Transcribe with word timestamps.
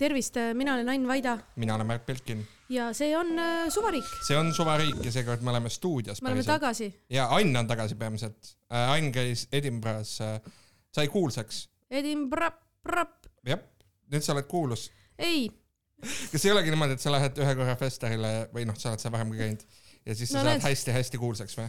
tervist, 0.00 0.36
mina 0.56 0.74
olen 0.74 0.88
Ain 0.88 1.06
Vaida 1.08 1.36
mina 1.60 1.74
olen 1.76 1.86
Märt 1.86 2.06
Belkin. 2.08 2.40
ja 2.72 2.90
see 2.96 3.10
on 3.16 3.34
äh, 3.38 3.68
Suvariik, 3.68 4.08
see 4.26 4.38
on 4.38 4.52
suvariik 4.56 5.04
ja 5.04 5.12
seekord 5.12 5.44
me 5.44 5.52
oleme 5.52 5.68
stuudios 5.72 6.22
me 6.22 6.30
oleme 6.32 6.44
tagasi. 6.46 6.88
ja 7.10 7.28
Ain 7.36 7.56
on 7.56 7.68
tagasi 7.68 7.94
peamiselt. 8.00 8.54
Ain 8.70 9.12
käis 9.12 9.48
Edinburgh's, 9.52 10.16
sai 10.94 11.08
kuulsaks. 11.08 11.68
Edinburgh, 11.90 12.56
jah, 13.46 13.60
nüüd 14.12 14.24
sa 14.24 14.32
oled 14.36 14.48
kuulus. 14.48 14.88
ei, 15.18 15.48
kas 16.32 16.44
ei 16.44 16.52
olegi 16.54 16.72
niimoodi, 16.72 16.96
et 16.96 17.04
sa 17.04 17.12
lähed 17.12 17.38
ühe 17.42 17.54
korra 17.58 17.76
festivalile 17.76 18.34
või 18.54 18.64
noh, 18.68 18.78
sa 18.78 18.92
oled 18.92 19.02
seal 19.02 19.12
varem 19.14 19.34
ka 19.34 19.42
käinud 19.42 19.66
ja 20.06 20.14
siis 20.14 20.30
sa 20.32 20.38
No 20.40 20.44
näed. 20.48 20.60
saad 20.60 20.70
hästi-hästi 20.70 21.18
kuulsaks 21.20 21.56
või? 21.58 21.66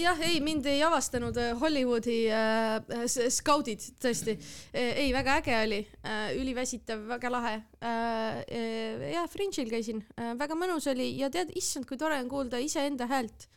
jah, 0.00 0.20
ei 0.26 0.40
mind 0.44 0.66
ei 0.66 0.80
avastanud 0.82 1.36
äh, 1.38 1.52
Hollywoodi 1.60 2.16
äh, 2.34 3.04
skaudid 3.32 3.84
tõesti. 4.02 4.34
ei, 4.74 5.12
väga 5.14 5.38
äge 5.42 5.54
oli 5.62 5.78
äh,, 6.02 6.32
üliväsitav, 6.40 7.04
väga 7.08 7.30
lahe 7.32 7.54
äh,. 7.82 9.12
jah, 9.14 9.28
Fringe'il 9.30 9.70
käisin 9.70 10.02
äh,, 10.18 10.34
väga 10.38 10.58
mõnus 10.58 10.88
oli 10.90 11.12
ja 11.20 11.30
tead, 11.30 11.52
issand, 11.58 11.86
kui 11.88 12.00
tore 12.00 12.18
on 12.18 12.28
kuulda 12.30 12.60
iseenda 12.62 13.06
häält 13.10 13.48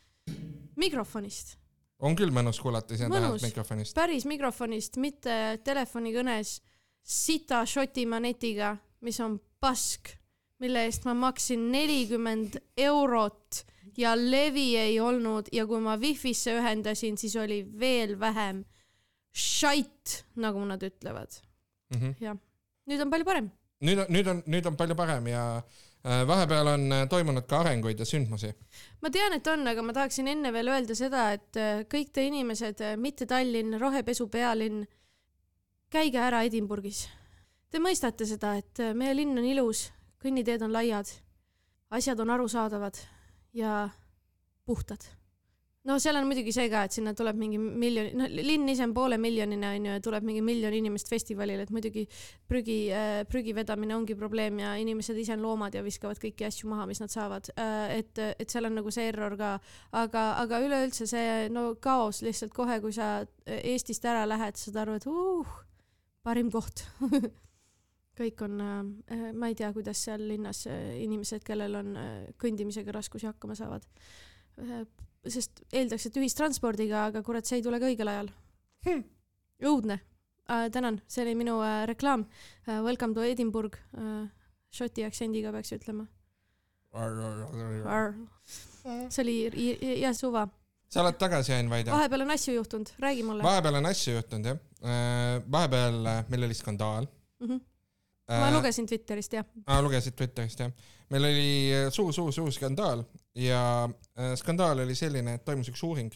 mikrofonist, 0.79 1.57
on 2.01 2.15
küll 2.17 2.33
mõnus 2.33 2.61
kuulata 2.61 2.95
iseenda 2.95 3.19
häält 3.25 3.49
mikrofonist. 3.49 3.97
päris 3.97 4.29
mikrofonist, 4.29 5.01
mitte 5.01 5.57
telefonikõnes 5.65 6.59
sita 7.01 7.65
Šotimaa 7.65 8.21
netiga, 8.21 8.75
mis 9.01 9.17
on 9.19 9.39
pask, 9.61 10.13
mille 10.61 10.85
eest 10.85 11.05
ma 11.09 11.15
maksin 11.17 11.71
nelikümmend 11.73 12.59
eurot 12.77 13.63
ja 13.97 14.13
levi 14.15 14.75
ei 14.77 14.99
olnud 14.99 15.49
ja 15.53 15.65
kui 15.67 15.81
ma 15.83 15.97
wifi'sse 15.99 16.55
ühendasin, 16.59 17.17
siis 17.19 17.35
oli 17.39 17.61
veel 17.79 18.17
vähem 18.19 18.63
shite, 19.31 20.23
nagu 20.35 20.63
nad 20.67 20.81
ütlevad. 20.83 21.39
Mhm. 21.91 22.15
jah, 22.23 22.37
nüüd 22.87 23.03
on 23.03 23.11
palju 23.11 23.27
parem. 23.27 23.51
nüüd 23.81 24.03
on, 24.03 24.11
nüüd 24.13 24.27
on, 24.27 24.43
nüüd 24.47 24.67
on 24.67 24.75
palju 24.79 24.95
parem 24.95 25.27
ja 25.27 25.43
äh, 25.57 26.21
vahepeal 26.27 26.67
on 26.73 26.85
äh, 26.91 27.05
toimunud 27.09 27.47
ka 27.49 27.61
arenguid 27.63 27.99
ja 27.99 28.05
sündmusi. 28.05 28.53
ma 29.01 29.09
tean, 29.09 29.33
et 29.33 29.47
on, 29.47 29.65
aga 29.67 29.83
ma 29.83 29.93
tahaksin 29.93 30.27
enne 30.27 30.53
veel 30.53 30.71
öelda 30.71 30.95
seda, 30.95 31.31
et 31.35 31.59
äh, 31.59 31.83
kõik 31.91 32.13
te 32.13 32.25
inimesed, 32.27 32.83
mitte 32.97 33.27
Tallinn, 33.27 33.79
rohepesu 33.79 34.27
pealinn, 34.31 34.85
käige 35.91 36.19
ära 36.19 36.43
Edinburghis. 36.47 37.07
Te 37.71 37.79
mõistate 37.79 38.27
seda, 38.27 38.57
et 38.59 38.79
meie 38.95 39.15
linn 39.15 39.37
on 39.39 39.47
ilus, 39.47 39.89
kõnniteed 40.23 40.63
on 40.63 40.73
laiad, 40.75 41.07
asjad 41.91 42.19
on 42.19 42.31
arusaadavad 42.35 42.99
ja 43.53 43.89
puhtad. 44.65 45.03
no 45.83 45.95
seal 45.99 46.15
on 46.19 46.27
muidugi 46.29 46.51
see 46.53 46.67
ka, 46.69 46.83
et 46.85 46.93
sinna 46.93 47.15
tuleb 47.17 47.39
mingi 47.41 47.57
miljon, 47.57 48.11
noh, 48.19 48.29
linn 48.29 48.69
ise 48.69 48.85
on 48.85 48.93
poole 48.93 49.17
miljonine 49.17 49.71
onju 49.75 49.95
ja 49.95 50.03
tuleb 50.05 50.27
mingi 50.27 50.43
miljon 50.45 50.75
inimest 50.77 51.09
festivalile, 51.09 51.65
et 51.65 51.73
muidugi 51.73 52.03
prügi, 52.47 52.77
prügi 53.31 53.55
vedamine 53.57 53.95
ongi 53.97 54.15
probleem 54.19 54.61
ja 54.61 54.75
inimesed 54.77 55.17
ise 55.17 55.33
on 55.33 55.41
loomad 55.47 55.73
ja 55.73 55.81
viskavad 55.81 56.21
kõiki 56.21 56.45
asju 56.45 56.69
maha, 56.69 56.85
mis 56.91 57.01
nad 57.01 57.13
saavad. 57.13 57.49
et, 57.97 58.13
et 58.29 58.47
seal 58.49 58.69
on 58.69 58.77
nagu 58.77 58.93
see 58.93 59.09
error 59.09 59.35
ka, 59.39 59.55
aga, 60.03 60.25
aga 60.43 60.61
üleüldse 60.67 61.09
see 61.09 61.49
no 61.49 61.71
kaos 61.81 62.21
lihtsalt 62.21 62.53
kohe, 62.53 62.77
kui 62.83 62.93
sa 62.93 63.25
Eestist 63.45 64.05
ära 64.05 64.27
lähed, 64.29 64.61
saad 64.61 64.83
aru, 64.83 64.99
et 65.01 65.09
uh, 65.09 65.55
parim 66.23 66.53
koht. 66.53 66.85
kõik 68.21 68.43
on, 68.45 68.61
ma 69.33 69.49
ei 69.49 69.55
tea, 69.57 69.71
kuidas 69.73 70.03
seal 70.07 70.23
linnas 70.29 70.65
äh, 70.69 71.01
inimesed, 71.03 71.43
kellel 71.47 71.79
on 71.81 71.95
äh, 71.97 72.11
kõndimisega 72.41 72.93
raskusi 72.95 73.29
hakkama 73.29 73.57
saavad. 73.59 73.87
sest 75.27 75.61
eeldaks, 75.73 76.05
et 76.05 76.17
ühistranspordiga, 76.17 77.05
aga 77.09 77.21
kurat, 77.25 77.45
see 77.45 77.59
ei 77.59 77.63
tule 77.65 77.79
ka 77.79 77.89
õigel 77.89 78.09
ajal 78.09 78.31
Hmm. 78.81 79.03
õudne 79.61 79.99
uh,. 80.49 80.67
tänan, 80.73 80.97
see 81.07 81.21
oli 81.21 81.35
minu 81.37 81.59
uh, 81.61 81.83
reklaam 81.89 82.23
uh,. 82.25 82.79
Welcome 82.81 83.13
to 83.13 83.25
Edinburgh 83.25 83.77
uh,. 83.97 84.25
Šoti 84.71 85.03
aktsendiga 85.03 85.51
peaks 85.51 85.73
ütlema. 85.75 86.07
see 89.11 89.23
oli 89.23 89.35
hea 89.83 90.13
suva. 90.17 90.47
sa 90.89 91.03
oled 91.03 91.19
tagasi, 91.19 91.53
Ain 91.53 91.69
Vaide? 91.69 91.91
vahepeal 91.91 92.25
on 92.25 92.31
asju 92.33 92.55
juhtunud, 92.55 92.93
räägi 92.99 93.23
mulle. 93.27 93.43
vahepeal 93.43 93.77
on 93.81 93.89
asju 93.91 94.15
juhtunud 94.15 94.49
jah. 94.49 94.61
vahepeal 95.51 96.05
äh, 96.05 96.23
meil 96.29 96.47
oli 96.49 96.57
skandaal. 96.57 97.05
Mm 97.39 97.47
-hmm. 97.47 97.61
Ma 98.39 98.51
lugesin 98.53 98.87
Twitterist 98.89 99.33
jah. 99.37 99.47
aa, 99.65 99.81
lugesid 99.83 100.15
Twitterist 100.17 100.63
jah. 100.63 100.71
meil 101.11 101.27
oli 101.31 101.49
suur-suur-suur 101.91 102.51
skandaal 102.55 103.03
ja 103.35 103.63
äh, 103.87 104.33
skandaal 104.39 104.85
oli 104.85 104.95
selline, 104.95 105.35
et 105.39 105.45
toimus 105.45 105.71
üks 105.73 105.83
uuring. 105.87 106.13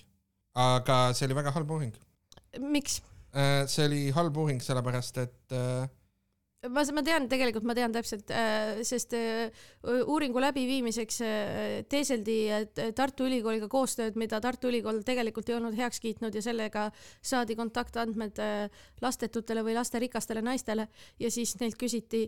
aga 0.56 1.00
see 1.14 1.28
oli 1.28 1.38
väga 1.42 1.52
halb 1.56 1.76
uuring. 1.76 1.94
miks? 2.72 3.02
see 3.68 3.86
oli 3.90 4.02
halb 4.16 4.38
uuring 4.40 4.62
sellepärast, 4.64 5.18
et 5.26 5.56
äh, 5.56 5.90
ma, 6.70 6.84
ma 6.96 7.04
tean, 7.06 7.28
tegelikult 7.32 7.66
ma 7.68 7.76
tean 7.78 7.94
täpselt, 7.96 8.32
sest 8.88 9.14
äh, 9.18 9.54
uuringu 9.84 10.42
läbiviimiseks 10.42 11.20
äh, 11.26 11.86
teeseldi 11.90 12.38
äh, 12.54 12.66
Tartu 12.96 13.28
Ülikooliga 13.28 13.70
koostööd, 13.72 14.18
mida 14.20 14.40
Tartu 14.44 14.70
Ülikool 14.72 15.02
tegelikult 15.06 15.50
ei 15.50 15.58
olnud 15.58 15.78
heaks 15.78 16.02
kiitnud 16.04 16.36
ja 16.36 16.44
sellega 16.46 16.88
saadi 17.22 17.58
kontaktandmed 17.60 18.42
äh, 18.44 18.84
lastetutele 19.04 19.66
või 19.66 19.78
lasterikastele 19.78 20.44
naistele 20.46 20.88
ja 21.22 21.32
siis 21.32 21.56
neilt 21.60 21.78
küsiti, 21.80 22.26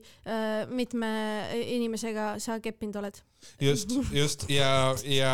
mitme 0.74 1.10
inimesega 1.58 2.28
sa 2.44 2.58
keppinud 2.64 2.98
oled. 3.02 3.20
just, 3.62 3.92
just 4.14 4.48
ja, 4.52 4.94
ja 5.06 5.34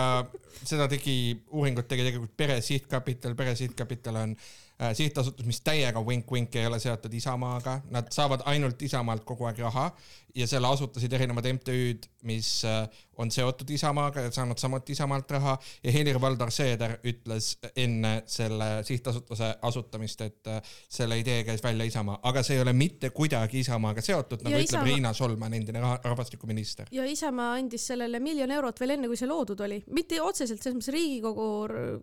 seda 0.63 0.87
tegi, 0.91 1.35
uuringut 1.51 1.87
tegi 1.89 2.05
tegelikult 2.07 2.35
Pere 2.37 2.59
Sihtkapital, 2.61 3.35
Pere 3.35 3.55
Sihtkapital 3.57 4.19
on 4.23 4.35
äh, 4.37 4.62
sihtasutus, 4.93 5.45
mis 5.45 5.61
täiega 5.61 6.01
vink-vink 6.07 6.55
ei 6.55 6.67
ole 6.67 6.79
seotud 6.79 7.13
Isamaaga, 7.13 7.79
nad 7.89 8.11
saavad 8.11 8.43
ainult 8.45 8.81
Isamaalt 8.81 9.23
kogu 9.23 9.47
aeg 9.49 9.61
raha 9.63 9.91
ja 10.35 10.47
selle 10.49 10.67
asutasid 10.67 11.13
erinevad 11.13 11.45
MTÜ-d, 11.53 12.07
mis 12.25 12.63
äh, 12.65 12.87
on 13.21 13.29
seotud 13.31 13.69
Isamaaga 13.69 14.23
ja 14.25 14.31
saanud 14.33 14.57
samuti 14.57 14.95
Isamaalt 14.95 15.31
raha 15.31 15.57
ja 15.83 15.91
Helir-Valdor 15.93 16.51
Seeder 16.51 16.95
ütles 17.05 17.51
enne 17.77 18.13
selle 18.25 18.69
sihtasutuse 18.87 19.51
asutamist, 19.61 20.21
et 20.25 20.49
äh, 20.49 20.61
selle 20.89 21.19
idee 21.21 21.43
käis 21.45 21.63
välja 21.63 21.85
Isamaa, 21.85 22.19
aga 22.23 22.43
see 22.43 22.57
ei 22.57 22.63
ole 22.63 22.73
mitte 22.73 23.11
kuidagi 23.13 23.61
Isamaaga 23.61 24.01
seotud, 24.01 24.41
nagu 24.41 24.55
Ja 24.55 24.63
ütleb 24.63 24.79
Isamaa- 24.79 24.89
Riina 24.89 25.13
Solman, 25.13 25.53
endine 25.53 25.83
rahvastikuminister. 26.03 26.89
ja 26.91 27.05
Isamaa 27.05 27.53
andis 27.59 27.87
sellele 27.87 28.19
miljon 28.19 28.51
eurot 28.51 28.79
veel 28.79 28.97
enne, 28.97 29.11
kui 29.11 29.19
see 29.19 29.29
loodud 29.29 29.61
oli, 29.61 29.83
mitte 29.93 30.21
otseselt 30.21 30.61
selles 30.61 30.79
mõttes 30.79 30.93
Riigikogu 30.93 31.49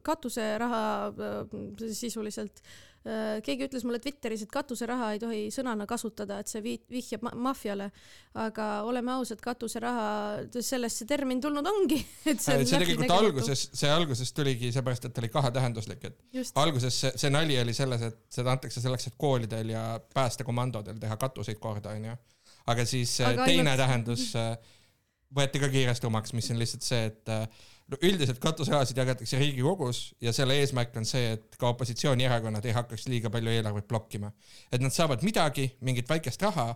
katuseraha 0.07 0.85
äh, 1.09 1.59
sisuliselt. 1.95 2.63
Keegi 3.47 3.65
ütles 3.65 3.85
mulle 3.89 3.99
Twitteris, 4.03 4.43
et 4.45 4.51
katuseraha 4.53 5.07
ei 5.15 5.21
tohi 5.23 5.39
sõnana 5.55 5.87
kasutada, 5.89 6.37
et 6.43 6.51
see 6.53 6.61
vihjab 6.65 7.23
ma- 7.25 7.33
maffiale. 7.49 7.91
aga 8.35 8.67
oleme 8.87 9.11
ausad, 9.15 9.41
katuseraha, 9.43 10.05
sellest 10.63 11.01
see 11.01 11.09
termin 11.11 11.41
tulnud 11.41 11.67
ongi, 11.67 11.97
et 12.31 12.39
see 12.39 12.53
see, 12.53 12.59
on 12.61 12.67
see 12.69 12.79
tegelikult 12.85 13.15
alguses, 13.17 13.63
see 13.81 13.91
alguses 13.91 14.33
tuligi 14.37 14.71
seepärast, 14.77 15.09
et 15.09 15.15
ta 15.17 15.23
oli 15.25 15.31
kahetähenduslik, 15.33 16.05
et 16.11 16.19
just, 16.41 16.57
alguses 16.61 17.01
see, 17.07 17.13
see 17.25 17.31
nali 17.33 17.57
oli 17.63 17.73
selles, 17.75 18.05
et 18.11 18.21
seda 18.31 18.53
antakse 18.55 18.85
selleks, 18.85 19.09
et 19.11 19.17
koolidel 19.19 19.73
ja 19.73 19.87
päästekomandodel 20.15 21.01
teha 21.01 21.17
katuseid 21.25 21.59
korda, 21.59 21.97
onju. 21.97 22.15
aga 22.71 22.85
siis 22.87 23.17
Aga 23.25 23.49
teine 23.49 23.65
ainult- 23.73 23.81
tähendus 23.83 24.29
äh, 24.37 24.53
võeti 25.35 25.61
ka 25.63 25.69
kiiresti 25.73 26.07
omaks, 26.11 26.33
mis 26.37 26.51
on 26.53 26.59
lihtsalt 26.61 26.83
see, 26.87 27.05
et 27.11 27.29
äh, 27.33 27.47
no 27.91 27.99
üldiselt 28.07 28.39
katuserahasid 28.43 28.99
jagatakse 29.01 29.39
Riigikogus 29.41 30.01
ja 30.23 30.33
selle 30.37 30.57
eesmärk 30.61 30.97
on 31.01 31.07
see, 31.09 31.35
et 31.37 31.59
ka 31.61 31.73
opositsioonierakonnad 31.75 32.67
ei 32.67 32.75
hakkaks 32.77 33.09
liiga 33.11 33.31
palju 33.31 33.53
eelarvet 33.53 33.89
blokkima. 33.89 34.33
et 34.73 34.81
nad 34.81 34.95
saavad 34.95 35.25
midagi, 35.27 35.71
mingit 35.81 36.09
väikest 36.09 36.43
raha, 36.43 36.75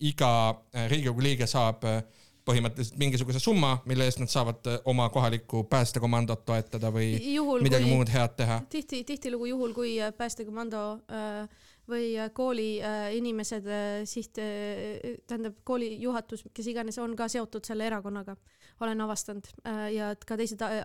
iga 0.00 0.30
äh, 0.50 0.88
Riigikogu 0.90 1.22
liige 1.22 1.46
saab 1.50 1.84
äh, 1.86 2.02
põhimõtteliselt 2.46 2.98
mingisuguse 2.98 3.40
summa, 3.42 3.76
mille 3.90 4.06
eest 4.06 4.20
nad 4.22 4.30
saavad 4.30 4.68
äh, 4.70 4.80
oma 4.84 5.08
kohalikku 5.14 5.64
päästekomandot 5.70 6.44
toetada 6.46 6.92
või 6.94 7.14
juhul 7.34 7.64
midagi 7.66 7.88
kui 7.88 7.94
muud 7.94 8.12
head 8.12 8.36
teha. 8.38 8.60
tihti, 8.70 9.04
tihtilugu 9.04 9.50
juhul, 9.52 9.74
kui 9.74 9.96
päästekomando 10.18 10.84
äh, 11.10 11.64
või 11.90 12.14
kooli 12.34 12.68
äh, 12.82 13.14
inimesed 13.16 13.66
äh, 13.66 14.02
siht 14.04 14.38
äh,, 14.42 15.18
tähendab 15.26 15.58
kooli 15.64 15.94
juhatus, 16.02 16.44
kes 16.54 16.70
iganes 16.72 16.98
on 17.02 17.14
ka 17.18 17.28
seotud 17.30 17.66
selle 17.66 17.86
erakonnaga, 17.86 18.36
olen 18.84 19.00
avastanud 19.06 19.46
äh, 19.64 19.86
ja 19.96 20.10
et 20.14 20.24
ka 20.28 20.38
teised 20.38 20.62
äh, 20.64 20.82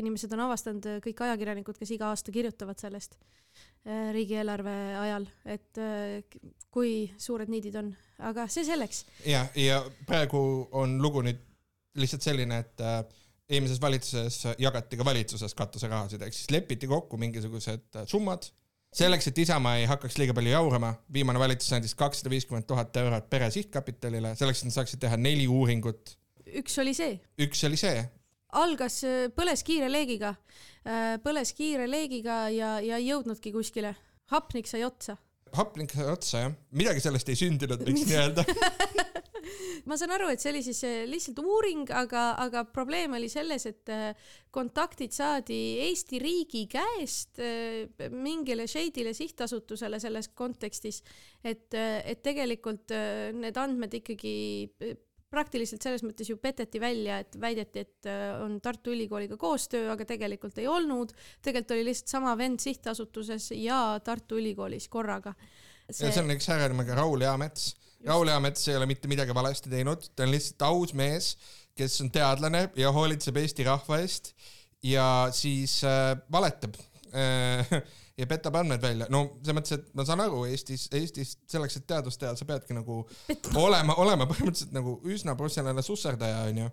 inimesed 0.00 0.32
on 0.36 0.44
avastanud, 0.46 0.86
kõik 1.04 1.24
ajakirjanikud, 1.26 1.78
kes 1.80 1.94
iga 1.96 2.12
aasta 2.12 2.34
kirjutavad 2.34 2.80
sellest 2.80 3.16
äh, 3.18 4.12
riigieelarve 4.14 4.76
ajal, 5.00 5.26
et 5.56 5.82
äh, 5.82 6.38
kui 6.74 6.94
suured 7.18 7.50
niidid 7.52 7.80
on, 7.80 7.90
aga 8.30 8.46
see 8.52 8.66
selleks. 8.66 9.04
ja, 9.26 9.46
ja 9.58 9.82
praegu 10.06 10.40
on 10.72 10.98
lugu 11.02 11.24
nüüd 11.26 11.42
lihtsalt 12.00 12.26
selline, 12.26 12.58
et 12.64 12.82
äh, 12.82 13.00
eelmises 13.54 13.80
valitsuses 13.82 14.56
jagati 14.58 14.98
ka 14.98 15.06
valitsuses 15.06 15.54
katuserahasid, 15.58 16.22
ehk 16.26 16.36
siis 16.36 16.50
lepiti 16.54 16.88
kokku 16.90 17.18
mingisugused 17.20 18.00
äh, 18.00 18.06
summad 18.10 18.48
selleks, 18.94 19.28
et 19.28 19.38
Isamaa 19.44 19.78
ei 19.80 19.86
hakkaks 19.90 20.18
liiga 20.20 20.34
palju 20.36 20.52
jaurama, 20.52 20.92
viimane 21.12 21.40
valitsus 21.42 21.72
andis 21.76 21.96
kakssada 21.98 22.30
viiskümmend 22.32 22.66
tuhat 22.68 22.96
eurot 22.96 23.26
Pere 23.30 23.50
Sihtkapitalile, 23.50 24.34
selleks, 24.38 24.62
et 24.62 24.70
nad 24.70 24.76
saaksid 24.78 25.02
teha 25.02 25.18
neli 25.20 25.48
uuringut. 25.50 26.14
Üks 26.60 26.78
oli 26.82 26.94
see 26.96 27.18
üks 27.40 27.64
oli 27.68 27.78
see, 27.80 28.04
algas, 28.54 29.00
põles 29.36 29.64
kiire 29.66 29.90
leegiga, 29.90 30.34
põles 31.24 31.54
kiire 31.56 31.88
leegiga 31.90 32.44
ja, 32.54 32.76
ja 32.84 33.00
ei 33.00 33.10
jõudnudki 33.10 33.52
kuskile. 33.54 33.94
hapnik 34.30 34.70
sai 34.70 34.84
otsa. 34.86 35.16
hapnik 35.56 35.94
sai 35.94 36.10
otsa 36.12 36.46
jah, 36.46 36.56
midagi 36.70 37.02
sellest 37.04 37.28
ei 37.32 37.40
sündinud, 37.40 37.82
võiks 37.86 38.06
nii 38.08 38.20
öelda. 38.20 38.46
ma 39.88 39.96
saan 39.98 40.14
aru, 40.14 40.28
et 40.32 40.42
see 40.42 40.52
oli 40.52 40.62
siis 40.64 40.80
äh, 40.86 41.02
lihtsalt 41.08 41.40
uuring, 41.42 41.88
aga, 41.94 42.26
aga 42.42 42.64
probleem 42.72 43.16
oli 43.18 43.28
selles, 43.32 43.66
et 43.68 43.92
äh, 43.92 44.30
kontaktid 44.54 45.14
saadi 45.14 45.60
Eesti 45.84 46.20
riigi 46.22 46.64
käest 46.70 47.40
mingile 48.14 48.68
Shade'ile 48.70 49.14
sihtasutusele 49.16 50.00
selles 50.02 50.30
kontekstis, 50.36 51.02
et, 51.42 51.74
et 51.74 52.22
tegelikult 52.24 52.94
need 53.34 53.58
andmed 53.60 53.98
ikkagi 54.00 54.34
praktiliselt 55.34 55.84
selles 55.84 56.04
mõttes 56.06 56.30
ju 56.30 56.38
peteti 56.40 56.80
välja, 56.82 57.18
et 57.24 57.36
väideti, 57.40 57.84
et 57.84 58.08
on 58.40 58.56
Tartu 58.62 58.94
Ülikooliga 58.94 59.36
koostöö, 59.40 59.90
aga 59.92 60.06
tegelikult 60.08 60.58
ei 60.62 60.68
olnud. 60.70 61.12
tegelikult 61.42 61.76
oli 61.76 61.88
lihtsalt 61.90 62.16
sama 62.16 62.36
vend 62.38 62.62
sihtasutuses 62.62 63.50
ja 63.58 64.00
Tartu 64.04 64.38
Ülikoolis 64.40 64.88
korraga. 64.88 65.34
See.... 65.90 66.08
see 66.08 66.22
on 66.22 66.32
üks 66.32 66.48
härra 66.48 66.70
nimega 66.72 66.96
Raul 66.96 67.26
Eamets. 67.26 67.74
Raul 68.04 68.28
Eamets 68.28 68.68
ei 68.68 68.76
ole 68.76 68.86
mitte 68.88 69.08
midagi 69.08 69.34
valesti 69.36 69.72
teinud, 69.72 70.10
ta 70.16 70.26
on 70.26 70.32
lihtsalt 70.32 70.64
aus 70.66 70.92
mees, 70.96 71.34
kes 71.76 71.96
on 72.04 72.10
teadlane 72.14 72.68
ja 72.78 72.92
hoolitseb 72.94 73.38
Eesti 73.40 73.64
rahva 73.66 73.98
eest 74.02 74.34
ja 74.84 75.28
siis 75.32 75.80
äh, 75.84 76.14
valetab. 76.32 76.76
Äh, 77.14 77.80
ja 78.18 78.26
petab 78.30 78.56
andmed 78.60 78.82
välja. 78.82 79.08
no 79.10 79.24
selles 79.40 79.56
mõttes, 79.58 79.78
et 79.78 79.88
ma 79.98 80.06
saan 80.06 80.22
aru, 80.24 80.44
Eestis, 80.50 80.86
Eestis 80.94 81.34
selleks, 81.50 81.78
et 81.80 81.86
teadust 81.90 82.20
teha, 82.20 82.34
sa 82.38 82.46
peadki 82.48 82.76
nagu 82.76 83.00
olema, 83.60 83.96
olema 84.02 84.28
põhimõtteliselt 84.30 84.74
nagu 84.76 84.98
üsna 85.10 85.36
professionaalne 85.38 85.82
susserdaja, 85.82 86.44
onju. 86.50 86.68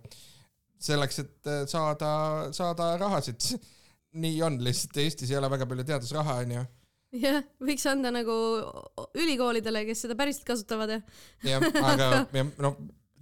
selleks, 0.82 1.24
et 1.24 1.50
äh, 1.50 1.64
saada, 1.70 2.12
saada 2.56 2.94
rahasid. 3.02 3.52
nii 4.22 4.42
on, 4.44 4.60
lihtsalt 4.64 4.98
Eestis 5.06 5.32
ei 5.32 5.40
ole 5.40 5.50
väga 5.52 5.66
palju 5.70 5.88
teadusraha, 5.88 6.42
onju 6.46 6.64
jah, 7.20 7.44
võiks 7.64 7.86
anda 7.92 8.12
nagu 8.14 8.34
ülikoolidele, 9.20 9.86
kes 9.88 10.06
seda 10.06 10.16
päriselt 10.20 10.46
kasutavad 10.48 10.96
ja. 10.96 11.02
jah, 11.48 11.66
aga 11.84 12.10
ja, 12.38 12.46
no 12.64 12.76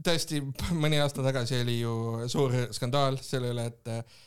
tõesti 0.06 0.42
mõni 0.77 1.00
aasta 1.01 1.24
tagasi 1.25 1.60
oli 1.63 1.80
ju 1.81 1.94
suur 2.31 2.56
skandaal 2.75 3.19
selle 3.24 3.54
üle, 3.54 3.69
et 3.71 3.92
äh, 3.92 4.19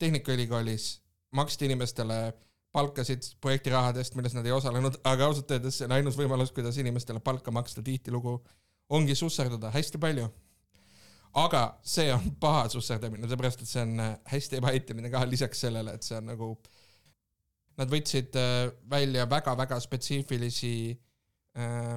Tehnikaülikoolis 0.00 0.94
maksti 1.36 1.68
inimestele 1.68 2.20
palkasid 2.72 3.26
projektirahadest, 3.42 4.14
milles 4.14 4.34
nad 4.36 4.46
ei 4.46 4.54
osalenud, 4.54 5.00
aga 5.04 5.26
ausalt 5.26 5.50
öeldes 5.50 5.80
see 5.80 5.88
on 5.88 5.96
ainus 5.96 6.18
võimalus, 6.18 6.52
kuidas 6.54 6.78
inimestele 6.78 7.20
palka 7.20 7.50
maksta 7.50 7.82
tihtilugu, 7.82 8.36
ongi 8.94 9.16
susserdada 9.18 9.72
hästi 9.74 9.98
palju. 9.98 10.28
aga 11.40 11.78
see 11.86 12.12
on 12.12 12.30
paha 12.42 12.68
susserdamine, 12.68 13.28
seepärast 13.30 13.60
et 13.62 13.70
see 13.70 13.82
on 13.86 14.00
äh, 14.02 14.14
hästi 14.32 14.58
ebaeetiline 14.58 15.10
ka 15.10 15.24
lisaks 15.26 15.60
sellele, 15.66 15.94
et 15.94 16.02
see 16.02 16.16
on 16.18 16.26
nagu 16.32 16.54
Nad 17.80 17.88
võtsid 17.88 18.36
äh, 18.36 18.68
välja 18.90 19.24
väga-väga 19.30 19.78
spetsiifilisi 19.80 20.74
äh,, 21.56 21.94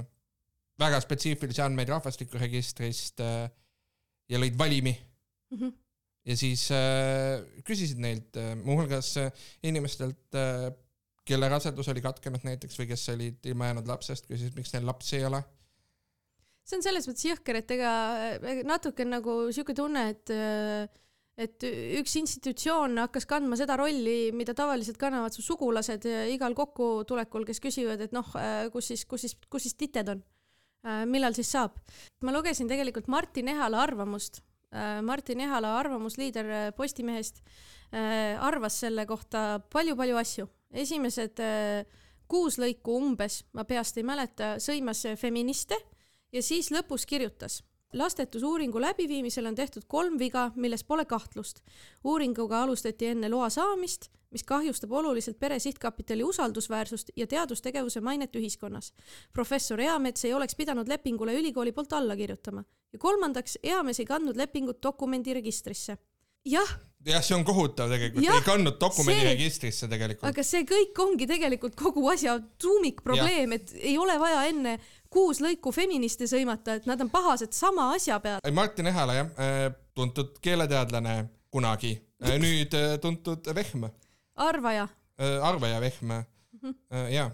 väga 0.80 1.00
spetsiifilisi 1.04 1.64
andmeid 1.66 1.92
rahvastikuregistrist 1.92 3.24
äh, 3.24 3.50
ja 4.32 4.40
lõid 4.40 4.56
valimi 4.60 4.94
mm. 4.94 5.58
-hmm. 5.58 5.74
Ja 6.24 6.38
siis 6.40 6.70
äh, 6.72 7.42
küsisid 7.68 8.00
neilt 8.04 8.38
äh, 8.40 8.54
muuhulgas 8.60 9.16
äh, 9.22 9.46
inimestelt 9.64 10.38
äh,, 10.40 10.70
kelle 11.28 11.50
rasedus 11.52 11.88
oli 11.92 12.04
katkenud 12.04 12.44
näiteks 12.44 12.80
või 12.80 12.90
kes 12.90 13.10
olid 13.14 13.52
ilma 13.52 13.70
jäänud 13.72 13.88
lapsest, 13.88 14.28
küsisid, 14.28 14.56
miks 14.60 14.74
neil 14.76 14.88
lapsi 14.88 15.20
ei 15.20 15.28
ole 15.28 15.44
see 16.64 16.80
on 16.80 16.84
selles 16.86 17.08
mõttes 17.10 17.28
jõhker, 17.28 17.60
et 17.60 17.72
ega 17.76 17.94
natuke 18.68 19.06
nagu 19.08 19.40
siuke 19.56 19.76
tunne, 19.78 20.10
et 20.14 20.32
äh, 20.34 20.86
et 21.34 21.66
üks 21.98 22.14
institutsioon 22.20 23.00
hakkas 23.02 23.26
kandma 23.26 23.58
seda 23.58 23.74
rolli, 23.80 24.30
mida 24.38 24.54
tavaliselt 24.54 25.00
kannavad 25.02 25.34
su 25.34 25.42
sugulased 25.42 26.06
igal 26.30 26.54
kokkutulekul, 26.58 27.48
kes 27.48 27.62
küsivad, 27.64 28.04
et 28.06 28.14
noh, 28.14 28.28
äh, 28.38 28.68
kus 28.74 28.92
siis, 28.92 29.06
kus 29.10 29.26
siis, 29.26 29.34
kus 29.50 29.66
siis 29.66 29.78
tited 29.80 30.14
on? 30.14 30.22
Äh, 30.86 31.04
millal 31.10 31.36
siis 31.36 31.50
saab? 31.56 31.80
ma 32.24 32.34
lugesin 32.36 32.70
tegelikult 32.70 33.10
Martin 33.12 33.50
Ehala 33.52 33.82
arvamust. 33.84 34.44
Äh, 34.74 35.02
Martin 35.02 35.44
Ehala 35.46 35.78
arvamusliider 35.80 36.72
Postimehest 36.78 37.44
arvas 37.94 38.80
selle 38.82 39.04
kohta 39.06 39.60
palju-palju 39.70 40.16
asju. 40.18 40.48
esimesed 40.74 41.38
kuus 42.26 42.58
lõiku 42.58 42.96
umbes, 42.98 43.44
ma 43.54 43.68
peast 43.70 44.00
ei 44.02 44.04
mäleta, 44.04 44.56
sõimas 44.58 45.04
feministe 45.22 45.78
ja 46.34 46.42
siis 46.42 46.72
lõpus 46.74 47.06
kirjutas 47.06 47.60
lastetusuuringu 47.94 48.82
läbiviimisel 48.82 49.46
on 49.46 49.56
tehtud 49.56 49.86
kolm 49.88 50.18
viga, 50.20 50.52
milles 50.56 50.84
pole 50.84 51.06
kahtlust. 51.06 51.62
uuringuga 52.04 52.64
alustati 52.64 53.08
enne 53.14 53.30
loa 53.30 53.50
saamist, 53.50 54.10
mis 54.34 54.44
kahjustab 54.44 54.92
oluliselt 54.92 55.40
pere 55.40 55.60
sihtkapitali 55.60 56.24
usaldusväärsust 56.24 57.14
ja 57.16 57.28
teadustegevuse 57.28 58.02
mainet 58.02 58.36
ühiskonnas. 58.36 58.94
professor 59.34 59.80
Eamets 59.80 60.26
ei 60.26 60.34
oleks 60.34 60.56
pidanud 60.56 60.88
lepingule 60.88 61.34
ülikooli 61.40 61.72
poolt 61.72 61.94
alla 61.94 62.16
kirjutama. 62.16 62.64
ja 62.94 63.00
kolmandaks, 63.00 63.58
Eames 63.64 64.00
ei 64.00 64.06
kandnud 64.06 64.38
lepingut 64.38 64.84
dokumendiregistrisse. 64.84 65.98
jah 66.46 66.80
jah, 67.06 67.24
see 67.24 67.36
on 67.36 67.44
kohutav 67.46 67.92
tegelikult, 67.92 68.26
ei 68.26 68.46
kandnud 68.46 68.78
dokumendiregistrisse 68.82 69.88
tegelikult. 69.92 70.28
aga 70.30 70.46
see 70.48 70.66
kõik 70.68 71.00
ongi 71.04 71.28
tegelikult 71.30 71.76
kogu 71.80 72.06
asja 72.12 72.38
tuumikprobleem, 72.62 73.58
et 73.58 73.74
ei 73.80 73.98
ole 74.00 74.16
vaja 74.22 74.46
enne 74.52 74.78
kuus 75.14 75.42
lõiku 75.44 75.74
feministe 75.76 76.28
sõimata, 76.30 76.80
et 76.80 76.88
nad 76.90 77.02
on 77.04 77.12
pahased 77.14 77.54
sama 77.56 77.92
asja 77.98 78.20
peale. 78.24 78.54
Martin 78.56 78.90
Ehala 78.90 79.20
jah, 79.20 79.34
äh, 79.38 79.66
tuntud 79.96 80.40
keeleteadlane 80.44 81.18
kunagi, 81.54 81.96
äh, 82.24 82.38
nüüd 82.44 82.74
äh, 82.78 82.96
tuntud 83.04 83.52
vehm. 83.56 83.90
Arvaja. 84.36 84.88
arvaja 85.42 85.80
vehm 85.82 86.12
mm. 86.12 86.26
-hmm. 86.62 87.08
ja 87.14 87.30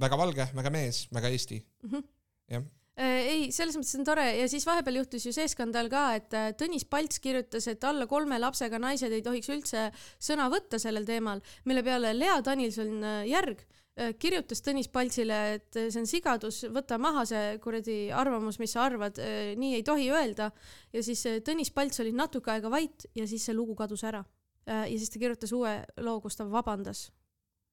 väga 0.00 0.16
valge, 0.16 0.48
väga 0.54 0.70
mees, 0.70 1.06
väga 1.12 1.28
Eesti 1.28 1.62
mm. 1.82 1.90
-hmm. 1.90 2.02
jah 2.48 2.62
ei, 2.98 3.52
selles 3.54 3.76
mõttes 3.76 3.94
on 3.94 4.04
tore 4.04 4.24
ja 4.36 4.48
siis 4.50 4.64
vahepeal 4.66 4.96
juhtus 4.96 5.26
ju 5.26 5.32
see 5.32 5.46
skandaal 5.48 5.86
ka, 5.88 6.14
et 6.18 6.32
Tõnis 6.58 6.82
Palts 6.90 7.20
kirjutas, 7.22 7.68
et 7.68 7.84
alla 7.84 8.06
kolme 8.06 8.38
lapsega 8.38 8.78
naised 8.78 9.12
ei 9.12 9.22
tohiks 9.22 9.48
üldse 9.48 9.92
sõna 10.18 10.48
võtta 10.50 10.80
sellel 10.82 11.06
teemal, 11.06 11.40
mille 11.64 11.84
peale 11.86 12.10
Lea 12.18 12.40
Danilson 12.42 13.04
järg 13.28 13.62
Äh, 13.98 14.12
kirjutas 14.14 14.60
Tõnis 14.62 14.86
Paltsile, 14.94 15.36
et 15.56 15.74
see 15.74 15.98
on 15.98 16.06
sigadus, 16.06 16.60
võta 16.70 17.00
maha 17.02 17.24
see 17.26 17.56
kuradi 17.62 17.96
arvamus, 18.14 18.60
mis 18.62 18.70
sa 18.76 18.84
arvad, 18.86 19.18
äh, 19.18 19.56
nii 19.58 19.80
ei 19.80 19.82
tohi 19.86 20.06
öelda. 20.14 20.52
ja 20.94 21.02
siis 21.02 21.24
äh, 21.26 21.40
Tõnis 21.42 21.72
Palts 21.74 21.98
oli 22.04 22.12
natuke 22.14 22.52
aega 22.52 22.70
vait 22.70 23.08
ja 23.18 23.26
siis 23.26 23.48
see 23.48 23.56
lugu 23.56 23.74
kadus 23.74 24.04
ära. 24.06 24.22
Ja 24.68 24.98
siis 24.98 25.10
ta 25.10 25.18
kirjutas 25.18 25.52
uue 25.56 25.72
loo, 26.04 26.20
kus 26.20 26.36
ta 26.36 26.46
vabandas 26.50 27.08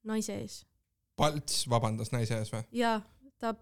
naise 0.07 0.37
ees. 0.39 0.61
Palts 1.15 1.65
vabandas 1.69 2.11
naise 2.15 2.39
ees 2.39 2.51
või? 2.53 2.63
jaa, 2.75 2.99
ta, 3.39 3.53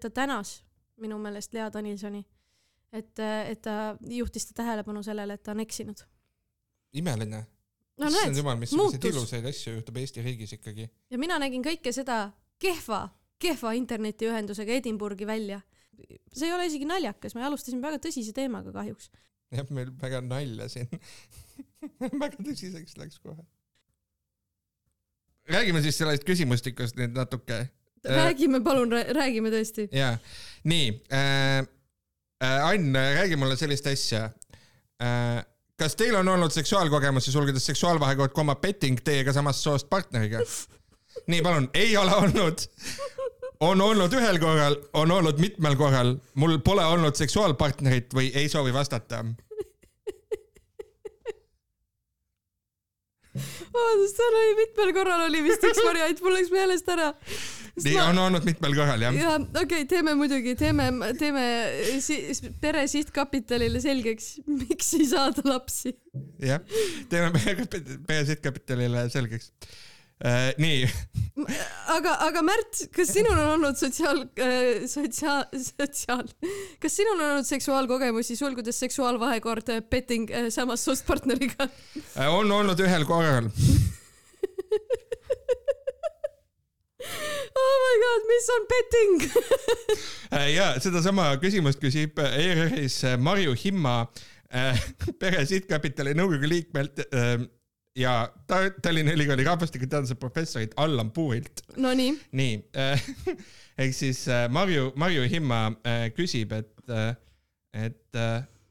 ta 0.00 0.10
tänas 0.10 0.58
minu 1.00 1.18
meelest 1.22 1.54
Lea 1.54 1.68
Danilsoni, 1.72 2.24
et, 2.92 3.14
et 3.20 3.62
ta 3.62 3.96
juhtis 4.00 4.50
ta 4.50 4.62
tähelepanu 4.62 5.02
sellele, 5.06 5.38
et 5.38 5.42
ta 5.42 5.54
on 5.54 5.62
eksinud. 5.64 6.02
imeline 6.92 7.44
no 7.98 8.10
näed, 8.12 8.34
selliseid 8.34 9.06
ilusaid 9.10 9.48
asju 9.50 9.78
juhtub 9.78 9.96
Eesti 10.00 10.22
riigis 10.22 10.54
ikkagi. 10.58 10.88
ja 11.10 11.18
mina 11.18 11.38
nägin 11.42 11.64
kõike 11.64 11.92
seda 11.94 12.30
kehva, 12.62 13.08
kehva 13.38 13.74
internetiühendusega 13.78 14.78
Edinburghi 14.78 15.26
välja. 15.26 15.60
see 16.32 16.48
ei 16.48 16.54
ole 16.54 16.68
isegi 16.70 16.86
naljakas, 16.88 17.34
me 17.34 17.44
alustasime 17.46 17.82
väga 17.82 18.00
tõsise 18.06 18.34
teemaga 18.34 18.72
kahjuks. 18.74 19.10
jah, 19.54 19.70
meil 19.70 19.92
väga 20.02 20.22
nalja 20.24 20.68
siin 20.72 20.90
väga 22.22 22.36
tõsiseks 22.36 22.98
läks 23.00 23.18
kohe. 23.22 23.42
räägime 25.48 25.82
siis 25.82 25.98
sellest 25.98 26.26
küsimustikust 26.28 26.98
nüüd 27.00 27.16
natuke. 27.16 27.66
räägime, 28.04 28.62
palun, 28.64 28.92
räägime 28.92 29.52
tõesti. 29.54 29.88
jaa, 29.92 30.16
nii 30.64 30.94
äh,. 31.12 31.66
Äh, 32.38 32.62
Ann, 32.62 32.94
räägi 32.94 33.34
mulle 33.34 33.56
sellist 33.58 33.86
asja 33.90 34.28
äh, 35.02 35.40
kas 35.78 35.96
teil 35.96 36.16
on 36.18 36.28
olnud 36.28 36.50
seksuaalkogemusi, 36.50 37.32
sulgedes 37.32 37.66
seksuaalvahekord, 37.66 38.32
koma 38.34 38.54
petting 38.58 38.98
teiega 39.04 39.32
samast 39.32 39.62
soost 39.62 39.88
partneriga? 39.90 40.42
nii, 41.30 41.42
palun, 41.42 41.70
ei 41.74 41.96
ole 41.96 42.14
olnud. 42.14 42.64
on 43.60 43.80
olnud 43.82 44.12
ühel 44.14 44.38
korral, 44.38 44.76
on 44.94 45.10
olnud 45.10 45.38
mitmel 45.42 45.76
korral, 45.76 46.16
mul 46.38 46.58
pole 46.66 46.84
olnud 46.84 47.18
seksuaalpartnerit 47.18 48.14
või 48.14 48.30
ei 48.34 48.48
soovi 48.48 48.74
vastata. 48.74 49.24
Vabandust, 53.78 54.20
seal 54.20 54.38
oli 54.42 54.58
mitmel 54.62 54.92
korral 54.96 55.24
oli 55.28 55.44
vist 55.46 55.64
üks 55.70 55.80
variant, 55.86 56.22
mul 56.24 56.38
läks 56.38 56.52
meelest 56.54 56.94
ära 56.94 57.12
nii 57.84 57.96
ma... 57.96 58.06
on 58.10 58.20
olnud 58.22 58.46
mitmel 58.46 58.74
korral 58.76 59.02
jah. 59.06 59.16
ja 59.16 59.34
okei 59.38 59.62
okay,, 59.62 59.88
teeme 59.90 60.14
muidugi, 60.18 60.54
teeme, 60.58 60.88
teeme 61.18 61.44
si 62.04 62.18
pere 62.62 62.86
sihtkapitalile 62.90 63.82
selgeks, 63.82 64.30
miks 64.46 64.94
ei 64.98 65.06
saada 65.10 65.44
lapsi. 65.46 65.94
jah, 66.42 66.64
teeme 67.12 67.32
pere, 67.36 67.68
pere 68.08 68.24
sihtkapitalile 68.32 69.06
selgeks 69.14 69.52
äh,. 70.24 70.54
nii. 70.58 70.88
aga, 71.96 72.14
aga 72.26 72.42
Märt, 72.46 72.84
kas 72.94 73.12
sinul 73.14 73.36
on 73.36 73.52
olnud 73.56 73.78
sotsiaal 73.78 74.24
äh,, 74.42 74.86
sotsiaal, 74.90 75.44
sotsiaal, 75.54 76.26
kas 76.82 76.98
sinul 76.98 77.18
on 77.18 77.26
olnud 77.34 77.48
seksuaalkogemusi, 77.48 78.36
sulgudes 78.38 78.80
seksuaalvahekord, 78.84 79.70
petting 79.90 80.30
äh, 80.30 80.48
samast 80.54 80.88
soost 80.88 81.06
partneriga 81.08 81.68
äh,? 81.68 82.28
on 82.28 82.50
olnud 82.52 82.80
ühel 82.84 83.06
korral 83.08 83.50
oh 87.58 87.76
my 87.84 87.94
god, 88.04 88.26
mis 88.32 88.48
on 88.54 88.66
petting? 88.72 89.12
Äh, 90.32 90.48
ja 90.54 90.72
sedasama 90.82 91.30
küsimust 91.42 91.80
küsib 91.82 92.18
ERR-is 92.20 93.00
Marju 93.22 93.54
Himma 93.56 94.00
äh, 94.52 94.76
Pere 95.20 95.44
Sihtkapitali 95.48 96.14
nõukogu 96.18 96.50
liikmelt 96.50 97.00
äh, 97.08 97.38
ja 97.98 98.14
ta 98.46 98.60
Tallinna 98.82 99.12
Ülikooli 99.16 99.44
rahvastikuteaduse 99.46 100.14
professorilt 100.14 100.72
Allan 100.76 101.10
Puurilt. 101.10 101.62
Nonii, 101.76 102.12
nii 102.32 102.54
äh, 102.78 103.08
ehk 103.82 103.94
siis 103.94 104.24
äh, 104.28 104.46
Marju, 104.50 104.92
Marju 104.96 105.26
Himma 105.30 105.66
äh, 105.82 106.08
küsib, 106.16 106.54
et 106.56 106.74
et 107.76 108.16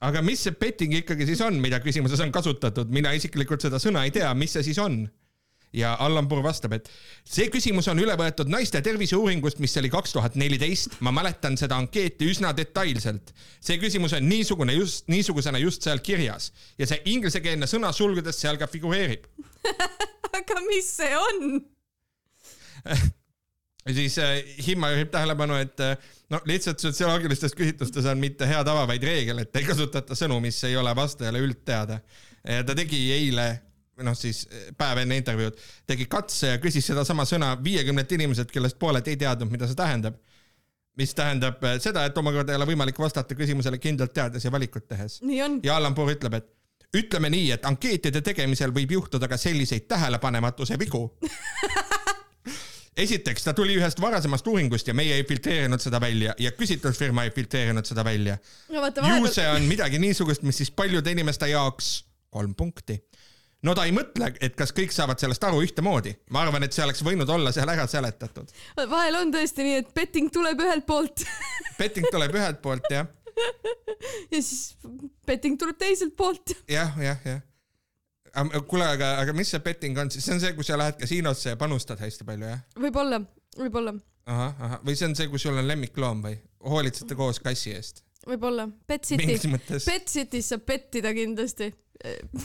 aga 0.02 0.22
mis 0.26 0.42
see 0.42 0.56
petting 0.58 0.96
ikkagi 0.98 1.28
siis 1.30 1.42
on, 1.46 1.60
mida 1.62 1.78
küsimuses 1.84 2.22
on 2.24 2.32
kasutatud, 2.34 2.90
mina 2.90 3.12
isiklikult 3.14 3.62
seda 3.62 3.78
sõna 3.80 4.08
ei 4.08 4.14
tea, 4.16 4.32
mis 4.34 4.56
see 4.58 4.66
siis 4.66 4.80
on 4.82 5.04
ja 5.74 5.96
Allan 6.00 6.28
Puur 6.28 6.44
vastab, 6.44 6.74
et 6.78 6.90
see 7.28 7.50
küsimus 7.52 7.88
on 7.92 8.00
üle 8.00 8.16
võetud 8.20 8.50
naiste 8.52 8.82
terviseuuringust, 8.84 9.60
mis 9.64 9.76
oli 9.82 9.92
kaks 9.92 10.16
tuhat 10.16 10.38
neliteist. 10.40 11.00
ma 11.02 11.12
mäletan 11.12 11.58
seda 11.60 11.78
ankeeti 11.78 12.30
üsna 12.32 12.54
detailselt. 12.56 13.34
see 13.60 13.78
küsimus 13.82 14.16
on 14.18 14.30
niisugune 14.30 14.74
just, 14.78 15.08
niisugusena 15.08 15.60
just 15.60 15.84
seal 15.84 16.00
kirjas 16.00 16.52
ja 16.78 16.88
see 16.88 17.02
inglisekeelne 17.14 17.68
sõna 17.68 17.92
sulgudes 17.94 18.40
seal 18.40 18.58
ka 18.58 18.68
figureerib. 18.68 19.28
aga 20.40 20.62
mis 20.68 20.92
see 20.98 21.18
on? 21.18 21.60
siis 23.98 24.18
äh, 24.24 24.40
Himma 24.68 24.94
juhib 24.96 25.12
tähelepanu, 25.12 25.60
et 25.60 25.80
äh, 25.84 25.98
no 26.30 26.42
lihtsalt 26.48 26.80
sotsioloogilistes 26.80 27.56
küsitlustes 27.56 28.08
on 28.08 28.20
mitte 28.24 28.48
hea 28.48 28.64
tava, 28.64 28.88
vaid 28.88 29.04
reegel, 29.04 29.44
et 29.44 29.56
ei 29.56 29.68
kasutata 29.68 30.16
sõnu, 30.16 30.40
mis 30.44 30.64
ei 30.68 30.78
ole 30.80 30.96
vastajale 30.96 31.44
üldteada. 31.44 32.00
ta 32.66 32.76
tegi 32.76 33.00
eile, 33.12 33.48
noh 34.06 34.18
siis 34.18 34.44
päev 34.78 35.02
enne 35.04 35.18
intervjuud, 35.22 35.58
tegi 35.90 36.08
katse 36.12 36.54
ja 36.56 36.62
küsis 36.62 36.86
sedasama 36.92 37.26
sõna 37.30 37.54
viiekümnelt 37.64 38.12
inimeselt, 38.18 38.52
kellest 38.54 38.78
pooled 38.80 39.08
ei 39.08 39.18
teadnud, 39.18 39.52
mida 39.52 39.70
see 39.70 39.78
tähendab. 39.78 40.20
mis 40.98 41.14
tähendab 41.14 41.64
äh, 41.64 41.76
seda, 41.82 42.06
et 42.06 42.18
omakorda 42.18 42.54
ei 42.54 42.58
ole 42.58 42.66
võimalik 42.72 42.98
vastata 43.00 43.36
küsimusele 43.38 43.78
kindlalt 43.78 44.14
teades 44.14 44.46
ja 44.46 44.52
valikut 44.52 44.88
tehes. 44.88 45.20
ja 45.64 45.76
Allan 45.76 45.96
Puur 45.96 46.12
ütleb, 46.14 46.34
et 46.34 46.98
ütleme 46.98 47.30
nii, 47.30 47.52
et 47.52 47.66
ankeetide 47.66 48.22
tegemisel 48.22 48.74
võib 48.74 48.92
juhtuda 48.92 49.28
ka 49.28 49.38
selliseid 49.38 49.88
tähelepanematuse 49.88 50.80
vigu. 50.80 51.04
esiteks, 52.98 53.44
ta 53.44 53.54
tuli 53.54 53.76
ühest 53.78 54.02
varasemast 54.02 54.48
uuringust 54.48 54.88
ja 54.88 54.94
meie 54.98 55.20
ei 55.20 55.26
filtreerinud 55.28 55.82
seda 55.82 56.00
välja 56.02 56.34
ja 56.42 56.52
küsitlusfirma 56.58 57.28
ei 57.28 57.32
filtreerinud 57.36 57.86
seda 57.86 58.04
välja. 58.06 58.38
no 58.72 59.18
ju 59.18 59.32
see 59.32 59.48
on 59.52 59.68
midagi 59.70 60.00
niisugust, 60.02 60.42
mis 60.42 60.58
siis 60.64 60.72
paljude 60.72 61.12
inimeste 61.12 61.50
jaoks 61.52 62.08
kolm 62.30 62.56
punkti. 62.56 62.98
No 63.68 63.76
ta 63.76 63.86
ei 63.88 63.94
mõtle, 63.96 64.32
et 64.44 64.56
kas 64.58 64.72
kõik 64.76 64.94
saavad 64.96 65.20
sellest 65.22 65.44
aru 65.44 65.60
ühtemoodi. 65.66 66.14
ma 66.32 66.46
arvan, 66.46 66.64
et 66.64 66.76
see 66.76 66.86
oleks 66.86 67.04
võinud 67.06 67.30
olla 67.34 67.52
seal 67.56 67.70
ära 67.72 67.88
seletatud. 67.90 68.54
vahel 68.78 69.20
on 69.22 69.34
tõesti 69.34 69.66
nii, 69.68 69.82
et 69.84 69.94
petting 69.96 70.32
tuleb 70.34 70.64
ühelt 70.64 70.88
poolt 70.88 71.26
petting 71.82 72.08
tuleb 72.12 72.36
ühelt 72.38 72.62
poolt 72.64 72.88
jah, 72.94 73.10
ja 74.34 74.42
siis 74.42 74.78
petting 75.28 75.60
tuleb 75.60 75.80
teiselt 75.80 76.16
poolt. 76.18 76.56
jah, 76.72 76.96
jah, 77.02 77.22
jah. 77.28 77.44
kuule, 78.70 78.88
aga, 78.88 79.18
aga 79.24 79.36
mis 79.38 79.52
see 79.54 79.64
betting 79.64 80.00
on 80.00 80.12
siis, 80.14 80.26
see 80.26 80.38
on 80.38 80.44
see, 80.44 80.56
kui 80.58 80.68
sa 80.68 80.80
lähed 80.80 81.00
kasiinosse 81.02 81.56
ja 81.56 81.60
panustad 81.60 82.02
hästi 82.04 82.28
palju 82.28 82.52
jah? 82.54 82.66
võib-olla, 82.88 83.22
võib-olla, 83.58 83.96
ahah, 84.30 84.52
ahah, 84.58 84.84
või 84.86 85.00
see 85.00 85.12
on 85.12 85.18
see, 85.20 85.32
kui 85.32 85.42
sul 85.42 85.58
on 85.58 85.68
lemmikloom 85.68 86.28
või 86.30 86.40
hoolitsete 86.68 87.18
koos 87.20 87.42
kassi 87.44 87.76
eest? 87.76 88.04
võib-olla. 88.28 88.68
Pet 88.88 89.08
City. 89.08 89.38
Pet 89.86 90.10
City's 90.12 90.52
saab 90.52 90.66
pettida 90.68 91.14
kindlasti. 91.16 91.70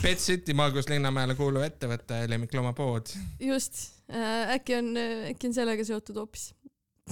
Pet 0.01 0.19
City 0.19 0.53
Maagus 0.57 0.89
Linnamäele 0.89 1.35
kuuluv 1.37 1.65
ettevõte, 1.67 2.23
lemmikloomapood. 2.29 3.13
just, 3.39 3.85
äkki 4.55 4.77
on, 4.79 4.91
äkki 5.29 5.49
on 5.49 5.55
sellega 5.55 5.85
seotud 5.85 6.17
hoopis. 6.17 6.51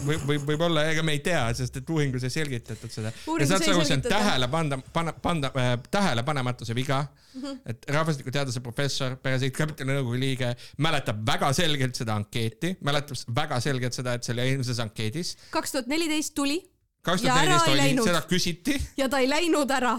võib, 0.06 0.24
võib, 0.24 0.46
võib-olla, 0.48 0.86
ega 0.88 1.04
me 1.04 1.18
ei 1.18 1.20
tea, 1.20 1.44
sest 1.54 1.82
et 1.82 1.90
uuringus 1.92 2.24
ei 2.24 2.34
selgitatud 2.34 2.94
seda. 2.94 3.12
ja 3.12 3.48
saad 3.50 3.66
sa 3.66 3.74
aru, 3.74 3.84
see 3.86 3.98
on 4.00 4.06
tähele 4.06 4.48
panda, 4.52 4.80
panna, 4.94 5.14
panda 5.14 5.52
äh,, 5.60 5.74
tähelepanematuse 5.92 6.76
viga 6.76 7.02
mm. 7.04 7.42
-hmm. 7.42 7.60
et 7.66 7.86
rahvastikuteaduse 7.90 8.64
professor, 8.64 9.18
Pere 9.18 9.40
Sihtkapitali 9.40 9.92
nõukogu 9.92 10.20
liige 10.20 10.56
mäletab 10.78 11.26
väga 11.28 11.54
selgelt 11.54 12.00
seda 12.00 12.16
ankeeti, 12.16 12.78
mäletab 12.82 13.36
väga 13.36 13.60
selgelt 13.60 13.94
seda, 13.94 14.14
et 14.14 14.24
see 14.24 14.34
oli 14.34 14.48
eelmises 14.48 14.80
ankeedis. 14.80 15.36
kaks 15.52 15.76
tuhat 15.78 15.92
neliteist 15.92 16.34
tuli 16.34 16.62
kaks 17.06 17.22
tuhat 17.22 17.42
neliteist 17.42 17.68
ei 17.68 17.94
oli, 17.94 18.06
seda 18.06 18.22
küsiti, 18.30 18.76
ja 18.98 19.10
ta 19.10 19.22
ei 19.22 19.30
läinud 19.30 19.72
ära. 19.74 19.96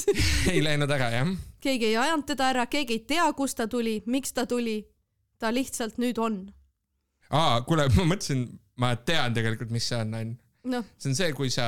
ei 0.52 0.62
läinud 0.64 0.90
ära 0.94 1.10
jah. 1.14 1.32
keegi 1.64 1.90
ei 1.92 1.96
ajanud 1.96 2.26
teda 2.28 2.50
ära, 2.52 2.66
keegi 2.70 2.98
ei 2.98 3.04
tea, 3.14 3.26
kust 3.36 3.58
ta 3.58 3.68
tuli, 3.70 4.00
miks 4.06 4.32
ta 4.36 4.46
tuli. 4.46 4.82
ta 5.38 5.50
lihtsalt 5.52 5.98
nüüd 5.98 6.18
on. 6.22 6.38
aa, 7.30 7.60
kuule, 7.66 7.88
ma 7.96 8.06
mõtlesin, 8.14 8.46
ma 8.80 8.94
tean 8.96 9.34
tegelikult, 9.34 9.74
mis 9.74 9.88
see 9.90 10.00
on, 10.00 10.14
onju. 10.20 10.38
noh, 10.76 10.86
see 10.98 11.10
on 11.10 11.18
see, 11.18 11.32
kui 11.36 11.50
sa, 11.52 11.66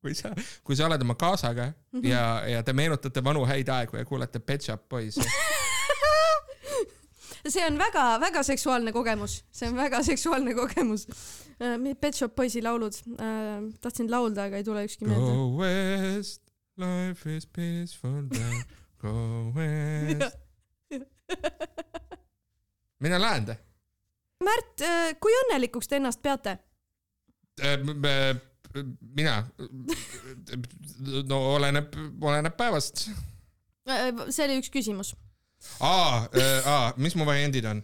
kui 0.00 0.14
sa, 0.16 0.34
kui 0.64 0.76
sa 0.76 0.88
oled 0.88 1.02
oma 1.06 1.16
kaasaga 1.20 1.70
mm. 1.70 2.00
-hmm. 2.00 2.06
ja, 2.12 2.24
ja 2.56 2.62
te 2.62 2.72
meenutate 2.72 3.24
vanu 3.24 3.46
häid 3.48 3.68
aegu 3.68 3.96
ja 3.96 4.04
kuulate 4.04 4.38
Pet 4.38 4.62
Shop 4.62 4.88
Boys'i. 4.88 5.24
see 7.48 7.64
on 7.66 7.78
väga-väga 7.78 8.42
seksuaalne 8.42 8.92
kogemus, 8.92 9.44
see 9.50 9.68
on 9.68 9.76
väga 9.76 10.02
seksuaalne 10.02 10.54
kogemus. 10.54 11.06
Pet 12.00 12.16
Shop 12.16 12.32
Boysi 12.36 12.62
laulud, 12.64 12.96
tahtsin 13.84 14.08
laulda, 14.10 14.46
aga 14.48 14.60
ei 14.60 14.64
tule 14.64 14.84
ükski 14.88 15.08
meelde. 15.08 15.32
Go 15.36 15.48
west, 15.60 16.42
life 16.80 17.36
is 17.36 17.44
peaceful 17.46 18.22
there, 18.32 18.62
go 19.02 19.12
west. 19.56 20.38
mine 23.04 23.20
läände. 23.20 23.58
Märt, 24.44 24.80
kui 25.20 25.34
õnnelikuks 25.44 25.88
te 25.90 26.00
ennast 26.00 26.22
peate? 26.24 26.56
mina, 29.16 29.34
no 31.28 31.38
oleneb, 31.56 31.92
oleneb 32.22 32.54
päevast. 32.56 33.08
see 34.30 34.44
oli 34.46 34.60
üks 34.62 34.70
küsimus. 34.72 35.12
aa, 35.84 36.22
aa, 36.64 36.92
mis 36.96 37.16
mu 37.18 37.26
variandid 37.28 37.66
on? 37.68 37.82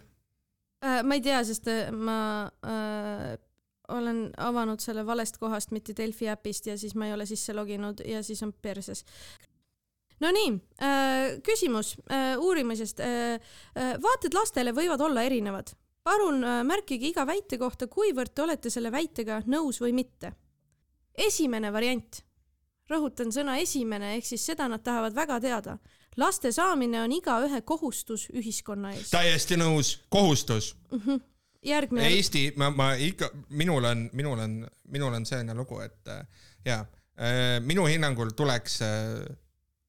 ma 1.04 1.18
ei 1.18 1.24
tea, 1.24 1.42
sest 1.44 1.66
äh, 1.68 1.90
ma 1.90 2.46
äh, 2.64 3.34
olen 3.88 4.30
avanud 4.36 4.80
selle 4.80 5.06
valest 5.06 5.38
kohast, 5.38 5.70
mitte 5.70 5.94
Delfi 5.96 6.28
äpist 6.28 6.66
ja 6.66 6.78
siis 6.78 6.94
ma 6.94 7.06
ei 7.06 7.14
ole 7.14 7.26
sisse 7.26 7.54
loginud 7.54 8.00
ja 8.04 8.22
siis 8.22 8.42
on 8.42 8.52
perses. 8.52 9.04
Nonii 10.20 10.52
äh,, 10.80 11.40
küsimus 11.44 11.96
äh, 12.10 12.38
uurimisest 12.38 13.00
äh,. 13.00 13.40
Äh, 13.76 13.96
vaated 14.02 14.34
lastele 14.34 14.72
võivad 14.72 15.00
olla 15.00 15.22
erinevad. 15.22 15.74
palun 16.02 16.44
äh, 16.44 16.62
märkige 16.64 17.10
iga 17.10 17.26
väite 17.26 17.58
kohta, 17.58 17.86
kuivõrd 17.86 18.32
te 18.34 18.42
olete 18.42 18.70
selle 18.70 18.92
väitega 18.92 19.42
nõus 19.46 19.80
või 19.80 19.92
mitte. 19.92 20.32
esimene 21.18 21.72
variant, 21.72 22.22
rõhutan 22.90 23.32
sõna 23.32 23.58
esimene, 23.58 24.16
ehk 24.16 24.24
siis 24.24 24.46
seda 24.46 24.68
nad 24.68 24.82
tahavad 24.82 25.14
väga 25.14 25.40
teada. 25.40 25.78
laste 26.16 26.52
saamine 26.52 27.02
on 27.02 27.12
igaühe 27.12 27.60
kohustus 27.60 28.28
ühiskonna 28.32 28.94
ees. 28.94 29.10
täiesti 29.10 29.56
nõus, 29.56 29.98
kohustus 30.08 30.74
järgmine. 31.62 32.10
Eesti, 32.16 32.50
ma, 32.56 32.70
ma 32.70 32.92
ikka, 33.00 33.30
minul 33.56 33.84
on, 33.84 34.06
minul 34.12 34.38
on, 34.38 34.60
minul 34.92 35.14
on 35.14 35.26
selline 35.26 35.54
lugu, 35.54 35.80
et 35.84 36.12
äh, 36.12 36.22
jaa, 36.66 36.84
minu 37.64 37.86
hinnangul 37.88 38.34
tuleks 38.36 38.80
äh, 38.84 39.24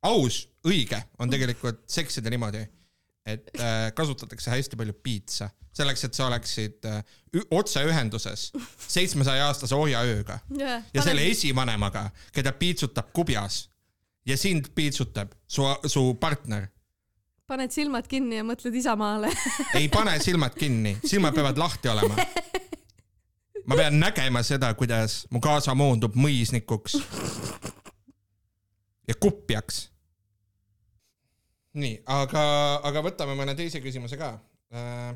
aus, 0.07 0.45
õige 0.67 0.99
on 1.19 1.31
tegelikult 1.31 1.83
seksida 1.91 2.31
niimoodi, 2.31 2.61
et 3.27 3.49
äh, 3.59 3.89
kasutatakse 3.95 4.51
hästi 4.53 4.79
palju 4.79 4.95
piitsa, 5.03 5.49
selleks, 5.75 6.05
et 6.07 6.17
sa 6.17 6.27
oleksid 6.29 6.87
äh, 6.87 7.01
otseühenduses 7.51 8.51
seitsmesaja 8.87 9.49
aastase 9.49 9.75
orjaööga 9.75 10.39
ja, 10.57 10.79
ja 10.93 11.03
selle 11.03 11.27
esivanemaga, 11.31 12.07
keda 12.35 12.55
piitsutab 12.57 13.11
kubjas. 13.15 13.67
Ja 14.27 14.35
sind 14.35 14.73
piitsutab 14.75 15.31
su, 15.47 15.63
su 15.87 16.01
partner 16.19 16.65
paned 17.47 17.71
silmad 17.71 18.07
kinni 18.11 18.41
ja 18.41 18.45
mõtled 18.47 18.75
Isamaale. 18.75 19.31
ei 19.79 19.87
pane 19.91 20.17
silmad 20.23 20.55
kinni, 20.59 20.97
silmad 21.05 21.35
peavad 21.35 21.59
lahti 21.59 21.91
olema. 21.91 22.15
ma 23.67 23.75
pean 23.79 23.99
nägema 23.99 24.43
seda, 24.43 24.73
kuidas 24.79 25.21
mu 25.31 25.41
kaasa 25.43 25.75
moondub 25.75 26.15
mõisnikuks 26.19 26.97
ja 29.07 29.15
kupjaks. 29.19 29.87
nii, 31.77 32.01
aga, 32.09 32.43
aga 32.89 33.05
võtame 33.05 33.37
mõne 33.37 33.55
teise 33.55 33.79
küsimuse 33.83 34.17
ka 34.19 34.33
äh,. 34.73 35.15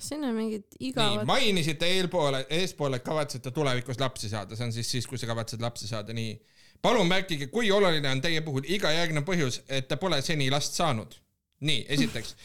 siin 0.00 0.24
on 0.24 0.36
mingid 0.36 0.78
igavad. 0.80 1.26
mainisite 1.28 1.88
eelpoole, 1.98 2.46
eespoole, 2.60 3.00
et 3.00 3.04
kavatsete 3.04 3.50
tulevikus 3.50 4.00
lapsi 4.00 4.30
saada, 4.32 4.56
see 4.56 4.68
on 4.68 4.72
siis 4.72 4.90
siis, 4.96 5.06
kui 5.06 5.18
sa 5.20 5.28
kavatsed 5.28 5.60
lapsi 5.60 5.90
saada, 5.90 6.16
nii. 6.16 6.38
Palun 6.82 7.08
märkige, 7.08 7.46
kui 7.52 7.70
oluline 7.72 8.10
on 8.10 8.20
teie 8.20 8.40
puhul 8.46 8.66
iga 8.66 8.92
järgnev 8.94 9.26
põhjus, 9.26 9.62
et 9.68 9.88
te 9.88 9.96
pole 9.96 10.20
seni 10.22 10.50
last 10.50 10.78
saanud. 10.78 11.14
nii, 11.60 11.86
esiteks, 11.90 12.36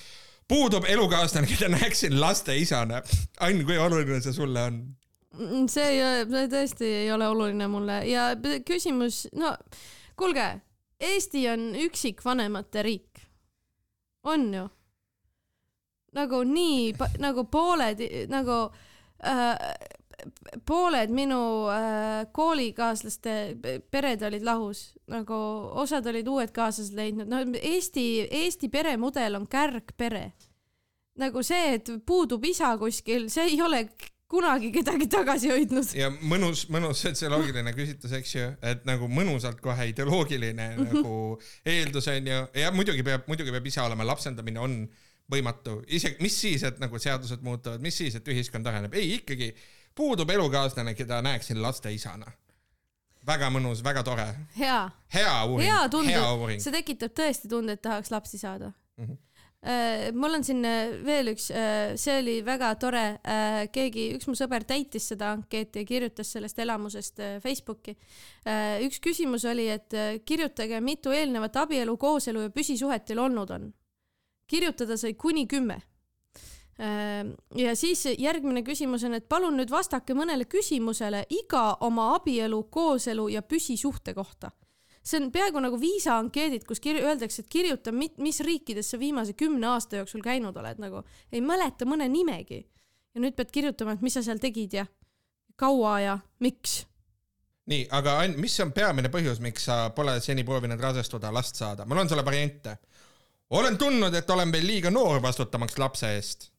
puudub 0.50 0.86
elukaaslane, 0.90 1.48
keda 1.48 1.68
näeksin 1.70 2.16
laste 2.22 2.56
isana. 2.58 3.04
Ain, 3.46 3.66
kui 3.66 3.78
oluline 3.78 4.22
see 4.22 4.34
sulle 4.34 4.64
on? 4.64 4.80
Mm, 5.38 5.68
see 5.70 5.86
ei 5.96 6.00
ole, 6.04 6.24
see 6.32 6.50
tõesti 6.50 6.90
ei 7.04 7.12
ole 7.14 7.28
oluline 7.30 7.68
mulle 7.70 8.00
ja 8.10 8.32
küsimus, 8.66 9.28
no 9.38 9.56
kuulge, 10.18 10.48
Eesti 11.04 11.42
on 11.52 11.74
üksikvanemate 11.76 12.84
riik. 12.86 13.22
on 14.24 14.54
ju? 14.54 14.70
nagu 16.14 16.44
nii, 16.46 16.94
nagu 17.20 17.44
pooled, 17.50 18.02
nagu 18.30 18.58
äh, 19.26 19.58
pooled 20.68 21.12
minu 21.14 21.40
äh, 21.72 22.24
koolikaaslaste 22.36 23.36
pe- 23.62 23.80
pered 23.92 24.24
olid 24.28 24.46
lahus, 24.46 24.94
nagu 25.12 25.36
osad 25.84 26.08
olid 26.12 26.28
uued 26.28 26.54
kaaslased 26.56 26.96
leidnud, 26.98 27.30
no 27.30 27.44
Eesti, 27.62 28.28
Eesti 28.44 28.70
peremudel 28.74 29.40
on 29.40 29.48
kärgpere. 29.48 30.32
nagu 31.20 31.44
see, 31.46 31.76
et 31.78 31.90
puudub 32.06 32.46
isa 32.50 32.72
kuskil, 32.82 33.28
see 33.30 33.52
ei 33.52 33.62
ole 33.62 33.84
kunagi 34.34 34.72
kedagi 34.74 35.08
tagasi 35.12 35.52
hoidnud. 35.52 35.92
ja 35.98 36.10
mõnus, 36.10 36.66
mõnus 36.74 37.04
sotsioloogiline 37.06 37.74
küsitlus, 37.78 38.16
eks 38.18 38.36
ju, 38.36 38.50
et 38.66 38.86
nagu 38.90 39.10
mõnusalt 39.12 39.62
kohe 39.62 39.90
ideoloogiline 39.92 40.72
nagu 40.80 41.14
eeldus 41.76 42.10
on 42.10 42.32
ju, 42.32 42.40
ja 42.64 42.72
muidugi 42.74 43.06
peab, 43.06 43.28
muidugi 43.30 43.54
peab 43.54 43.70
isa 43.70 43.86
olema, 43.86 44.08
lapsendamine 44.10 44.64
on 44.64 44.80
võimatu, 45.34 45.78
isegi, 45.88 46.18
mis 46.24 46.36
siis, 46.36 46.66
et 46.68 46.82
nagu 46.82 47.00
seadused 47.00 47.46
muutuvad, 47.46 47.82
mis 47.84 47.96
siis, 48.02 48.18
et 48.18 48.28
ühiskond 48.34 48.68
areneb, 48.70 48.96
ei 48.98 49.20
ikkagi 49.20 49.54
puudub 49.96 50.30
elukaaslane, 50.30 50.94
keda 50.94 51.22
näeksin 51.22 51.62
laste 51.62 51.94
isana. 51.94 52.32
väga 53.26 53.48
mõnus, 53.50 53.84
väga 53.84 54.04
tore, 54.04 54.26
hea, 54.58 54.90
hea 55.14 55.46
uuring, 55.46 55.70
hea 55.70 55.78
hea 55.80 55.90
tunde, 55.90 56.18
uuring. 56.20 56.62
see 56.62 56.72
tekitab 56.76 57.14
tõesti 57.16 57.48
tunde, 57.50 57.78
et 57.78 57.82
tahaks 57.82 58.12
lapsi 58.12 58.38
saada 58.38 58.74
Mhm. 58.98 59.18
Äh, 59.66 60.12
mul 60.12 60.34
on 60.36 60.44
siin 60.44 60.66
äh, 60.68 60.92
veel 61.06 61.30
üks, 61.32 61.46
see 61.96 62.16
oli 62.20 62.34
väga 62.44 62.74
tore, 62.76 63.04
keegi, 63.72 64.10
üks 64.18 64.28
mu 64.28 64.36
sõber 64.36 64.66
täitis 64.68 65.06
seda 65.14 65.30
ankeeti 65.38 65.80
ja 65.80 65.88
kirjutas 65.88 66.34
sellest 66.36 66.60
elamusest 66.60 67.22
äh, 67.24 67.38
Facebooki. 67.40 67.96
üks 68.84 69.00
küsimus 69.00 69.46
oli, 69.48 69.70
et 69.72 69.96
äh, 69.96 70.18
kirjutage, 70.26 70.82
mitu 70.84 71.16
eelnevat 71.16 71.56
abielu, 71.64 71.96
kooselu 71.98 72.44
ja 72.44 72.52
püsisuhet 72.52 73.08
teil 73.08 73.24
olnud 73.24 73.56
on. 73.56 73.72
kirjutada 74.48 74.98
sai 74.98 75.14
kuni 75.14 75.48
kümme. 75.48 75.80
Ja 76.80 77.76
siis 77.78 78.06
järgmine 78.18 78.64
küsimus 78.66 79.04
on, 79.06 79.14
et 79.14 79.28
palun 79.30 79.54
nüüd 79.60 79.70
vastake 79.70 80.16
mõnele 80.18 80.48
küsimusele 80.50 81.26
iga 81.30 81.78
oma 81.86 82.16
abielu, 82.16 82.64
kooselu 82.74 83.28
ja 83.36 83.44
püsisuhte 83.46 84.16
kohta 84.18 84.50
see 85.04 85.20
on 85.20 85.32
peaaegu 85.32 85.62
nagu 85.64 85.78
viisaankeedid, 85.80 86.64
kus 86.68 86.82
kir-, 86.84 87.02
öeldakse, 87.04 87.44
et 87.44 87.52
kirjuta, 87.52 87.92
mis 87.94 88.40
riikides 88.46 88.94
sa 88.94 89.00
viimase 89.00 89.36
kümne 89.38 89.68
aasta 89.74 90.00
jooksul 90.00 90.24
käinud 90.24 90.58
oled, 90.58 90.80
nagu 90.82 91.04
ei 91.32 91.44
mäleta 91.44 91.88
mõne 91.90 92.08
nimegi. 92.12 92.64
ja 93.14 93.22
nüüd 93.22 93.36
pead 93.38 93.52
kirjutama, 93.54 93.94
et 93.94 94.02
mis 94.02 94.16
sa 94.16 94.24
seal 94.26 94.40
tegid 94.42 94.74
ja 94.74 94.86
kaua 95.60 96.00
ja 96.02 96.16
miks. 96.40 96.86
nii, 97.70 97.88
aga 97.92 98.18
Ain, 98.24 98.40
mis 98.40 98.56
on 98.64 98.72
peamine 98.72 99.12
põhjus, 99.12 99.42
miks 99.44 99.68
sa 99.70 99.90
pole 99.96 100.16
seni 100.22 100.44
proovinud 100.44 100.80
rasestuda, 100.80 101.34
last 101.34 101.60
saada? 101.60 101.86
mul 101.86 102.06
on 102.06 102.10
sulle 102.10 102.26
variante. 102.26 102.78
olen 103.50 103.78
tundnud, 103.78 104.16
et 104.16 104.30
olen 104.30 104.52
veel 104.52 104.68
liiga 104.68 104.92
noor 104.92 105.22
vastutamaks 105.22 105.78
lapse 105.78 106.16
eest. 106.16 106.50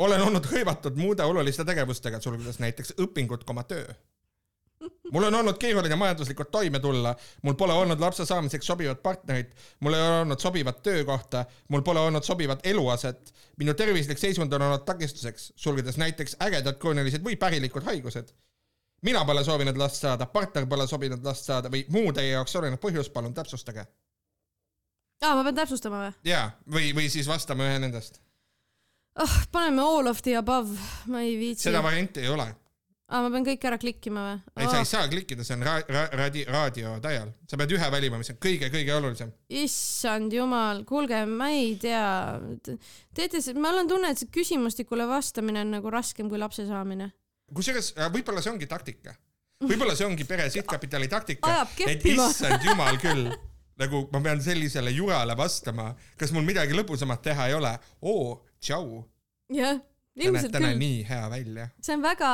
Olen 0.00 0.22
olnud 0.22 0.46
hõivatud 0.48 0.96
muude 0.96 1.24
oluliste 1.24 1.64
tegevustega, 1.68 2.20
sulgudes 2.24 2.58
näiteks 2.62 2.94
õpingud, 3.04 3.44
koma 3.46 3.64
töö. 3.68 3.84
mul 5.12 5.26
on 5.28 5.34
olnud 5.34 5.58
keeruline 5.60 5.96
majanduslikult 5.96 6.50
toime 6.50 6.80
tulla, 6.80 7.12
mul 7.42 7.54
pole 7.54 7.74
olnud 7.76 8.00
lapse 8.00 8.24
saamiseks 8.24 8.66
sobivat 8.66 9.02
partnerit, 9.02 9.50
mul 9.80 9.94
ei 9.94 10.00
ole 10.00 10.20
olnud 10.20 10.40
sobivat 10.40 10.82
töökohta, 10.82 11.44
mul 11.68 11.82
pole 11.82 12.00
olnud 12.00 12.24
sobivat 12.24 12.64
eluaset, 12.66 13.34
minu 13.60 13.74
tervislik 13.74 14.18
seisund 14.18 14.52
on 14.52 14.62
olnud 14.62 14.86
takistuseks, 14.88 15.52
sulgedes 15.56 16.00
näiteks 16.00 16.38
ägedad 16.46 16.78
kroonilised 16.80 17.24
või 17.24 17.36
pärilikud 17.36 17.84
haigused. 17.84 18.32
mina 19.02 19.24
pole 19.24 19.44
soovinud 19.44 19.76
last 19.76 19.96
saada, 19.96 20.26
partner 20.26 20.66
pole 20.66 20.86
sobinud 20.86 21.24
last 21.24 21.44
saada 21.44 21.68
või 21.68 21.84
muu 21.88 22.12
teie 22.12 22.32
jaoks 22.32 22.56
olenev 22.56 22.80
põhjus, 22.80 23.12
palun 23.12 23.34
täpsustage. 23.34 23.84
aa, 25.22 25.34
ma 25.34 25.44
pean 25.44 25.54
täpsustama 25.54 26.06
või 26.06 26.32
jaa, 26.32 26.50
või, 26.72 26.94
või 26.94 27.08
siis 27.10 27.28
vastame 27.28 27.68
ühe 27.68 27.78
nendest. 27.78 28.20
oh,? 29.20 29.36
paneme 29.52 29.82
all 29.82 30.06
of 30.06 30.22
the 30.22 30.36
above, 30.36 30.78
ma 31.06 31.22
ei 31.22 31.36
viitsi. 31.38 31.68
seda 31.68 31.82
varianti 31.84 32.22
ei 32.24 32.28
ole. 32.32 32.46
aa, 33.10 33.22
ma 33.24 33.30
pean 33.32 33.46
kõik 33.46 33.64
ära 33.66 33.78
klikkima 33.82 34.24
või 34.26 34.64
ei, 34.64 34.68
sa 34.70 34.82
ei 34.82 34.88
saa 34.88 35.08
klikkida, 35.10 35.44
see 35.46 35.56
on 35.58 35.64
ra-, 35.66 35.80
ra-, 35.88 36.08
raadi-, 36.20 36.44
raadiotajal. 36.48 37.32
sa 37.50 37.58
pead 37.60 37.74
ühe 37.76 37.90
valima, 37.92 38.20
mis 38.20 38.32
on 38.32 38.38
kõige-kõige 38.46 38.94
olulisem. 38.96 39.32
issand 39.62 40.36
jumal, 40.36 40.84
kuulge, 40.88 41.22
ma 41.28 41.50
ei 41.54 41.74
tea. 41.80 42.04
teete, 43.16 43.42
ma 43.58 43.74
olen 43.74 43.90
tunne, 43.90 44.12
et 44.14 44.22
see 44.22 44.30
küsimustikule 44.40 45.08
vastamine 45.10 45.64
on 45.64 45.74
nagu 45.78 45.92
raskem 45.92 46.30
kui 46.30 46.40
lapse 46.40 46.66
saamine. 46.68 47.12
kusjuures 47.54 47.94
äh, 47.98 48.12
võib-olla 48.14 48.44
see 48.44 48.54
ongi 48.54 48.70
taktika. 48.70 49.16
võib-olla 49.66 49.96
see 49.98 50.08
ongi 50.08 50.24
pere 50.24 50.48
sihtkapitali 50.50 51.10
taktika 51.10 51.62
et 51.86 52.06
issand 52.14 52.64
jumal 52.64 52.96
küll, 53.04 53.28
nagu 53.80 54.06
ma 54.12 54.20
pean 54.24 54.40
sellisele 54.44 54.92
jurale 54.94 55.36
vastama, 55.36 55.90
kas 56.20 56.32
mul 56.36 56.46
midagi 56.46 56.76
lõbusamat 56.76 57.26
teha 57.26 57.50
ei 57.50 57.58
ole? 57.58 57.74
oo, 58.06 58.38
tšau, 58.60 59.00
jah, 59.54 59.80
ilmselt 60.20 60.52
ta 60.52 60.62
näeb 60.62 60.76
küll. 60.76 60.84
nii 60.84 61.02
hea 61.08 61.26
välja. 61.30 61.68
see 61.82 61.96
on 61.96 62.02
väga 62.06 62.30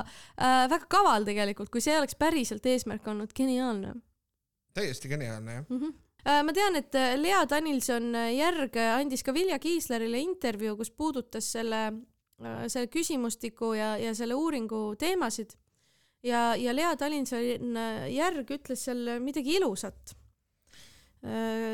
äh,, 0.00 0.64
väga 0.72 0.88
kaval 0.88 1.28
tegelikult, 1.28 1.70
kui 1.70 1.84
see 1.84 1.96
oleks 1.98 2.18
päriselt 2.18 2.66
eesmärk 2.66 3.06
olnud, 3.12 3.32
geniaalne 3.36 3.94
täiesti 4.74 5.08
geniaalne 5.08 5.52
jah. 5.52 5.64
mm. 5.68 5.80
-hmm. 5.80 5.94
Äh, 6.24 6.42
ma 6.42 6.52
tean, 6.52 6.76
et 6.76 6.94
äh, 6.94 7.18
Lea 7.20 7.48
Danilson 7.50 8.14
äh, 8.14 8.34
Järg 8.34 8.76
äh, 8.76 8.94
andis 8.96 9.22
ka 9.22 9.34
Vilja 9.34 9.58
Kiislerile 9.58 10.18
intervjuu, 10.18 10.76
kus 10.76 10.90
puudutas 10.90 11.52
selle, 11.52 11.92
selle 12.66 12.86
küsimustiku 12.86 13.74
ja, 13.76 13.96
ja 13.98 14.14
selle 14.14 14.34
uuringu 14.34 14.96
teemasid. 14.98 15.52
ja, 16.22 16.56
ja 16.56 16.76
Lea 16.76 16.94
Danilson 16.98 17.76
äh, 17.76 18.08
Järg 18.14 18.50
ütles 18.50 18.84
seal 18.84 19.20
midagi 19.20 19.56
ilusat. 19.56 20.16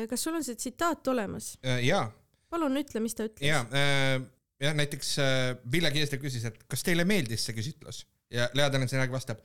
kas 0.09 0.23
sul 0.23 0.35
on 0.35 0.43
see 0.43 0.55
tsitaat 0.55 1.07
olemas? 1.07 1.57
jaa, 1.83 2.11
palun 2.49 2.77
ütle, 2.77 2.99
mis 2.99 3.15
ta 3.15 3.23
ütles. 3.23 3.47
ja, 3.47 3.65
jah, 4.61 4.75
näiteks 4.77 5.13
äh, 5.19 5.43
Ville 5.71 5.91
Kiesler 5.91 6.21
küsis, 6.21 6.45
et 6.47 6.63
kas 6.69 6.83
teile 6.85 7.05
meeldis 7.07 7.45
see 7.47 7.57
küsitlus 7.57 8.05
ja 8.31 8.49
Lea 8.55 8.71
Danilson-Järg 8.71 9.13
vastab, 9.13 9.41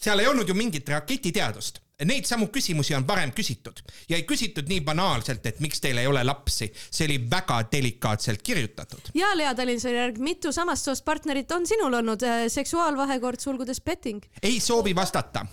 seal 0.00 0.22
ei 0.22 0.28
olnud 0.30 0.48
ju 0.48 0.54
mingit 0.56 0.88
raketiteadust. 0.88 1.82
Neid 2.02 2.26
samu 2.26 2.48
küsimusi 2.50 2.96
on 2.96 3.04
varem 3.06 3.30
küsitud 3.30 3.78
ja 4.10 4.16
ei 4.16 4.24
küsitud 4.26 4.66
nii 4.66 4.80
banaalselt, 4.82 5.44
et 5.46 5.60
miks 5.62 5.78
teil 5.82 6.00
ei 6.00 6.08
ole 6.10 6.24
lapsi, 6.26 6.66
see 6.90 7.06
oli 7.06 7.18
väga 7.30 7.60
delikaatselt 7.72 8.42
kirjutatud. 8.42 9.12
ja 9.14 9.30
Lea 9.38 9.52
Danilson 9.56 9.94
Järg, 9.94 10.18
mitu 10.18 10.52
samast 10.52 10.88
soost 10.88 11.04
partnerit 11.04 11.52
on 11.52 11.66
sinul 11.66 11.94
olnud 12.00 12.24
äh, 12.26 12.46
seksuaalvahekord 12.50 13.40
sulgudes 13.40 13.80
petting? 13.80 14.24
ei 14.42 14.60
soovi 14.60 14.94
vastata. 14.94 15.46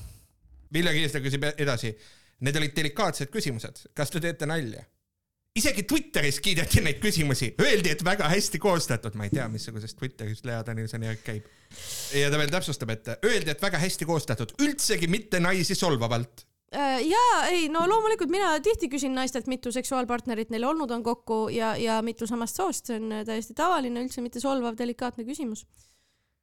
Ville 0.74 0.94
Kiesler 0.94 1.22
küsib 1.26 1.46
edasi. 1.58 1.96
Need 2.40 2.56
olid 2.56 2.76
delikaatsed 2.76 3.30
küsimused, 3.34 3.90
kas 3.94 4.14
te 4.14 4.22
teete 4.24 4.48
nalja? 4.48 4.86
Isegi 5.60 5.84
Twitteris 5.90 6.40
kiideti 6.44 6.82
neid 6.86 7.00
küsimusi, 7.04 7.54
öeldi, 7.62 7.94
et 7.94 8.04
väga 8.06 8.30
hästi 8.32 8.60
koostatud, 8.62 9.16
ma 9.20 9.28
ei 9.28 9.34
tea, 9.34 9.48
missugusest 9.52 9.98
Twitterist 10.00 10.48
Lea 10.48 10.60
Danilson 10.66 11.04
järg 11.08 11.24
käib. 11.26 11.48
ja 12.16 12.30
ta 12.32 12.40
veel 12.42 12.52
täpsustab, 12.54 12.94
et 12.96 13.12
öeldi, 13.18 13.52
et 13.54 13.62
väga 13.62 13.82
hästi 13.82 14.08
koostatud, 14.10 14.56
üldsegi 14.64 15.10
mitte 15.12 15.42
naisi 15.44 15.76
solvavalt. 15.78 16.46
Äh, 16.70 17.00
jaa, 17.02 17.38
ei 17.50 17.64
no 17.74 17.82
loomulikult 17.90 18.30
mina 18.30 18.52
tihti 18.62 18.92
küsin 18.94 19.16
naistelt, 19.18 19.48
mitu 19.50 19.72
seksuaalpartnerit 19.74 20.52
neil 20.54 20.68
olnud 20.70 20.92
on 20.94 21.04
kokku 21.04 21.48
ja, 21.50 21.72
ja 21.82 21.96
mitu 22.06 22.28
samast 22.30 22.60
soost, 22.62 22.92
see 22.92 23.00
on 23.02 23.16
äh, 23.16 23.24
täiesti 23.26 23.56
tavaline, 23.58 24.04
üldse 24.06 24.22
mitte 24.22 24.42
solvav, 24.44 24.78
delikaatne 24.78 25.26
küsimus. 25.26 25.66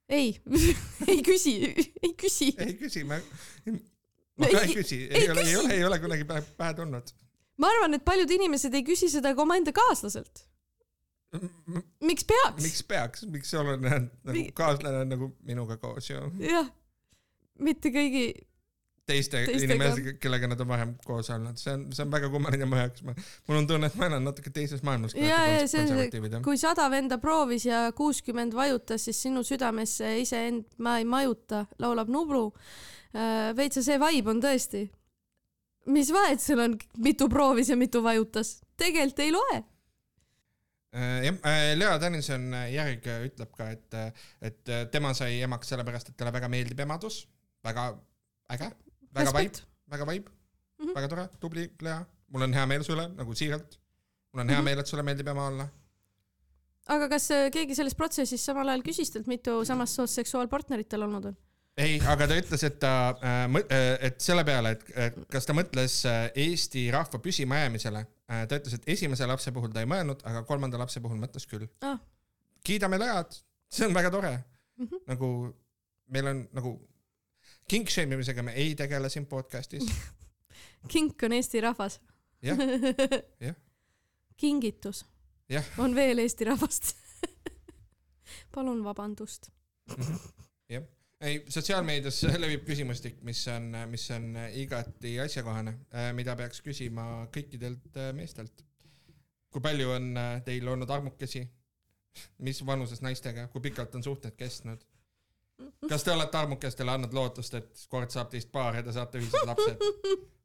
ei, 0.09 0.35
ei 1.13 1.23
küsi, 1.27 1.55
ei 2.03 2.15
küsi. 2.19 2.51
ei 2.59 2.75
küsi, 2.81 3.05
ma, 3.07 3.21
ma 3.71 4.51
ka 4.51 4.65
ei 4.65 4.73
Ei- 4.73 4.75
küsi, 4.75 4.99
ei 5.07 5.23
ei 5.23 5.31
ole, 5.31 5.47
ei 5.47 5.57
ole, 5.63 5.79
ei 5.79 5.87
ole 5.87 6.01
kunagi 6.03 6.27
pähe 6.27 6.75
tulnud. 6.75 7.15
Ma 7.63 7.71
arvan, 7.73 7.97
et 7.97 8.05
paljud 8.05 8.31
inimesed 8.39 8.75
ei 8.75 8.85
küsi 8.87 9.11
seda 9.13 9.35
ka 9.35 9.45
omaenda 9.45 9.75
kaaslaselt. 9.77 10.45
miks 12.01 12.25
peaks? 12.25 12.63
miks 12.63 12.83
peaks, 12.89 13.25
miks 13.31 13.53
see 13.53 13.61
oluline 13.61 13.95
on, 14.01 14.11
nagu 14.29 14.45
kaaslane 14.57 15.05
on 15.05 15.15
nagu 15.15 15.31
minuga 15.45 15.77
koos 15.83 16.11
ju 16.11 16.21
jah, 16.41 16.69
mitte 17.61 17.91
kõigi, 17.93 18.29
teiste 19.07 19.45
Teistega. 19.45 19.75
inimestega, 19.75 20.15
kellega 20.23 20.49
nad 20.51 20.61
on 20.63 20.69
varem 20.71 20.93
koos 21.07 21.31
olnud, 21.31 21.59
see 21.61 21.73
on, 21.77 21.85
see 21.95 22.03
on 22.03 22.13
väga 22.15 22.31
kummaline 22.33 22.67
mu 22.69 22.79
jaoks, 22.81 23.05
ma, 23.07 23.15
mul 23.47 23.61
on 23.61 23.69
tunne, 23.71 23.91
et 23.91 23.99
ma 24.01 24.09
elan 24.11 24.27
natuke 24.27 24.51
teises 24.55 24.83
maailmas. 24.87 25.15
ja, 25.19 25.41
ja 25.53 25.63
see 25.71 25.85
on 25.85 25.93
see, 26.11 26.43
kui 26.47 26.59
sada 26.61 26.89
venda 26.93 27.21
proovis 27.23 27.69
ja 27.69 27.87
kuuskümmend 27.97 28.57
vajutas, 28.57 29.07
siis 29.07 29.21
sinu 29.29 29.45
südamesse 29.47 30.17
iseend 30.23 30.67
ma 30.83 30.97
ei 31.03 31.07
majuta, 31.09 31.65
laulab 31.83 32.11
Nublu. 32.11 32.49
veitsa 33.57 33.85
see 33.87 33.99
vibe 34.03 34.35
on 34.35 34.43
tõesti. 34.43 34.87
Mis 35.87 36.11
vahet 36.13 36.43
seal 36.43 36.61
on, 36.65 36.77
mitu 37.03 37.29
proovis 37.33 37.71
ja 37.71 37.77
mitu 37.77 38.03
vajutas, 38.05 38.61
tegelikult 38.77 39.25
ei 39.25 39.33
loe. 39.35 39.63
jah, 40.97 41.39
Lea 41.77 41.97
Tõnisson 42.01 42.47
järg 42.73 43.07
ütleb 43.29 43.53
ka, 43.57 43.71
et, 43.75 43.97
et 44.41 44.75
tema 44.93 45.13
sai 45.15 45.41
emaks 45.45 45.69
sellepärast, 45.73 46.11
et 46.11 46.17
talle 46.17 46.33
väga 46.33 46.49
meeldib 46.49 46.81
emadus, 46.87 47.25
väga 47.65 47.89
äge, 48.55 48.71
väga 49.15 49.33
vibe, 49.37 49.65
väga 49.93 50.07
vibe 50.09 50.31
mm. 50.31 50.85
-hmm. 50.87 50.95
väga 50.95 51.09
tore, 51.09 51.27
tubli 51.41 51.67
Lea, 51.83 51.99
mul 52.33 52.43
on 52.43 52.55
hea 52.55 52.67
meel 52.67 52.85
sulle 52.85 53.09
nagu 53.09 53.35
siiralt. 53.35 53.79
mul 54.33 54.41
on 54.41 54.49
hea 54.49 54.59
Mhm. 54.59 54.65
meel, 54.65 54.79
et 54.79 54.87
sulle 54.87 55.03
meeldib 55.03 55.29
ema 55.29 55.47
olla. 55.47 55.69
aga 56.87 57.09
kas 57.09 57.31
äh, 57.31 57.51
keegi 57.51 57.75
selles 57.75 57.95
protsessis 57.95 58.45
samal 58.45 58.69
ajal 58.69 58.83
küsis 58.83 59.11
talt, 59.11 59.27
mitu 59.27 59.65
samast 59.65 59.95
soost 59.95 60.15
seksuaalpartnerit 60.15 60.89
tal 60.89 61.03
olnud 61.03 61.25
on? 61.25 61.37
ei, 61.77 61.99
aga 62.09 62.27
ta 62.31 62.37
ütles, 62.41 62.63
et 62.65 62.79
ta 62.81 62.93
äh,, 63.21 63.57
et 64.09 64.21
selle 64.25 64.45
peale, 64.49 64.71
et 64.77 65.17
kas 65.33 65.45
ta 65.49 65.53
mõtles 65.57 65.99
äh, 66.09 66.31
Eesti 66.47 66.87
rahva 66.95 67.21
püsimajäämisele, 67.23 68.05
ta 68.27 68.59
ütles, 68.59 68.75
et 68.79 68.89
esimese 68.97 69.27
lapse 69.29 69.53
puhul 69.55 69.73
ta 69.75 69.83
ei 69.85 69.91
mõelnud, 69.91 70.25
aga 70.27 70.43
kolmanda 70.49 70.81
lapse 70.81 71.01
puhul 71.05 71.21
mõtles 71.21 71.47
küll 71.51 71.67
Ah. 71.85 71.99
kiidame 72.65 72.99
Lead, 72.99 73.37
see 73.71 73.87
on 73.87 73.95
väga 73.95 74.11
tore. 74.15 74.35
Mhm. 74.79 75.03
nagu 75.09 75.29
meil 76.13 76.27
on 76.29 76.41
nagu 76.53 76.75
kink 77.69 77.89
shame 77.91 78.15
imisega 78.15 78.43
me 78.45 78.53
ei 78.55 78.75
tegele 78.79 79.09
siin 79.11 79.25
podcast'is. 79.27 79.87
kink 80.93 81.23
on 81.23 81.33
Eesti 81.33 81.61
rahvas. 81.65 82.01
Jah, 82.45 82.59
jah. 83.47 83.55
kingitus 84.37 85.05
Jah. 85.49 85.65
on 85.79 85.95
veel 85.97 86.19
Eesti 86.25 86.45
rahvast. 86.45 86.93
palun 88.55 88.85
vabandust. 88.85 89.51
ei, 91.27 91.43
sotsiaalmeedias 91.49 92.23
levib 92.43 92.65
küsimustik, 92.69 93.21
mis 93.27 93.43
on, 93.53 93.69
mis 93.91 94.07
on 94.15 94.31
igati 94.63 95.17
asjakohane, 95.23 95.77
mida 96.17 96.37
peaks 96.39 96.63
küsima 96.65 97.27
kõikidelt 97.35 98.01
äh, 98.01 98.13
meestelt. 98.17 98.65
kui 99.51 99.63
palju 99.65 99.91
on 99.91 100.11
äh, 100.21 100.43
teil 100.45 100.69
olnud 100.69 100.91
armukesi? 100.91 101.47
mis 102.47 102.67
vanuses 102.67 103.03
naistega, 103.03 103.49
kui 103.53 103.61
pikalt 103.61 103.95
on 103.95 104.05
suhted 104.05 104.37
kestnud? 104.37 104.85
kas 105.89 106.05
te 106.05 106.13
olete 106.13 106.37
armukestele 106.37 106.93
andnud 106.93 107.15
lootust, 107.17 107.55
et 107.57 107.87
kord 107.89 108.13
saab 108.13 108.29
teist 108.33 108.51
paar 108.53 108.77
ja 108.77 108.83
te 108.85 108.93
saate 108.93 109.21
ühised 109.23 109.47
lapsed? 109.49 109.85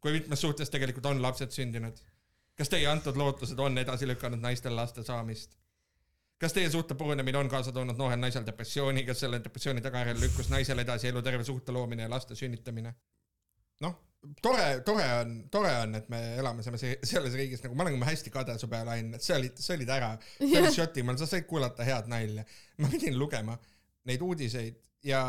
kui 0.01 0.13
mitmes 0.15 0.41
suhtes 0.41 0.71
tegelikult 0.71 1.09
on 1.11 1.21
lapsed 1.21 1.51
sündinud? 1.55 1.99
kas 2.57 2.71
teie 2.71 2.87
antud 2.87 3.19
lootused 3.19 3.59
on 3.59 3.77
edasi 3.77 4.07
lükanud 4.07 4.39
naistel 4.43 4.75
laste 4.75 5.03
saamist? 5.03 5.57
Kas 6.41 6.53
teie 6.57 6.69
suhte 6.73 6.95
purunemine 6.97 7.37
on 7.37 7.49
kaasa 7.49 7.71
toonud 7.75 7.97
noorel 7.99 8.19
naisel 8.21 8.45
depressiooni, 8.47 9.03
kas 9.05 9.19
selle 9.25 9.39
depressiooni 9.43 9.81
tagajärjel 9.85 10.21
lükkus 10.25 10.49
naisel 10.49 10.81
edasi 10.81 11.11
eluterve 11.11 11.43
suhte 11.47 11.73
loomine 11.75 12.07
ja 12.07 12.09
laste 12.09 12.35
sünnitamine? 12.35 12.93
noh, 13.81 13.95
tore, 14.45 14.65
tore 14.85 15.05
on, 15.21 15.31
tore 15.53 15.71
on, 15.83 15.95
et 15.97 16.09
me 16.13 16.19
elame 16.37 16.61
selles, 16.65 16.83
selles 17.09 17.33
riigis 17.37 17.63
nagu 17.63 17.77
ma 17.77 17.87
olen 17.87 18.03
hästi 18.05 18.33
kade 18.33 18.53
su 18.61 18.69
peale, 18.69 18.93
Ain, 18.93 19.13
et 19.17 19.25
sa 19.25 19.37
olid, 19.39 19.57
sa 19.57 19.73
olid 19.73 19.89
ära. 19.89 20.11
sa 20.37 20.49
olid 20.61 20.75
Šotimaal, 20.75 21.17
sa 21.17 21.29
said 21.29 21.47
kuulata 21.49 21.85
head 21.87 22.09
nalja. 22.11 22.45
ma 22.77 22.89
pidin 22.93 23.17
lugema 23.17 23.57
neid 24.09 24.21
uudiseid 24.25 24.77
ja 25.05 25.23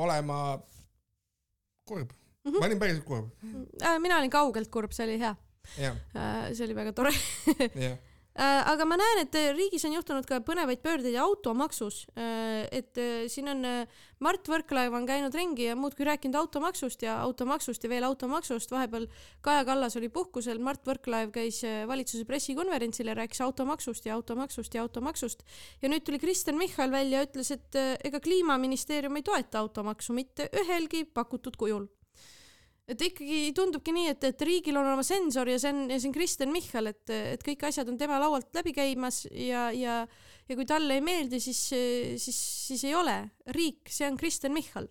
olema 0.00 0.38
kurb. 1.88 2.12
ma 2.48 2.64
olin 2.66 2.80
päriselt 2.80 3.04
kurb, 3.04 3.28
Äh, 3.82 3.98
mina 4.00 4.16
olin 4.20 4.32
kaugelt 4.32 4.70
kurb, 4.72 4.92
see 4.96 5.04
oli 5.08 5.18
hea. 5.20 5.34
jah, 5.76 6.00
see 6.54 6.64
oli 6.68 6.76
väga 6.80 6.92
tore. 6.96 7.12
jah. 7.74 7.98
Äh, 8.40 8.60
aga 8.72 8.86
ma 8.88 8.96
näen, 8.96 9.18
et 9.26 9.34
riigis 9.52 9.82
on 9.84 9.92
juhtunud 9.92 10.24
ka 10.24 10.38
põnevaid 10.40 10.80
pöördeid 10.80 11.18
automaksus. 11.20 12.06
et 12.16 12.96
äh, 12.96 13.28
siin 13.28 13.50
on 13.52 13.64
äh, 13.68 13.98
Mart 14.24 14.48
Võrklaev 14.48 14.94
on 14.96 15.04
käinud 15.08 15.34
ringi 15.36 15.66
ja 15.66 15.74
muudkui 15.76 16.06
rääkinud 16.08 16.38
automaksust 16.40 17.04
ja 17.04 17.18
automaksust 17.20 17.84
ja 17.84 17.90
veel 17.92 18.04
automaksust. 18.08 18.72
vahepeal 18.72 19.06
Kaja 19.44 19.64
Kallas 19.68 19.96
oli 20.00 20.08
puhkusel, 20.08 20.58
Mart 20.58 20.88
Võrklaev 20.88 21.34
käis 21.36 21.60
äh, 21.68 21.84
valitsuse 21.88 22.24
pressikonverentsil 22.24 23.12
ja 23.12 23.18
rääkis 23.20 23.44
automaksust 23.44 24.08
ja 24.08 24.16
automaksust 24.16 24.74
ja 24.74 24.88
automaksust. 24.88 25.44
ja 25.82 25.92
nüüd 25.92 26.08
tuli 26.08 26.18
Kristen 26.18 26.56
Michal 26.56 26.90
välja 26.90 27.20
ja 27.20 27.28
ütles, 27.28 27.52
et 27.52 27.76
äh, 27.76 27.96
ega 28.04 28.20
kliimaministeerium 28.20 29.20
ei 29.20 29.22
toeta 29.22 29.60
automaksu 29.60 30.16
mitte 30.16 30.48
ühelgi 30.64 31.04
pakutud 31.04 31.60
kujul 31.60 31.88
et 32.90 33.04
ikkagi 33.06 33.50
tundubki 33.56 33.92
nii, 33.94 34.10
et, 34.14 34.24
et 34.32 34.42
riigil 34.46 34.78
on 34.80 34.88
oma 34.92 35.04
sensor 35.06 35.48
ja 35.50 35.58
see 35.62 35.72
on, 35.72 35.84
ja 35.92 35.98
see 36.00 36.10
on 36.10 36.16
Kristen 36.16 36.52
Michal, 36.54 36.90
et, 36.90 37.04
et 37.10 37.44
kõik 37.46 37.62
asjad 37.68 37.88
on 37.90 37.98
tema 38.00 38.18
laualt 38.22 38.50
läbi 38.56 38.74
käimas 38.76 39.22
ja, 39.30 39.68
ja, 39.74 40.00
ja 40.48 40.58
kui 40.58 40.66
talle 40.68 40.98
ei 40.98 41.04
meeldi, 41.04 41.40
siis, 41.42 41.60
siis, 42.22 42.40
siis 42.66 42.84
ei 42.88 42.96
ole. 42.98 43.16
riik, 43.54 43.90
see 43.92 44.08
on 44.10 44.18
Kristen 44.20 44.54
Michal. 44.56 44.90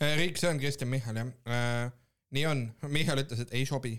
riik, 0.00 0.40
see 0.40 0.50
on 0.50 0.60
Kristjan 0.62 0.92
Michal 0.92 1.20
jah 1.20 1.32
äh,. 1.50 1.94
nii 2.36 2.46
on, 2.48 2.66
Michal 2.92 3.22
ütles, 3.22 3.44
et 3.44 3.54
ei 3.56 3.66
sobi. 3.68 3.94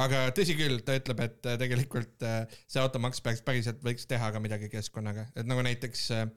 aga 0.00 0.24
tõsi 0.36 0.56
küll, 0.56 0.80
ta 0.86 0.96
ütleb, 0.96 1.20
et 1.26 1.50
äh, 1.50 1.58
tegelikult 1.60 2.24
äh, 2.24 2.46
see 2.64 2.80
automaks 2.80 3.20
peaks 3.24 3.44
päriselt, 3.44 3.84
võiks 3.84 4.08
teha 4.08 4.32
ka 4.32 4.40
midagi 4.40 4.72
keskkonnaga, 4.72 5.28
et 5.36 5.48
nagu 5.48 5.64
näiteks 5.66 6.10
äh, 6.16 6.28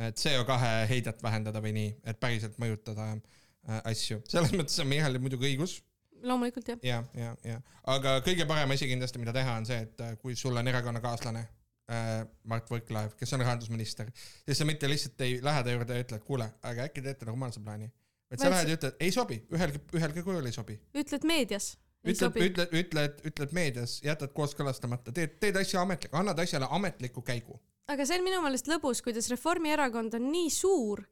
CO2 0.00 0.56
heidet 0.88 1.22
vähendada 1.24 1.60
või 1.64 1.72
nii, 1.76 1.94
et 2.08 2.20
päriselt 2.20 2.60
mõjutada 2.60 3.14
äh, 3.14 3.40
asju. 3.84 4.22
selles 4.28 4.52
mõttes 4.56 4.78
on 4.82 4.88
Michalil 4.88 5.20
muidugi 5.22 5.50
õigus 5.52 5.78
loomulikult 6.22 6.68
jah. 6.68 6.78
ja, 6.82 7.00
ja, 7.14 7.32
ja, 7.44 7.60
aga 7.94 8.18
kõige 8.24 8.46
parem 8.48 8.74
asi 8.74 8.88
kindlasti, 8.90 9.20
mida 9.22 9.34
teha, 9.36 9.56
on 9.60 9.66
see, 9.68 9.80
et 9.86 10.04
äh, 10.04 10.14
kui 10.20 10.36
sul 10.38 10.56
on 10.56 10.68
erakonnakaaslane 10.72 11.42
äh, 11.42 12.10
Mart 12.50 12.70
Võrklaev, 12.72 13.14
kes 13.18 13.36
on 13.36 13.44
rahandusminister, 13.44 14.10
siis 14.44 14.60
sa 14.60 14.68
mitte 14.68 14.90
lihtsalt 14.90 15.20
ei 15.26 15.38
lähe 15.44 15.64
ta 15.66 15.74
juurde 15.74 15.96
ja 15.98 16.06
ütled, 16.06 16.24
kuule, 16.26 16.50
aga 16.66 16.88
äkki 16.88 17.04
teete 17.04 17.28
normaalse 17.28 17.62
plaani. 17.64 17.90
et 18.30 18.42
sa 18.42 18.50
lähed 18.52 18.72
ja 18.72 18.80
ütled, 18.80 18.98
ei 19.00 19.14
sobi, 19.14 19.40
ühelgi, 19.54 19.82
ühelgi 19.96 20.26
kujul 20.26 20.50
ei 20.50 20.56
sobi. 20.56 20.78
ütled 20.94 21.26
meedias. 21.28 21.72
ütled, 22.04 22.36
ütled, 22.36 22.76
ütled, 22.82 23.24
ütled 23.32 23.56
meedias, 23.56 23.98
jätad 24.04 24.34
kooskõlastamata, 24.36 25.14
teed, 25.16 25.38
teed 25.40 25.58
asja 25.60 25.82
ametlik, 25.84 26.14
annad 26.16 26.38
asjale 26.44 26.68
ametliku 26.70 27.24
käigu. 27.24 27.60
aga 27.90 28.06
see 28.06 28.20
on 28.20 28.28
minu 28.28 28.44
meelest 28.44 28.68
lõbus, 28.70 29.02
kuidas 29.04 29.30
Reformierakond 29.32 30.14
on 30.20 30.30
nii 30.32 30.52
suur, 30.54 31.04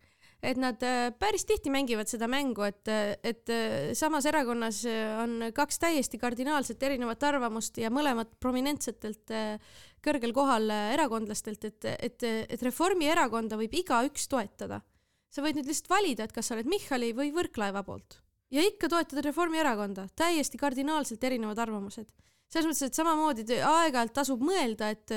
et 0.42 0.58
nad 0.60 0.82
äh, 0.86 1.08
päris 1.18 1.46
tihti 1.48 1.70
mängivad 1.72 2.10
seda 2.10 2.28
mängu, 2.30 2.62
et, 2.66 2.86
et 3.26 3.50
äh, 3.50 3.94
samas 3.98 4.26
erakonnas 4.30 4.84
äh, 4.86 5.16
on 5.22 5.48
kaks 5.54 5.80
täiesti 5.82 6.20
kardinaalselt 6.20 6.82
erinevat 6.82 7.24
arvamust 7.26 7.80
ja 7.82 7.90
mõlemad 7.90 8.30
prominentsetelt 8.42 9.34
äh, 9.34 9.58
kõrgel 10.04 10.34
kohal 10.36 10.70
äh, 10.70 10.92
erakondlastelt, 10.94 11.66
et, 11.66 11.90
et, 11.98 12.28
et 12.48 12.62
Reformierakonda 12.62 13.58
võib 13.58 13.74
igaüks 13.82 14.28
toetada. 14.30 14.80
sa 15.28 15.42
võid 15.44 15.58
nüüd 15.58 15.66
lihtsalt 15.68 15.90
valida, 15.90 16.24
et 16.24 16.32
kas 16.32 16.46
sa 16.48 16.54
oled 16.54 16.70
Michali 16.70 17.12
või 17.12 17.34
Võrklaeva 17.34 17.82
poolt 17.84 18.20
ja 18.50 18.62
ikka 18.64 18.88
toetada 18.88 19.26
Reformierakonda, 19.26 20.08
täiesti 20.16 20.58
kardinaalselt 20.58 21.24
erinevad 21.24 21.58
arvamused 21.58 22.08
selles 22.48 22.68
mõttes, 22.68 22.88
et 22.88 22.96
samamoodi 22.96 23.44
aeg-ajalt 23.60 24.14
tasub 24.16 24.42
mõelda, 24.44 24.92
et, 24.94 25.12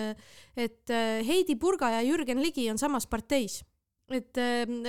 et 0.59 0.93
äh, 0.93 1.21
Heidi 1.27 1.55
Purga 1.59 1.93
ja 1.95 2.01
Jürgen 2.05 2.41
Ligi 2.43 2.67
on 2.71 2.79
samas 2.81 3.07
parteis. 3.07 3.61
et, 4.17 4.37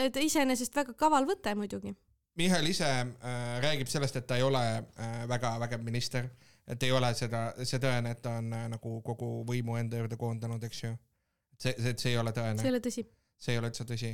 et 0.07 0.17
iseenesest 0.17 0.75
väga 0.77 0.95
kaval 0.99 1.27
võte 1.29 1.55
muidugi. 1.59 1.95
Michal 2.35 2.67
ise 2.67 2.89
äh, 2.89 3.61
räägib 3.61 3.91
sellest, 3.93 4.17
et 4.17 4.27
ta 4.27 4.39
ei 4.41 4.45
ole 4.47 4.61
äh, 4.79 5.17
väga 5.29 5.53
vägev 5.61 5.83
minister, 5.85 6.31
et 6.67 6.83
ei 6.83 6.93
ole 6.95 7.11
seda, 7.17 7.51
see 7.61 7.81
tõene, 7.83 8.15
et 8.15 8.23
ta 8.25 8.39
on 8.41 8.49
äh, 8.57 8.69
nagu 8.73 8.95
kogu 9.05 9.43
võimu 9.49 9.77
enda 9.77 10.01
juurde 10.01 10.17
koondanud, 10.21 10.63
eks 10.65 10.85
ju. 10.85 10.93
see, 11.59 11.75
see, 11.77 11.93
see 11.99 12.15
ei 12.15 12.19
ole 12.19 12.33
tõene 12.33 12.63
see 12.63 12.71
ei, 12.71 12.73
ole 12.73 12.81
tõsi. 12.87 13.05
see 13.37 13.53
ei 13.53 13.61
ole 13.61 13.69
üldse 13.69 13.85
tõsi. 13.89 14.13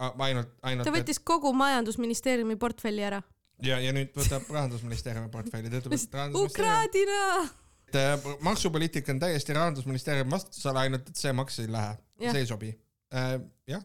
ainult, 0.00 0.56
ainult. 0.62 0.88
ta 0.88 0.94
võttis 0.96 1.20
kogu 1.20 1.52
majandusministeeriumi 1.52 2.56
portfelli 2.56 3.04
ära. 3.04 3.20
ja, 3.62 3.80
ja 3.84 3.92
nüüd 3.92 4.16
võtab 4.16 4.48
rahandusministeeriumi 4.48 5.28
portfelli, 5.34 5.68
ta 5.68 5.82
ütleb, 5.82 5.98
et 5.98 6.16
rahandusministeerium, 6.20 6.88
Ukraina. 6.96 7.48
et 7.92 8.00
äh, 8.00 8.28
maksupoliitika 8.48 9.12
on 9.12 9.20
täiesti 9.28 9.60
rahandusministeeriumi 9.60 10.38
vastutusala, 10.38 10.86
ainult 10.88 11.12
et 11.12 11.20
see 11.20 11.36
maks 11.36 11.60
ei 11.60 11.68
lähe, 11.76 11.98
see 12.30 12.46
ei 12.46 12.48
sobi 12.48 12.72
äh,. 13.12 13.36
jah, 13.68 13.84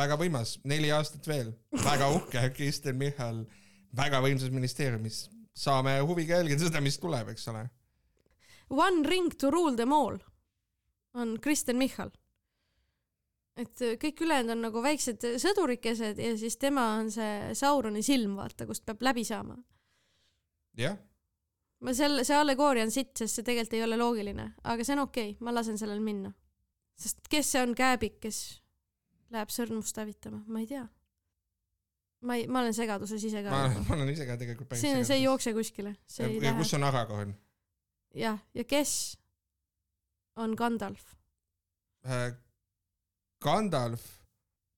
väga 0.00 0.16
võimas, 0.20 0.56
neli 0.64 0.90
aastat 0.94 1.26
veel, 1.28 1.52
väga 1.84 2.08
uhke, 2.16 2.46
Kristen 2.56 2.98
Michal 3.00 3.44
väga 3.96 4.22
võimsas 4.24 4.52
ministeeriumis. 4.54 5.28
saame 5.60 5.98
huviga 6.00 6.38
jälgida 6.38 6.62
seda, 6.62 6.80
mis 6.80 6.98
tuleb, 6.98 7.28
eks 7.28 7.48
ole. 7.50 7.66
One 8.70 9.02
ring 9.08 9.34
to 9.36 9.50
rule 9.50 9.76
them 9.76 9.92
all 9.92 10.18
on 11.14 11.38
Kristen 11.42 11.76
Michal. 11.76 12.10
et 13.56 13.82
kõik 14.00 14.20
ülejäänud 14.24 14.54
on 14.54 14.62
nagu 14.62 14.82
väiksed 14.82 15.24
sõdurikesed 15.42 16.18
ja 16.22 16.36
siis 16.38 16.56
tema 16.56 16.84
on 17.00 17.10
see 17.12 17.54
Sauroni 17.54 18.02
silm, 18.02 18.38
vaata, 18.38 18.64
kust 18.66 18.86
peab 18.86 19.02
läbi 19.02 19.24
saama. 19.24 19.58
jah, 20.78 20.96
ma 21.80 21.92
selle, 21.94 22.24
see 22.24 22.36
allegooria 22.36 22.86
on 22.86 22.94
sitt, 22.94 23.16
sest 23.18 23.40
see 23.40 23.44
tegelikult 23.44 23.74
ei 23.76 23.84
ole 23.84 23.98
loogiline, 24.00 24.52
aga 24.64 24.84
see 24.84 24.94
on 24.96 25.04
okei 25.08 25.34
okay,, 25.34 25.44
ma 25.44 25.52
lasen 25.52 25.78
sellel 25.78 26.00
minna. 26.00 26.32
sest 26.96 27.28
kes 27.28 27.52
see 27.52 27.62
on 27.62 27.74
kääbik, 27.74 28.20
kes 28.22 28.59
läheb 29.34 29.52
sõrmust 29.54 29.96
hävitama, 30.00 30.42
ma 30.46 30.62
ei 30.62 30.66
tea. 30.70 30.86
ma 32.26 32.36
ei, 32.36 32.46
ma 32.46 32.60
olen 32.64 32.74
segaduses 32.76 33.24
ise 33.24 33.44
ka. 33.46 33.62
ma 33.88 33.94
olen 33.96 34.12
ise 34.12 34.26
ka 34.28 34.36
tegelikult 34.40 34.68
päris 34.68 34.84
see, 34.84 35.04
see 35.04 35.20
ei 35.20 35.24
jookse 35.24 35.54
kuskile, 35.56 35.94
ja, 36.18 36.28
ja 36.28 36.42
lähe 36.46 36.58
kus. 36.58 36.74
on 36.78 36.84
Aragorn 36.88 37.34
jah, 38.14 38.38
ja 38.54 38.64
kes 38.64 39.16
on 40.36 40.54
Gandalf? 40.58 41.14
äh,? 42.06 42.32
Gandalf, 43.40 44.02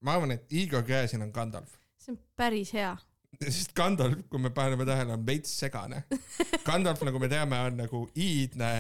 ma 0.01 0.15
arvan, 0.15 0.37
et 0.37 0.53
Igor 0.55 0.85
Gräzin 0.87 1.23
on 1.23 1.33
Gandalf. 1.35 1.79
see 1.99 2.12
on 2.15 2.19
päris 2.37 2.73
hea. 2.73 2.97
sest 3.43 3.75
Gandalf, 3.75 4.21
kui 4.31 4.38
me 4.38 4.51
paneme 4.55 4.87
tähele, 4.87 5.17
on 5.17 5.27
veits 5.27 5.51
segane. 5.59 6.05
Gandalf, 6.69 7.03
nagu 7.03 7.19
me 7.19 7.29
teame, 7.33 7.59
on 7.67 7.81
nagu 7.83 8.05
iidne, 8.15 8.71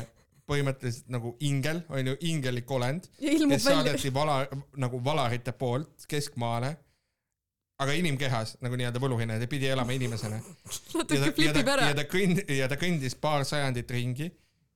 põhimõtteliselt 0.48 1.10
nagu 1.12 1.34
ingel, 1.44 1.82
on 1.92 2.12
ju, 2.12 2.16
ingelik 2.28 2.70
olend, 2.74 3.06
kes 3.18 3.64
saadeti 3.64 4.10
vala, 4.14 4.42
nagu 4.80 5.00
valarite 5.04 5.54
poolt 5.56 6.06
keskmaale, 6.10 6.72
aga 7.82 7.94
inimkehas 7.98 8.56
nagu 8.62 8.78
nii-öelda 8.78 9.02
võluhine, 9.02 9.38
ta 9.40 9.48
pidi 9.50 9.70
elama 9.70 9.94
inimesena. 9.96 10.38
ja 10.98 11.04
ta, 11.06 11.18
ja 11.18 11.54
ta, 11.54 11.64
ja. 11.88 11.96
ta 11.98 12.06
kõnd-, 12.10 12.44
ja 12.52 12.68
ta 12.70 12.78
kõndis 12.80 13.16
paar 13.18 13.46
sajandit 13.48 13.90
ringi 13.90 14.28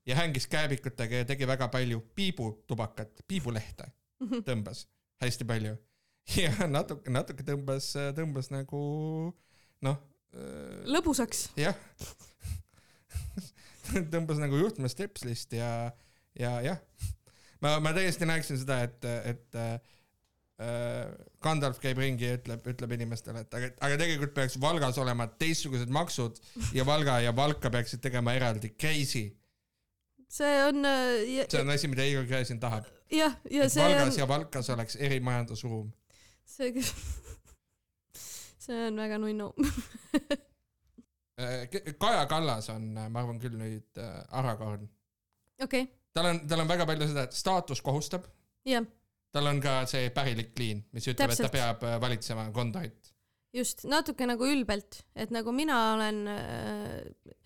ja 0.07 0.19
hängis 0.21 0.47
kääbikutega 0.51 1.23
ja 1.23 1.29
tegi 1.29 1.49
väga 1.49 1.69
palju 1.73 2.03
piibutubakat, 2.15 3.25
piibulehte 3.29 3.91
tõmbas 4.47 4.87
hästi 5.23 5.47
palju. 5.49 5.77
ja 6.41 6.53
natuke, 6.71 7.11
natuke 7.11 7.47
tõmbas, 7.47 7.93
tõmbas 8.17 8.51
nagu 8.55 8.83
noh, 9.87 9.99
lõbusaks. 10.87 11.49
jah, 11.59 11.77
tõmbas 14.13 14.41
nagu 14.43 14.59
juhtme 14.61 14.91
stepslist 14.91 15.55
ja, 15.57 15.71
ja 16.39 16.57
jah, 16.65 16.81
ma, 17.65 17.77
ma 17.83 17.93
täiesti 17.97 18.29
näeksin 18.29 18.61
seda, 18.61 18.81
et, 18.87 19.07
et 19.33 19.59
äh, 19.61 19.77
Gandalf 21.45 21.81
käib 21.83 21.99
ringi 22.01 22.25
ja 22.25 22.37
ütleb, 22.39 22.65
ütleb 22.73 22.95
inimestele, 22.97 23.45
et 23.45 23.57
aga, 23.59 23.71
aga 23.85 23.99
tegelikult 24.01 24.33
peaks 24.37 24.57
Valgas 24.61 24.99
olema 25.03 25.29
teistsugused 25.41 25.93
maksud 25.93 26.41
ja 26.77 26.87
Valga 26.89 27.19
ja 27.25 27.35
Valka 27.37 27.71
peaksid 27.73 28.01
tegema 28.05 28.33
eraldi. 28.39 28.73
Crazy, 28.81 29.27
see 30.33 30.57
on 30.65 30.89
äh, 30.89 31.45
see 31.45 31.61
on 31.61 31.75
asi, 31.75 31.93
mida 31.93 32.09
Igor 32.09 32.25
Gräzin 32.29 32.61
tahab. 32.63 32.89
jah, 33.13 33.37
ja 33.51 33.69
see 33.69 33.85
Valgas 33.85 34.15
on, 34.15 34.21
ja 34.23 34.29
Valkas 34.33 34.73
oleks 34.73 34.97
erimajandusruum. 34.97 35.93
see, 36.45 36.73
see 38.67 38.83
on 38.89 39.05
väga 39.05 39.21
nunnu. 39.23 39.53
Äh, 41.37 41.67
Kaja 42.01 42.27
Kallas 42.27 42.71
on, 42.73 42.95
ma 42.97 43.21
arvan 43.21 43.41
küll 43.41 43.59
nüüd 43.61 44.01
äh, 44.01 44.13
Aragorn. 44.39 44.87
okei, 45.61 45.85
tal 46.17 46.31
on, 46.31 46.41
tal 46.49 46.63
on 46.63 46.71
väga 46.71 46.87
palju 46.89 47.11
seda, 47.11 47.27
et 47.29 47.37
staatus 47.37 47.83
kohustab, 47.85 48.25
jah, 48.65 48.87
tal 49.37 49.51
on 49.51 49.61
ka 49.61 49.83
see 49.91 50.09
pärilik 50.17 50.57
liin, 50.57 50.81
mis 50.97 51.09
ütleb, 51.13 51.35
et 51.35 51.43
ta 51.45 51.53
peab 51.53 51.85
äh, 51.85 51.99
valitsema 52.01 52.49
Gondorit. 52.57 53.13
just 53.53 53.85
natuke 53.85 54.25
nagu 54.29 54.49
ülbelt, 54.49 55.03
et 55.13 55.35
nagu 55.35 55.53
mina 55.53 55.77
olen 55.93 56.23
äh, 56.33 57.37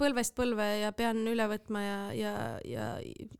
põlvest 0.00 0.34
põlve 0.36 0.64
ja 0.82 0.92
pean 0.96 1.20
üle 1.28 1.44
võtma 1.52 1.82
ja, 1.84 2.00
ja, 2.16 2.34
ja 2.64 2.86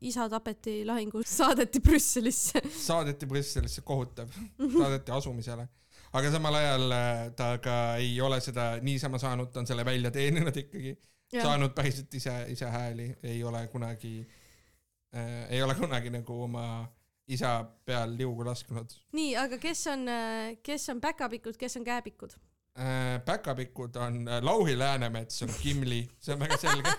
isa 0.01 0.25
tapeti 0.29 0.81
lahingus 0.85 1.29
saadeti 1.41 1.81
Brüsselisse. 1.81 2.61
saadeti 2.85 3.29
Brüsselisse, 3.29 3.81
kohutav, 3.85 4.29
saadeti 4.77 5.13
asumisele. 5.13 5.67
Aga 6.13 6.31
samal 6.31 6.59
ajal 6.59 6.95
äh, 6.95 7.23
ta 7.37 7.57
ka 7.63 7.77
ei 8.01 8.15
ole 8.21 8.39
seda 8.41 8.77
niisama 8.81 9.19
saanud, 9.21 9.51
ta 9.53 9.63
on 9.63 9.69
selle 9.69 9.85
välja 9.85 10.11
teeninud 10.13 10.57
ikkagi, 10.63 10.95
saanud 11.33 11.73
päriselt 11.75 12.13
ise, 12.13 12.35
ise 12.53 12.69
hääli, 12.69 13.09
ei 13.23 13.43
ole 13.43 13.67
kunagi 13.67 14.19
äh,, 15.15 15.49
ei 15.49 15.63
ole 15.63 15.75
kunagi 15.75 16.13
nagu 16.13 16.43
oma 16.47 16.65
isa 17.27 17.59
peal 17.85 18.17
liugu 18.17 18.45
lasknud 18.45 18.97
nii, 19.15 19.35
aga 19.39 19.57
kes 19.61 19.85
on, 19.93 20.09
kes 20.63 20.89
on 20.93 21.01
päkapikud, 21.01 21.57
kes 21.57 21.77
on 21.79 21.87
kääbikud? 21.87 22.35
äh,. 22.79 23.21
päkapikud 23.25 23.95
on 23.95 24.27
äh, 24.27 24.41
Lauri 24.43 24.79
Läänemets 24.79 25.43
on 25.43 25.49
Gimli, 25.61 26.09
see 26.19 26.33
on 26.33 26.39
väga 26.39 26.57
selge. 26.57 26.93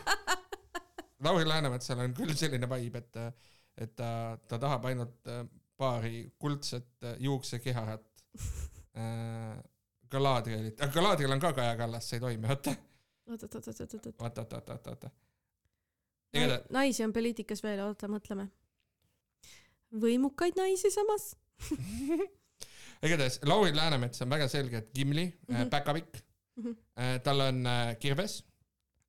Lauri 1.25 1.49
Läänemetsal 1.49 1.99
on 1.99 2.15
küll 2.15 2.35
selline 2.37 2.69
vibe, 2.71 2.99
et, 2.99 3.17
et 3.79 3.97
ta, 3.97 4.39
ta 4.49 4.59
tahab 4.59 4.85
ainult 4.91 5.31
äh, 5.31 5.45
paari 5.77 6.33
kuldset 6.39 7.05
äh, 7.05 7.17
juuksekiharat 7.19 8.07
äh. 8.39 8.71
Galadrielit, 10.15 10.81
aga 10.81 10.93
Galadriel 10.95 11.33
on 11.35 11.41
ka 11.43 11.53
Kaja 11.53 11.77
Kallas, 11.77 12.09
see 12.09 12.21
ei 12.21 12.23
toimi, 12.23 12.49
oota, 12.49 12.75
oot, 13.31 13.43
oot, 13.43 13.55
oot, 13.55 13.69
oot, 13.69 13.81
oot, 13.81 13.95
oot. 13.95 14.23
oota, 14.23 14.45
oota, 14.45 14.77
oota, 14.77 14.91
oota. 14.91 15.11
igatahes, 16.33 16.69
naisi 16.71 17.05
on 17.05 17.13
poliitikas 17.13 17.65
veel, 17.65 17.83
oota, 17.87 18.11
mõtleme. 18.13 18.47
võimukaid 20.05 20.61
naisi 20.61 20.91
samas. 20.95 21.33
igatahes 23.07 23.41
Lauri 23.47 23.75
Läänemets 23.77 24.23
on 24.23 24.31
väga 24.31 24.49
selgelt 24.49 24.95
Gimli 24.95 25.27
mm. 25.27 25.55
-hmm. 25.55 25.71
päkapikk 25.71 26.23
Mhm. 26.57 26.77
äh,, 26.99 27.21
tal 27.23 27.41
on 27.41 27.67
äh, 27.67 27.97
kirves, 27.99 28.45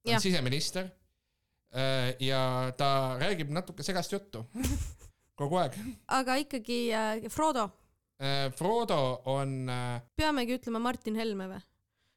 on 0.08 0.21
siseminister 0.21 0.89
äh, 1.76 2.15
ja 2.19 2.74
ta 2.78 3.17
räägib 3.19 3.50
natuke 3.54 3.84
segast 3.84 4.12
juttu 4.12 4.45
kogu 5.39 5.60
aeg 5.62 5.78
aga 6.08 6.36
ikkagi 6.41 6.80
äh, 6.93 7.30
Frodo, 7.30 7.63
äh,. 7.63 7.85
Frodo 8.56 9.21
on 9.25 9.69
äh, 9.69 10.01
peamegi 10.15 10.56
ütlema 10.56 10.80
Martin 10.80 11.17
Helme 11.19 11.49
või? 11.51 11.62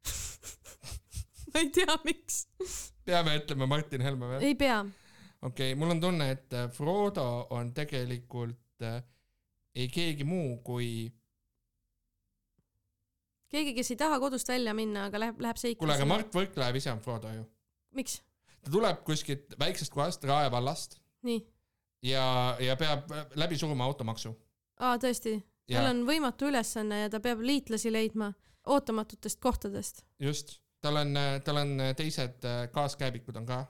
ma 1.53 1.63
ei 1.65 1.71
tea, 1.75 1.97
miks. 2.05 2.45
peame 3.07 3.35
ütlema 3.41 3.67
Martin 3.67 4.05
Helme 4.07 4.31
või? 4.31 4.41
ei 4.47 4.55
pea. 4.59 4.81
okei 5.43 5.73
okay,, 5.73 5.79
mul 5.79 5.97
on 5.97 6.03
tunne, 6.03 6.31
et 6.37 6.55
äh, 6.55 6.69
Frodo 6.75 7.49
on 7.57 7.73
tegelikult 7.75 8.87
äh, 8.87 9.01
ei 9.75 9.89
keegi 9.93 10.27
muu 10.27 10.57
kui, 10.67 11.09
keegi, 13.51 13.75
kes 13.77 13.93
ei 13.95 14.01
taha 14.01 14.21
kodust 14.23 14.49
välja 14.51 14.75
minna, 14.77 15.09
aga 15.11 15.25
läheb, 15.25 15.43
läheb 15.43 15.61
kuule, 15.79 15.99
aga. 15.99 16.09
Mart 16.09 16.35
Võrklaev 16.35 16.79
ise 16.81 16.95
on 16.95 17.03
Frodo 17.05 17.35
ju. 17.35 17.45
miks? 17.99 18.21
ta 18.63 18.71
tuleb 18.75 19.05
kuskilt 19.07 19.55
väiksest 19.61 19.95
kohast, 19.95 20.25
Rae 20.31 20.51
vallast 20.55 20.99
nii, 21.27 21.43
ja, 22.07 22.25
ja 22.63 22.79
peab 22.79 23.11
äh, 23.11 23.27
läbi 23.41 23.59
suruma 23.59 23.87
automaksu. 23.91 24.35
aa 24.79 24.99
tõesti, 25.03 25.39
tal 25.69 25.91
on 25.91 26.05
võimatu 26.09 26.49
ülesanne 26.49 27.05
ja 27.05 27.11
ta 27.13 27.21
peab 27.21 27.43
liitlasi 27.45 27.93
leidma 27.93 28.33
ootamatutest 28.69 29.41
kohtadest, 29.41 30.05
just, 30.21 30.59
tal 30.85 31.01
on, 31.01 31.17
tal 31.45 31.63
on 31.63 31.77
teised 31.97 32.45
äh, 32.45 32.67
kaaskäebikud 32.73 33.37
on 33.41 33.47
ka. 33.49 33.63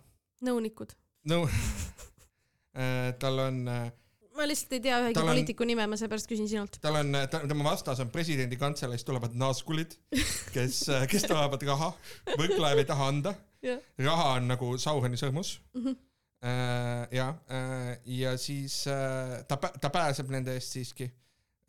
nõunikud. 0.46 0.94
no 1.30 1.44
tal 3.22 3.38
on, 3.42 3.62
ma 4.38 4.46
lihtsalt 4.46 4.74
ei 4.76 4.82
tea 4.84 4.98
ühegi 5.02 5.22
poliitiku 5.22 5.66
nime, 5.66 5.86
ma 5.90 5.98
seepärast 5.98 6.28
küsin 6.30 6.48
sinult. 6.50 6.78
tal 6.82 7.00
on, 7.00 7.14
tema 7.34 7.66
vastas 7.66 8.02
on 8.04 8.10
presidendi 8.14 8.58
kantseleist 8.60 9.06
tulevad 9.08 9.34
naaskulid, 9.38 9.96
kes, 10.54 10.84
kes 11.10 11.26
tahavad 11.30 11.64
raha, 11.66 11.92
Võrklaev 12.38 12.82
ei 12.82 12.88
taha 12.88 13.08
anda, 13.14 13.34
jah, 13.64 13.80
raha 14.02 14.34
on 14.36 14.52
nagu 14.54 14.74
Sauroni 14.78 15.18
sõrmus 15.20 15.58
Mhm. 15.74 15.96
ja, 17.10 17.32
ja 18.06 18.36
siis 18.38 18.84
äh, 18.86 19.40
ta, 19.50 19.56
ta 19.58 19.90
pääseb 19.90 20.28
nende 20.30 20.54
eest 20.54 20.76
siiski. 20.76 21.08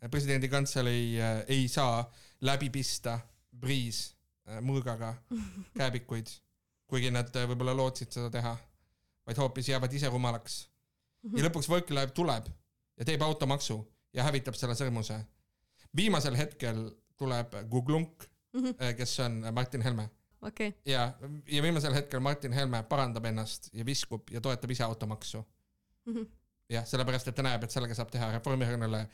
Presidendi 0.08 0.48
kantselei 0.48 1.20
äh, 1.20 1.42
ei 1.48 1.68
saa 1.68 2.04
läbi 2.40 2.70
pista 2.70 3.18
priis 3.60 4.16
äh, 4.48 4.60
mõõgaga 4.64 5.14
käebikuid, 5.78 6.30
kuigi 6.88 7.12
nad 7.12 7.34
äh, 7.36 7.48
võib-olla 7.50 7.74
lootsid 7.76 8.12
seda 8.16 8.30
teha, 8.32 8.54
vaid 9.26 9.42
hoopis 9.42 9.68
jäävad 9.68 9.92
ise 9.92 10.08
rumalaks. 10.08 10.62
ja 11.36 11.44
lõpuks 11.44 11.68
Võrklaev 11.68 12.14
tuleb 12.16 12.48
ja 12.96 13.04
teeb 13.04 13.22
automaksu 13.22 13.80
ja 14.16 14.24
hävitab 14.24 14.56
selle 14.56 14.74
sõrmuse. 14.74 15.20
viimasel 15.96 16.36
hetkel 16.36 16.88
tuleb 17.20 17.54
Guglunk, 17.68 18.24
kes 18.96 19.18
on 19.20 19.44
Martin 19.52 19.82
Helme 19.82 20.08
okei, 20.42 20.74
ja, 20.86 21.12
ja 21.48 21.62
viimasel 21.62 21.94
hetkel 21.94 22.20
Martin 22.20 22.52
Helme 22.52 22.82
parandab 22.88 23.24
ennast 23.24 23.68
ja 23.72 23.84
viskub 23.86 24.30
ja 24.30 24.40
toetab 24.40 24.70
ise 24.70 24.84
automaksu. 24.84 25.44
jah, 26.70 26.86
sellepärast, 26.86 27.28
et 27.28 27.36
ta 27.36 27.42
näeb, 27.44 27.64
et 27.64 27.70
sellega 27.74 27.94
saab 27.94 28.10
teha 28.10 28.32
Reformierakonnale 28.32 29.04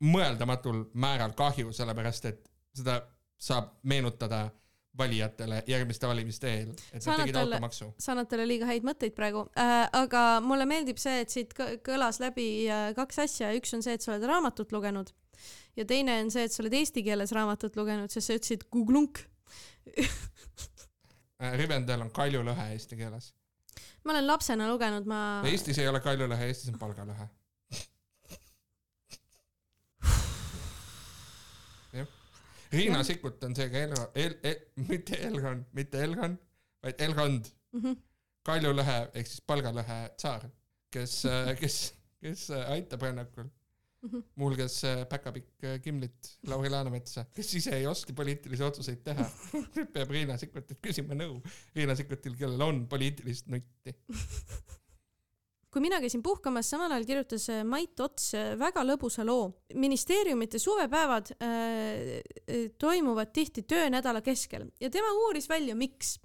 mõeldamatul 0.00 0.84
määral 0.94 1.32
kahju, 1.36 1.72
sellepärast 1.76 2.24
et 2.30 2.48
seda 2.76 3.00
saab 3.40 3.74
meenutada 3.82 4.50
valijatele 4.98 5.62
järgmiste 5.70 6.08
valimiste 6.08 6.48
eel, 6.50 6.70
et 6.92 7.02
Sa 7.02 7.14
tegid 7.16 7.34
talle- 7.34 7.54
automaksu. 7.56 7.92
sa 7.98 8.12
annad 8.12 8.28
talle 8.28 8.46
liiga 8.48 8.66
häid 8.66 8.82
mõtteid 8.84 9.14
praegu 9.14 9.44
äh,, 9.56 9.86
aga 9.92 10.40
mulle 10.44 10.66
meeldib 10.66 10.98
see, 10.98 11.20
et 11.22 11.30
siit 11.30 11.54
kõ- 11.56 11.76
kõlas 11.86 12.18
läbi 12.20 12.66
äh, 12.68 12.90
kaks 12.96 13.18
asja, 13.24 13.52
üks 13.56 13.72
on 13.76 13.82
see, 13.86 13.94
et 13.94 14.02
sa 14.02 14.12
oled 14.16 14.26
raamatut 14.28 14.72
lugenud 14.72 15.12
ja 15.78 15.84
teine 15.86 16.18
on 16.24 16.30
see, 16.34 16.44
et 16.44 16.52
sa 16.52 16.62
oled 16.64 16.74
eesti 16.74 17.04
keeles 17.06 17.32
raamatut 17.32 17.76
lugenud, 17.78 18.10
sest 18.10 18.26
sa 18.32 18.34
ütlesid 18.36 18.66
Googlunk. 18.74 19.22
Rivendell 21.60 22.02
on 22.04 22.10
kaljulõhe 22.12 22.66
eesti 22.74 22.98
keeles. 22.98 23.30
ma 24.04 24.12
olen 24.12 24.26
lapsena 24.26 24.66
lugenud, 24.68 25.06
ma 25.08 25.20
Eestis 25.48 25.78
ei 25.78 25.88
ole 25.88 26.00
kaljulõhe, 26.04 26.46
Eestis 26.50 26.68
on 26.74 26.78
palgalõhe. 26.82 27.28
Riina. 32.72 33.02
Sikkut 33.04 33.42
on 33.44 33.54
seega 33.56 33.78
Elro-, 33.86 34.10
El-, 34.14 34.36
El-, 34.46 34.60
mitte 34.88 35.18
Elron, 35.26 35.64
mitte 35.76 36.02
Elron, 36.04 36.38
vaid 36.82 37.00
Elrond, 37.06 37.48
Mhm. 37.76 37.96
kaljulõhe 38.46 38.98
ehk 39.14 39.26
siis 39.28 39.40
palgalõhe 39.46 39.96
tsaar, 40.18 40.48
kes, 40.90 41.20
kes, 41.60 41.78
kes 42.22 42.46
aitab 42.66 43.02
rännakul 43.06 43.48
Mhm. 44.02 44.22
muuhulgas 44.40 44.78
äh, 44.88 45.02
päkapikk 45.10 45.64
äh, 45.68 45.74
Kimlit, 45.84 46.30
Lauri 46.48 46.70
Läänemetsa, 46.72 47.26
kes 47.36 47.50
ise 47.54 47.74
ei 47.76 47.86
oska 47.86 48.14
poliitilisi 48.16 48.62
otsuseid 48.64 49.02
teha. 49.04 49.26
peab 49.92 50.10
Riina 50.10 50.38
Sikkutilt 50.40 50.80
küsima 50.80 51.14
nõu. 51.18 51.42
Riina 51.76 51.94
Sikkutil, 51.98 52.34
kellel 52.40 52.62
on 52.64 52.86
poliitilist 52.88 53.46
nutti. 53.52 53.92
kui 55.80 55.88
mina 55.88 55.96
käisin 56.02 56.20
puhkamas, 56.20 56.68
samal 56.68 56.92
ajal 56.92 57.06
kirjutas 57.08 57.46
äh, 57.48 57.62
Mait 57.64 58.00
Ots 58.04 58.34
äh, 58.36 58.52
väga 58.60 58.82
lõbusa 58.84 59.24
loo. 59.24 59.46
ministeeriumite 59.72 60.58
suvepäevad 60.60 61.30
äh, 61.40 61.48
äh, 61.48 62.66
toimuvad 62.78 63.32
tihti 63.32 63.62
töönädala 63.62 64.20
keskel 64.20 64.66
ja 64.80 64.90
tema 64.90 65.08
uuris 65.24 65.48
välja, 65.48 65.74
miks. 65.74 66.18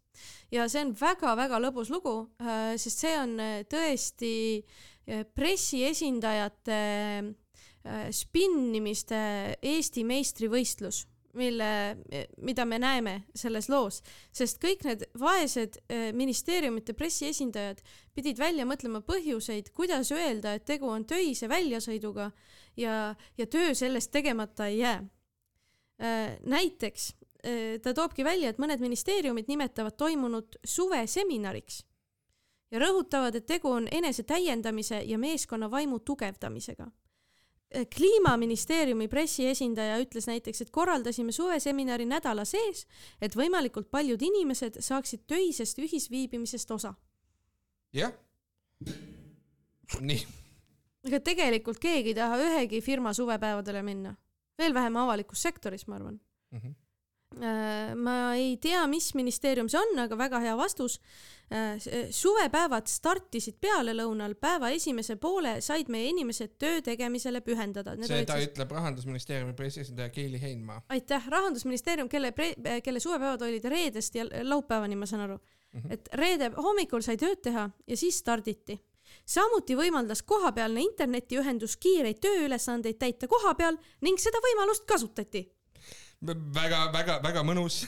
ja 0.51 0.67
see 0.67 0.83
on 0.83 0.91
väga-väga 0.99 1.61
lõbus 1.63 1.89
lugu 1.89 2.17
äh,, 2.41 2.75
sest 2.75 2.99
see 3.05 3.15
on 3.19 3.39
tõesti 3.71 4.33
pressiesindajate 5.35 6.81
äh, 7.23 8.05
spinnimiste 8.11 9.19
Eesti 9.61 10.03
meistrivõistlus 10.03 11.05
mille, 11.35 11.97
mida 12.41 12.65
me 12.65 12.79
näeme 12.79 13.15
selles 13.35 13.69
loos, 13.69 14.01
sest 14.33 14.59
kõik 14.63 14.85
need 14.87 15.05
vaesed 15.19 15.79
eh, 15.89 16.09
ministeeriumite 16.15 16.95
pressiesindajad 16.97 17.81
pidid 18.15 18.39
välja 18.39 18.65
mõtlema 18.67 19.01
põhjuseid, 19.05 19.71
kuidas 19.75 20.11
öelda, 20.15 20.55
et 20.55 20.65
tegu 20.65 20.89
on 20.89 21.05
töise 21.05 21.49
väljasõiduga 21.51 22.31
ja, 22.79 23.15
ja 23.37 23.47
töö 23.47 23.75
sellest 23.75 24.11
tegemata 24.11 24.67
ei 24.67 24.79
jää. 24.79 25.03
näiteks 26.43 27.13
eh, 27.43 27.79
ta 27.81 27.93
toobki 27.93 28.23
välja, 28.23 28.49
et 28.49 28.59
mõned 28.59 28.81
ministeeriumid 28.83 29.47
nimetavad 29.47 29.95
toimunut 29.95 30.55
suveseminariks 30.63 31.83
ja 32.71 32.79
rõhutavad, 32.79 33.35
et 33.35 33.45
tegu 33.45 33.69
on 33.71 33.87
enese 33.91 34.23
täiendamise 34.23 35.03
ja 35.05 35.17
meeskonna 35.17 35.71
vaimu 35.71 35.99
tugevdamisega 35.99 36.89
kliimaministeeriumi 37.95 39.07
pressiesindaja 39.11 39.97
ütles 40.03 40.27
näiteks, 40.29 40.61
et 40.61 40.71
korraldasime 40.71 41.31
suveseminari 41.35 42.05
nädala 42.09 42.45
sees, 42.45 42.85
et 43.21 43.35
võimalikult 43.35 43.89
paljud 43.91 44.21
inimesed 44.21 44.79
saaksid 44.83 45.25
töisest 45.27 45.79
ühisviibimisest 45.79 46.71
osa. 46.71 46.93
jah. 47.93 48.13
nii. 49.99 50.23
ega 51.05 51.19
tegelikult 51.19 51.79
keegi 51.79 52.13
ei 52.13 52.17
taha 52.17 52.39
ühegi 52.43 52.81
firma 52.81 53.13
suvepäevadele 53.13 53.83
minna, 53.83 54.15
veel 54.57 54.73
vähem 54.73 54.97
avalikus 55.03 55.41
sektoris, 55.41 55.87
ma 55.87 55.95
arvan 55.95 56.19
mm. 56.51 56.59
-hmm 56.59 56.84
ma 57.35 58.17
ei 58.39 58.55
tea, 58.61 58.85
mis 58.87 59.09
ministeerium 59.17 59.67
see 59.67 59.79
on, 59.81 59.99
aga 60.05 60.15
väga 60.15 60.39
hea 60.39 60.53
vastus 60.57 60.99
Äh, 61.53 61.77
suvepäevad 62.09 62.87
startisid 62.89 63.59
pealelõunal, 63.61 64.33
päeva 64.41 64.71
esimese 64.73 65.13
poole 65.21 65.59
said 65.61 65.91
meie 65.93 66.07
inimesed 66.09 66.55
töö 66.57 66.79
tegemisele 66.81 67.43
pühendada. 67.45 67.93
seda 68.01 68.39
siis... 68.39 68.47
ütleb 68.49 68.71
rahandusministeeriumi 68.73 69.53
pressiesindaja 69.53 70.09
Keili 70.09 70.41
Heinmaa. 70.41 70.81
aitäh, 70.89 71.27
rahandusministeerium, 71.29 72.09
kelle 72.09 72.33
kelle 72.81 72.99
suvepäevad 72.99 73.45
olid 73.45 73.69
reedest 73.69 74.17
ja 74.17 74.25
laupäevani, 74.41 74.97
ma 74.97 75.05
saan 75.05 75.21
aru 75.27 75.37
mm. 75.37 75.79
-hmm. 75.81 75.93
et 75.93 76.09
reede 76.13 76.49
hommikul 76.57 77.05
sai 77.05 77.17
tööd 77.17 77.43
teha 77.45 77.69
ja 77.87 77.97
siis 77.97 78.17
starditi 78.17 78.79
samuti 79.25 79.77
võimaldas 79.77 80.23
kohapealne 80.25 80.81
internetiühendus 80.81 81.77
kiireid 81.77 82.25
tööülesandeid 82.25 82.97
täita 82.97 83.27
kohapeal 83.27 83.77
ning 84.01 84.17
seda 84.17 84.41
võimalust 84.49 84.89
kasutati 84.89 85.45
väga, 86.33 86.85
väga, 86.93 87.19
väga 87.23 87.43
mõnus 87.47 87.83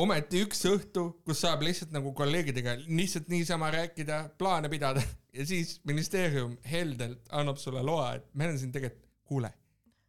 ometi 0.00 0.40
üks 0.46 0.62
õhtu, 0.68 1.04
kus 1.26 1.42
saab 1.44 1.64
lihtsalt 1.66 1.92
nagu 1.94 2.12
kolleegidega 2.16 2.78
lihtsalt 2.86 3.28
niisama 3.32 3.70
rääkida, 3.74 4.24
plaane 4.40 4.70
pidada 4.72 5.02
ja 5.36 5.46
siis 5.46 5.78
ministeerium 5.88 6.56
heldelt 6.70 7.28
annab 7.36 7.60
sulle 7.60 7.82
loa, 7.84 8.14
et 8.18 8.28
meil 8.38 8.54
on 8.54 8.60
siin 8.60 8.72
tegelikult, 8.72 9.08
kuule, 9.28 9.52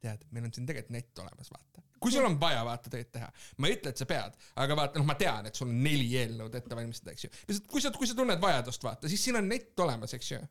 tead, 0.04 0.24
meil 0.32 0.48
on 0.48 0.56
siin 0.56 0.68
tegelikult 0.68 0.96
net 0.96 1.24
olemas, 1.24 1.52
vaata. 1.52 1.84
kui 2.04 2.12
sul 2.12 2.26
on 2.28 2.40
vaja 2.40 2.64
vaata 2.68 2.92
tööd 2.92 3.12
teha, 3.12 3.30
ma 3.64 3.70
ei 3.70 3.78
ütle, 3.78 3.94
et 3.94 4.02
sa 4.02 4.08
pead, 4.08 4.36
aga 4.60 4.80
vaata, 4.80 5.00
noh, 5.00 5.08
ma 5.08 5.16
tean, 5.20 5.48
et 5.48 5.60
sul 5.60 5.70
on 5.70 5.78
neli 5.86 6.10
eelnõud 6.20 6.56
ette 6.60 6.76
valmistada, 6.76 7.16
eks 7.16 7.28
ju. 7.28 7.32
lihtsalt 7.48 7.70
kui 7.72 7.84
sa, 7.84 7.94
kui 7.96 8.10
sa 8.10 8.18
tunned 8.18 8.42
vajadust, 8.44 8.84
vaata, 8.84 9.12
siis 9.12 9.24
siin 9.24 9.40
on 9.40 9.48
net 9.52 9.80
olemas, 9.86 10.16
eks 10.18 10.32
ju. 10.34 10.42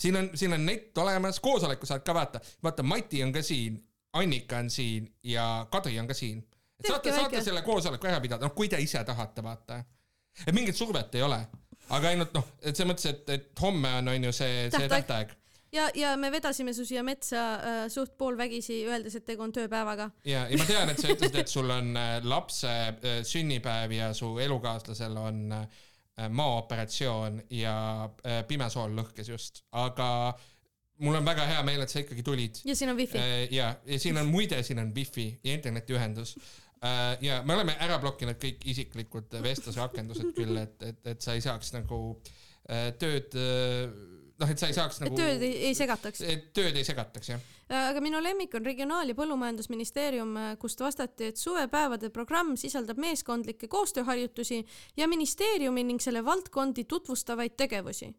siin 0.00 0.20
on, 0.20 0.30
siin 0.38 0.56
on 0.56 0.64
net 0.68 1.04
olemas, 1.04 1.40
koosoleku 1.44 1.88
saad 1.88 2.04
ka 2.06 2.16
vaata, 2.16 2.40
vaata, 2.64 2.86
Mati 2.94 3.20
on 3.24 3.32
ka 3.34 3.44
siin, 3.44 3.76
Annika 4.14 4.58
on 4.62 4.70
siin 4.70 5.08
ja 5.26 5.66
Kadri 5.70 5.98
on 6.00 6.08
ka 6.10 6.14
siin. 6.14 6.42
Et 6.78 6.88
saate, 6.88 7.12
saate 7.14 7.42
selle 7.42 7.62
koosoleku 7.62 8.08
ära 8.10 8.20
pidada, 8.22 8.46
noh, 8.48 8.54
kui 8.54 8.68
te 8.68 8.80
ise 8.82 9.02
tahate, 9.06 9.42
vaata. 9.42 9.82
et 10.46 10.54
mingit 10.54 10.76
survet 10.76 11.14
ei 11.14 11.22
ole, 11.22 11.38
aga 11.94 12.10
ainult 12.10 12.34
noh, 12.34 12.46
et 12.62 12.74
selles 12.74 12.90
mõttes, 12.90 13.06
et, 13.10 13.30
et 13.30 13.62
homme 13.62 13.90
on, 14.00 14.10
on 14.10 14.28
ju 14.28 14.32
see, 14.34 14.68
see 14.74 14.90
tähtaeg. 14.90 15.34
Ja, 15.74 15.88
ja 15.98 16.12
me 16.16 16.30
vedasime 16.30 16.70
su 16.74 16.84
siia 16.86 17.02
metsa 17.02 17.44
äh, 17.54 17.80
suht 17.90 18.12
poolvägisi, 18.18 18.84
öeldes, 18.86 19.16
et 19.18 19.24
tegu 19.26 19.42
on 19.42 19.52
tööpäevaga. 19.54 20.10
ja, 20.26 20.44
ja 20.50 20.58
ma 20.58 20.66
tean, 20.68 20.92
et 20.92 21.00
sa 21.02 21.10
ütlesid, 21.10 21.38
et 21.40 21.50
sul 21.50 21.70
on 21.74 21.96
äh, 21.98 22.18
lapse 22.22 22.70
äh, 22.70 23.22
sünnipäev 23.26 23.94
ja 23.96 24.12
su 24.14 24.36
elukaaslasel 24.38 25.18
on 25.18 25.40
äh, 25.56 26.28
maaoperatsioon 26.30 27.40
ja 27.50 27.76
äh, 28.06 28.44
pimesool 28.46 28.94
lõhkes 28.94 29.30
just, 29.32 29.64
aga 29.72 30.08
mul 30.98 31.16
on 31.18 31.24
väga 31.26 31.46
hea 31.48 31.62
meel, 31.66 31.82
et 31.82 31.90
sa 31.90 32.02
ikkagi 32.02 32.22
tulid. 32.22 32.60
ja 32.64 32.76
siin 32.76 32.90
on 32.90 32.96
wifi 32.96 33.18
äh,. 33.18 33.52
ja, 33.52 33.74
ja 33.86 33.98
siin 33.98 34.18
on 34.18 34.26
muide, 34.30 34.62
siin 34.62 34.78
on 34.78 34.92
wifi 34.94 35.32
ja 35.44 35.54
internetiühendus 35.54 36.36
Äh, 36.84 37.18
ja 37.20 37.42
me 37.46 37.54
oleme 37.54 37.76
ära 37.80 37.96
blokkinud 38.02 38.36
kõik 38.40 38.64
isiklikud 38.68 39.38
vestlusrakendused 39.44 40.34
küll, 40.36 40.58
et, 40.60 40.82
et, 40.84 40.98
et 41.14 41.22
sa 41.24 41.32
ei 41.36 41.40
saaks 41.40 41.72
nagu 41.72 42.00
äh, 42.68 42.90
tööd 43.00 43.32
noh, 43.32 44.50
et 44.50 44.60
sa 44.60 44.68
ei 44.68 44.76
saaks 44.76 45.00
nagu. 45.00 45.16
tööd 45.16 45.40
ei, 45.46 45.70
ei 45.70 45.78
segataks. 45.78 46.20
et 46.28 46.50
tööd 46.56 46.76
ei 46.76 46.84
segataks, 46.84 47.30
jah. 47.32 47.46
aga 47.78 48.02
minu 48.04 48.20
lemmik 48.20 48.52
on 48.58 48.68
Regionaal- 48.68 49.08
ja 49.08 49.16
Põllumajandusministeerium, 49.16 50.36
kust 50.60 50.82
vastati, 50.84 51.30
et 51.32 51.40
suvepäevade 51.40 52.12
programm 52.12 52.52
sisaldab 52.60 53.00
meeskondlikke 53.00 53.70
koostööharjutusi 53.72 54.60
ja 55.00 55.08
ministeeriumi 55.08 55.86
ning 55.88 56.04
selle 56.04 56.24
valdkondi 56.26 56.84
tutvustavaid 56.90 57.56
tegevusi 57.56 58.12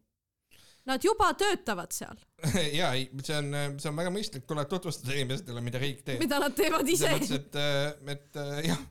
Nad 0.86 1.02
juba 1.02 1.32
töötavad 1.38 1.90
seal. 1.94 2.20
ja 2.80 2.92
ei, 2.94 3.08
see 3.24 3.36
on, 3.40 3.50
see 3.82 3.90
on 3.90 3.98
väga 3.98 4.12
mõistlik, 4.14 4.46
tuleb 4.46 4.70
tutvustada 4.70 5.16
inimestele, 5.16 5.62
mida 5.64 5.82
riik 5.82 6.04
teeb. 6.06 6.22
mida 6.22 6.38
nad 6.42 6.54
teevad 6.56 6.88
ise. 6.88 7.10
et, 7.16 7.58
äh, 7.58 8.12
et 8.14 8.38
äh, 8.38 8.60
jah, 8.68 8.82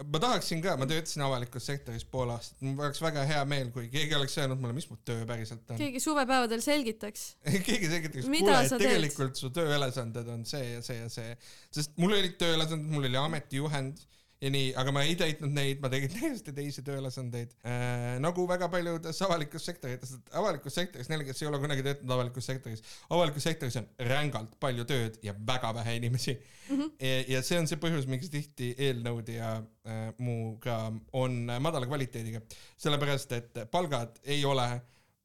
ma 0.00 0.20
tahaksin 0.22 0.62
ka, 0.64 0.74
ma 0.80 0.86
töötasin 0.88 1.24
avalikus 1.26 1.66
sektoris 1.68 2.04
pool 2.08 2.32
aastat, 2.32 2.60
mul 2.64 2.80
oleks 2.86 3.02
väga 3.04 3.24
hea 3.28 3.42
meel, 3.48 3.68
kui 3.74 3.88
keegi 3.92 4.16
oleks 4.16 4.36
öelnud 4.40 4.62
mulle, 4.62 4.76
mis 4.76 4.88
mu 4.90 4.96
töö 5.04 5.26
päriselt 5.28 5.68
on. 5.68 5.80
keegi 5.80 6.00
suvepäevadel 6.02 6.64
selgitaks 6.64 7.26
keegi 7.68 7.90
selgitaks, 7.90 8.30
kuule, 8.30 8.56
et 8.62 8.72
tegelikult 8.72 9.36
teed? 9.36 9.42
su 9.44 9.52
tööülesanded 9.58 10.32
on 10.32 10.46
see 10.48 10.64
ja 10.70 10.80
see 10.84 10.98
ja 11.02 11.12
see, 11.12 11.36
sest 11.74 12.00
mul 12.00 12.16
olid 12.16 12.38
tööülesanded, 12.40 12.88
mul 12.94 13.10
oli 13.10 13.20
ametijuhend 13.20 14.00
ja 14.42 14.50
nii, 14.50 14.72
aga 14.78 14.92
ma 14.94 15.04
ei 15.06 15.14
täitnud 15.18 15.52
neid, 15.54 15.80
ma 15.82 15.90
tegin 15.92 16.12
täiesti 16.18 16.54
teisi 16.56 16.82
tööülesandeid 16.86 17.54
äh,. 17.62 18.16
nagu 18.22 18.44
väga 18.50 18.68
paljudes 18.72 19.20
avalikus 19.26 19.66
sektorites, 19.68 20.16
avalikus 20.38 20.76
sektoris, 20.78 21.10
neil, 21.12 21.24
kes 21.28 21.42
ei 21.44 21.50
ole 21.50 21.60
kunagi 21.62 21.84
töötanud 21.86 22.16
avalikus 22.16 22.48
sektoris, 22.50 22.82
avalikus 23.10 23.46
sektoris 23.46 23.78
on 23.80 23.88
rängalt 24.10 24.56
palju 24.62 24.86
tööd 24.88 25.20
ja 25.22 25.34
väga 25.52 25.72
vähe 25.78 25.96
inimesi 26.00 26.34
mm. 26.34 26.76
-hmm. 26.76 26.90
Ja, 26.98 27.22
ja 27.36 27.42
see 27.46 27.60
on 27.60 27.70
see 27.70 27.80
põhjus, 27.82 28.08
miks 28.10 28.30
tihti 28.32 28.72
eelnõud 28.78 29.30
ja 29.30 29.54
äh, 29.58 30.04
muu 30.18 30.56
ka 30.62 30.78
on 31.12 31.44
madala 31.60 31.86
kvaliteediga, 31.86 32.42
sellepärast 32.76 33.38
et 33.38 33.64
palgad 33.70 34.18
ei 34.24 34.44
ole 34.44 34.68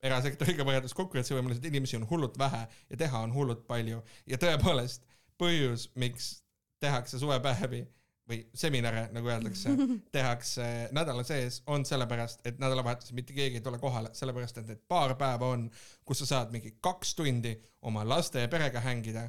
erasektoriga 0.04 0.66
võrreldes 0.66 0.94
konkurentsivõimelised, 0.94 1.66
inimesi 1.66 1.98
on 1.98 2.06
hullult 2.10 2.38
vähe 2.38 2.68
ja 2.90 2.98
teha 2.98 3.26
on 3.26 3.34
hullult 3.34 3.66
palju 3.68 4.04
ja 4.30 4.38
tõepoolest 4.38 5.02
põhjus, 5.42 5.90
miks 5.96 6.36
tehakse 6.80 7.20
suvepäevi 7.20 7.88
või 8.28 8.42
seminare, 8.58 9.08
nagu 9.16 9.30
öeldakse, 9.32 9.72
tehakse 10.16 10.68
nädala 10.96 11.24
sees, 11.28 11.62
on 11.72 11.86
sellepärast, 11.88 12.44
et 12.48 12.60
nädalavahetusel 12.60 13.16
mitte 13.16 13.36
keegi 13.36 13.62
ei 13.62 13.66
tule 13.66 13.80
kohale, 13.80 14.12
sellepärast 14.18 14.62
et 14.62 14.72
need 14.72 14.84
paar 14.88 15.16
päeva 15.20 15.54
on, 15.56 15.68
kus 16.06 16.24
sa 16.24 16.30
saad 16.34 16.54
mingi 16.56 16.76
kaks 16.84 17.16
tundi 17.16 17.56
oma 17.88 18.04
laste 18.08 18.44
ja 18.44 18.52
perega 18.52 18.84
hängida 18.84 19.28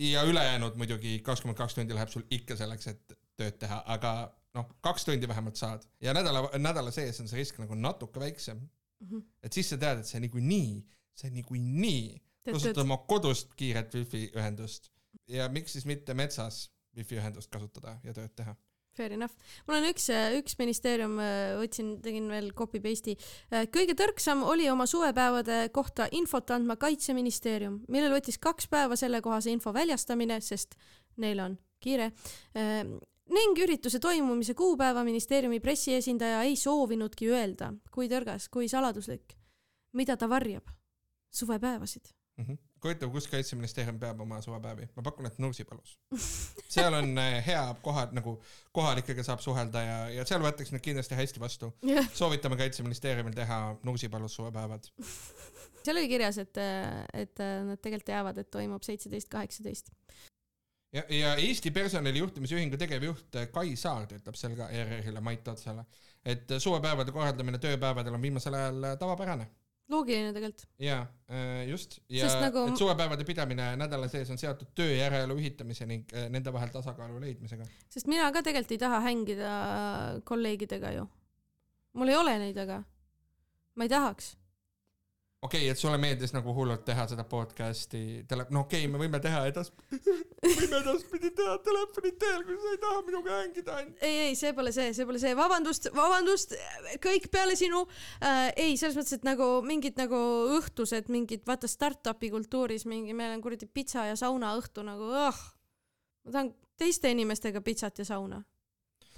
ja 0.00 0.24
ülejäänud 0.24 0.78
muidugi 0.80 1.18
kakskümmend 1.24 1.58
kaks 1.58 1.76
tundi 1.76 1.96
läheb 1.96 2.12
sul 2.12 2.24
ikka 2.32 2.56
selleks, 2.56 2.92
et 2.94 3.18
tööd 3.36 3.58
teha, 3.60 3.82
aga 3.92 4.14
noh, 4.56 4.70
kaks 4.84 5.04
tundi 5.08 5.28
vähemalt 5.28 5.60
saad 5.60 5.84
ja 6.00 6.14
nädala, 6.16 6.48
nädala 6.58 6.92
sees 6.94 7.20
on 7.20 7.28
see 7.30 7.42
risk 7.42 7.60
nagu 7.62 7.76
natuke 7.76 8.20
väiksem 8.20 8.58
mm. 8.58 9.06
-hmm. 9.06 9.22
et 9.42 9.52
siis 9.52 9.68
sa 9.68 9.78
tead, 9.78 10.00
et 10.00 10.06
see 10.06 10.20
niikuinii, 10.20 10.80
see 11.14 11.30
niikuinii 11.36 12.22
kasutab 12.50 12.84
oma 12.86 12.96
kodust 12.96 13.54
kiiret 13.56 13.94
wifi 13.94 14.30
ühendust 14.34 14.90
ja 15.28 15.48
miks 15.48 15.72
siis 15.72 15.86
mitte 15.86 16.14
metsas 16.14 16.70
wifi 16.96 17.20
ühendust 17.20 17.50
kasutada 17.52 17.98
ja 18.04 18.14
tööd 18.16 18.34
teha. 18.36 18.56
Fair 18.96 19.12
enough. 19.14 19.36
mul 19.68 19.76
on 19.78 19.86
üks, 19.86 20.08
üks 20.40 20.56
ministeerium, 20.58 21.14
võtsin, 21.60 21.92
tegin 22.02 22.26
veel 22.28 22.50
copy 22.58 22.80
paste'i. 22.82 23.14
kõige 23.70 23.94
tõrksam 23.98 24.42
oli 24.42 24.66
oma 24.70 24.86
suvepäevade 24.90 25.68
kohta 25.72 26.08
infot 26.10 26.50
andma 26.50 26.74
kaitseministeerium, 26.80 27.84
millel 27.88 28.16
võttis 28.16 28.40
kaks 28.42 28.66
päeva 28.72 28.98
sellekohase 28.98 29.54
info 29.54 29.72
väljastamine, 29.76 30.40
sest 30.42 30.74
neil 31.22 31.38
on 31.44 31.56
kiire 31.80 32.10
ning 33.30 33.60
ürituse 33.62 34.00
toimumise 34.02 34.56
kuupäeva 34.58 35.04
ministeeriumi 35.06 35.60
pressiesindaja 35.62 36.42
ei 36.48 36.56
soovinudki 36.58 37.30
öelda, 37.30 37.70
kui 37.94 38.10
tõrgas, 38.10 38.48
kui 38.50 38.66
saladuslik, 38.68 39.36
mida 39.94 40.18
ta 40.18 40.28
varjab, 40.28 40.66
suvepäevasid 41.30 42.10
mm. 42.10 42.44
-hmm 42.44 42.69
huvitav, 42.84 43.10
kus 43.12 43.26
kaitseministeerium 43.30 43.98
peab 44.00 44.20
oma 44.24 44.40
suvepäevi, 44.44 44.88
ma 44.96 45.04
pakun, 45.04 45.28
et 45.28 45.38
Nursipalus. 45.42 45.96
seal 46.68 46.94
on 46.94 47.18
äh, 47.18 47.38
hea 47.46 47.62
kohad 47.82 48.14
nagu 48.16 48.36
kohalikega 48.76 49.24
saab 49.26 49.42
suhelda 49.44 49.82
ja, 49.84 49.98
ja 50.18 50.26
seal 50.28 50.42
võetakse 50.44 50.74
neid 50.74 50.84
kindlasti 50.84 51.18
hästi 51.18 51.42
vastu. 51.42 51.72
Yeah.. 51.86 52.08
soovitame 52.14 52.58
kaitseministeeriumil 52.60 53.36
teha 53.36 53.60
Nursipalus 53.84 54.38
suvepäevad. 54.40 54.90
seal 55.84 55.96
oli 55.96 56.08
kirjas, 56.08 56.40
et, 56.42 56.60
et 57.14 57.46
nad 57.66 57.80
tegelikult 57.80 58.08
teavad, 58.12 58.38
et 58.40 58.50
toimub 58.50 58.84
seitseteist, 58.86 59.30
kaheksateist 59.32 59.92
ja, 60.92 61.02
ja 61.08 61.34
Eesti 61.36 61.70
Personalijuhtimisühingu 61.70 62.78
tegevjuht 62.80 63.40
Kai 63.52 63.76
Saard 63.76 64.12
ütleb 64.18 64.38
seal 64.38 64.56
ka 64.58 64.68
ERR-ile 64.74 65.22
Mait 65.24 65.48
Otsale, 65.48 65.86
et 66.24 66.58
suvepäevade 66.58 67.14
korraldamine 67.14 67.60
tööpäevadel 67.62 68.16
on 68.16 68.22
viimasel 68.22 68.56
ajal 68.58 68.94
tavapärane 69.00 69.48
loogiline 69.90 70.32
tegelikult. 70.34 70.66
jaa, 70.78 71.02
äh, 71.30 71.68
just. 71.68 71.98
ja 72.08 72.30
nagu... 72.40 72.64
et 72.70 72.80
suvepäevade 72.80 73.24
pidamine 73.28 73.70
nädala 73.80 74.08
sees 74.08 74.30
on 74.30 74.38
seotud 74.40 74.72
töö 74.74 74.90
ja 74.94 75.06
eraelu 75.10 75.36
ühitamise 75.38 75.86
ning 75.90 76.06
äh, 76.14 76.28
nende 76.32 76.52
vahel 76.52 76.72
tasakaalu 76.74 77.20
leidmisega. 77.20 77.66
sest 77.90 78.10
mina 78.10 78.30
ka 78.32 78.42
tegelikult 78.46 78.76
ei 78.76 78.82
taha 78.82 79.00
hängida 79.08 79.54
kolleegidega 80.24 80.92
ju. 80.98 81.06
mul 81.92 82.12
ei 82.12 82.20
ole 82.20 82.38
neid 82.46 82.58
aga. 82.64 82.82
ma 83.74 83.86
ei 83.88 83.92
tahaks. 83.92 84.34
Okei 85.42 85.60
okay,, 85.60 85.70
et 85.72 85.78
sulle 85.78 85.96
meeldis 86.00 86.34
nagu 86.36 86.52
hullult 86.52 86.82
teha 86.84 87.06
seda 87.08 87.24
podcast'i, 87.28 88.24
tele-, 88.28 88.44
no 88.52 88.64
okei 88.66 88.82
okay,, 88.82 88.90
me 88.92 89.00
võime 89.00 89.20
teha 89.24 89.46
edaspidi 89.48 90.14
võime 90.58 90.80
edaspidi 90.82 91.30
teha 91.38 91.54
telefoni 91.64 92.12
teel, 92.20 92.44
kui 92.44 92.58
sa 92.60 92.74
ei 92.74 92.80
taha 92.82 93.00
minuga 93.06 93.38
hängida. 93.38 93.78
ei, 94.04 94.18
ei, 94.26 94.36
see 94.36 94.52
pole 94.56 94.72
see, 94.76 94.92
see 94.96 95.08
pole 95.08 95.22
see, 95.22 95.32
vabandust, 95.38 95.88
vabandust, 95.96 96.52
kõik 97.06 97.30
peale 97.32 97.56
sinu 97.56 97.86
äh,. 98.20 98.50
ei, 98.52 98.76
selles 98.76 98.98
mõttes, 99.00 99.16
et 99.16 99.24
nagu 99.28 99.48
mingid 99.64 99.96
nagu 100.00 100.20
õhtused, 100.58 101.08
mingid 101.12 101.48
vaata 101.48 101.70
startup'i 101.70 102.32
kultuuris 102.34 102.84
mingi, 102.90 103.16
meil 103.16 103.32
on 103.38 103.44
kuradi 103.44 103.70
pitsa 103.70 104.10
ja 104.10 104.20
sauna 104.20 104.52
õhtu 104.60 104.84
nagu, 104.84 105.08
oh. 105.08 105.44
ma 106.26 106.36
tahan 106.36 106.52
teiste 106.80 107.12
inimestega 107.12 107.64
pitsat 107.64 108.04
ja 108.04 108.08
sauna 108.12 108.42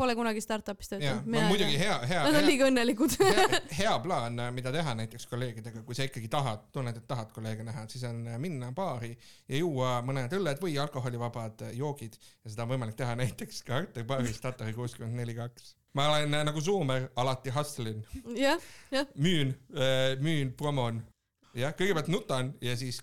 Pole 0.03 0.17
kunagi 0.19 0.43
startup'is 0.43 0.91
töötanud. 0.91 1.29
muidugi 1.47 1.79
hea, 1.79 1.99
hea. 2.11 2.23
Nad 2.27 2.39
on 2.41 2.47
liiga 2.49 2.67
õnnelikud 2.71 3.15
hea, 3.23 3.61
hea 3.79 3.93
plaan, 4.03 4.41
mida 4.57 4.73
teha 4.75 4.97
näiteks 4.99 5.29
kolleegidega, 5.31 5.85
kui 5.87 5.95
sa 5.99 6.07
ikkagi 6.09 6.31
tahad, 6.33 6.65
tunned, 6.75 6.99
et 6.99 7.07
tahad 7.07 7.31
kolleege 7.35 7.67
näha, 7.67 7.85
siis 7.93 8.03
on 8.09 8.25
minna 8.43 8.73
baari 8.75 9.13
ja 9.49 9.61
juua 9.61 10.01
mõned 10.07 10.35
õlled 10.39 10.63
või 10.65 10.75
alkoholivabad 10.83 11.69
joogid 11.79 12.19
ja 12.19 12.51
seda 12.51 12.67
on 12.67 12.75
võimalik 12.75 12.99
teha 12.99 13.15
näiteks 13.23 13.63
Carter 13.69 14.09
baaris 14.09 14.43
Tatari 14.43 14.75
kuuskümmend 14.77 15.23
neli 15.23 15.39
kaks 15.39 15.77
ma 15.95 16.09
olen 16.09 16.35
äh, 16.35 16.45
nagu 16.45 16.61
Zoomer, 16.61 17.09
alati 17.17 17.51
hustlin. 17.51 18.07
jah, 18.37 18.61
jah. 18.91 19.07
müün, 19.15 19.55
äh, 19.77 20.17
müün, 20.21 20.53
promon. 20.57 21.03
jah, 21.55 21.75
kõigepealt 21.77 22.09
nutan 22.09 22.55
ja 22.61 22.77
siis 22.77 23.03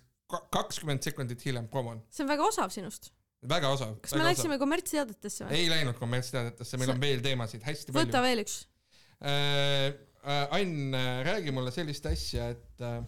kakskümmend 0.51 1.05
sekundit 1.05 1.45
hiljem 1.45 1.67
promon. 1.67 2.01
see 2.09 2.25
on 2.25 2.29
väga 2.33 2.47
osav 2.49 2.73
sinust 2.73 3.11
väga 3.47 3.71
osav. 3.71 3.95
kas 4.03 4.13
me 4.17 4.25
läksime 4.27 4.57
kommertsteadetesse 4.59 5.47
või? 5.47 5.55
ei 5.55 5.69
läinud 5.71 5.97
kommertsteadetesse, 5.99 6.79
meil 6.81 6.93
on 6.93 7.01
veel 7.01 7.23
teemasid 7.23 7.63
hästi 7.63 7.93
palju. 7.95 8.09
võta 8.09 8.23
veel 8.25 8.43
üks 8.43 8.61
äh,. 9.23 9.87
äh 9.87 10.55
Ain, 10.55 10.93
äh, 10.93 11.21
räägi 11.23 11.53
mulle 11.55 11.71
sellist 11.71 12.05
asja, 12.09 12.49
et 12.51 12.83
äh, 12.83 12.99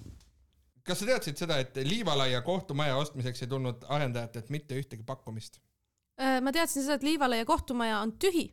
kas 0.87 1.01
sa 1.01 1.09
teadsid 1.09 1.41
seda, 1.41 1.59
et 1.59 1.75
Liivalaia 1.83 2.39
kohtumaja 2.45 2.95
ostmiseks 3.01 3.43
ei 3.43 3.51
tulnud 3.51 3.83
arendajatelt 3.91 4.49
mitte 4.53 4.79
ühtegi 4.79 5.03
pakkumist 5.07 5.59
äh,? 6.21 6.39
ma 6.41 6.55
teadsin 6.55 6.85
seda, 6.85 6.99
et 7.01 7.07
Liivalaia 7.09 7.45
kohtumaja 7.45 7.99
on 7.99 8.15
tühi. 8.15 8.47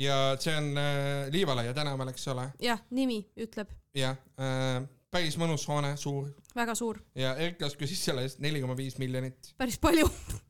ja 0.00 0.38
see 0.40 0.56
on 0.56 0.72
äh, 0.80 1.28
Liivalaia 1.32 1.76
tänaval, 1.76 2.14
eks 2.14 2.28
ole? 2.32 2.48
jah, 2.64 2.80
nimi 2.90 3.22
ütleb. 3.36 3.76
jah 3.94 4.16
äh,, 4.40 4.80
päris 5.12 5.36
mõnus 5.36 5.68
hoone, 5.68 5.96
suur. 6.00 6.32
väga 6.56 6.74
suur. 6.78 7.04
ja 7.14 7.36
Erklas 7.36 7.76
küsis 7.76 8.00
selle 8.08 8.24
eest 8.24 8.40
neli 8.40 8.64
koma 8.64 8.78
viis 8.78 8.96
miljonit. 9.02 9.52
päris 9.60 9.76
palju 9.82 10.08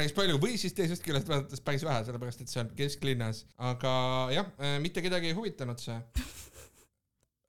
päris 0.00 0.14
palju 0.16 0.38
või 0.40 0.56
siis 0.60 0.74
teisest 0.76 1.04
küljest 1.04 1.28
vaadates 1.28 1.60
päris 1.64 1.84
vähe, 1.84 2.04
sellepärast 2.06 2.44
et 2.44 2.52
see 2.52 2.62
on 2.62 2.70
kesklinnas, 2.76 3.44
aga 3.70 3.92
jah, 4.34 4.48
äh, 4.62 4.78
mitte 4.82 5.04
kedagi 5.04 5.32
ei 5.32 5.36
huvitanud 5.38 5.82
see. 5.82 5.98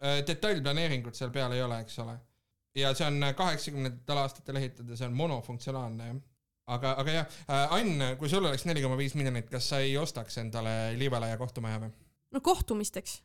Äh, 0.02 0.24
detailplaneeringut 0.26 1.14
seal 1.14 1.30
peal 1.30 1.52
ei 1.54 1.60
ole, 1.62 1.76
eks 1.84 2.00
ole. 2.02 2.16
ja 2.74 2.90
see 2.98 3.06
on 3.06 3.22
kaheksakümnendatel 3.38 4.18
aastatel 4.18 4.58
ehitatud 4.58 4.90
ja 4.90 4.96
see 4.98 5.06
on 5.06 5.14
monofunktsionaalne 5.14 6.08
jah 6.08 6.16
aga, 6.74 6.94
aga 7.04 7.14
jah, 7.14 7.36
äh, 7.46 7.76
Ann, 7.78 8.02
kui 8.18 8.32
sul 8.32 8.42
oleks 8.42 8.66
neli 8.66 8.82
koma 8.82 8.98
viis 8.98 9.14
miljonit, 9.14 9.46
kas 9.54 9.68
sa 9.70 9.78
ei 9.86 9.94
ostaks 10.02 10.40
endale 10.42 10.74
Liivalaia 10.98 11.38
kohtumaja 11.38 11.84
või? 11.84 11.94
no 12.34 12.42
kohtumisteks. 12.42 13.20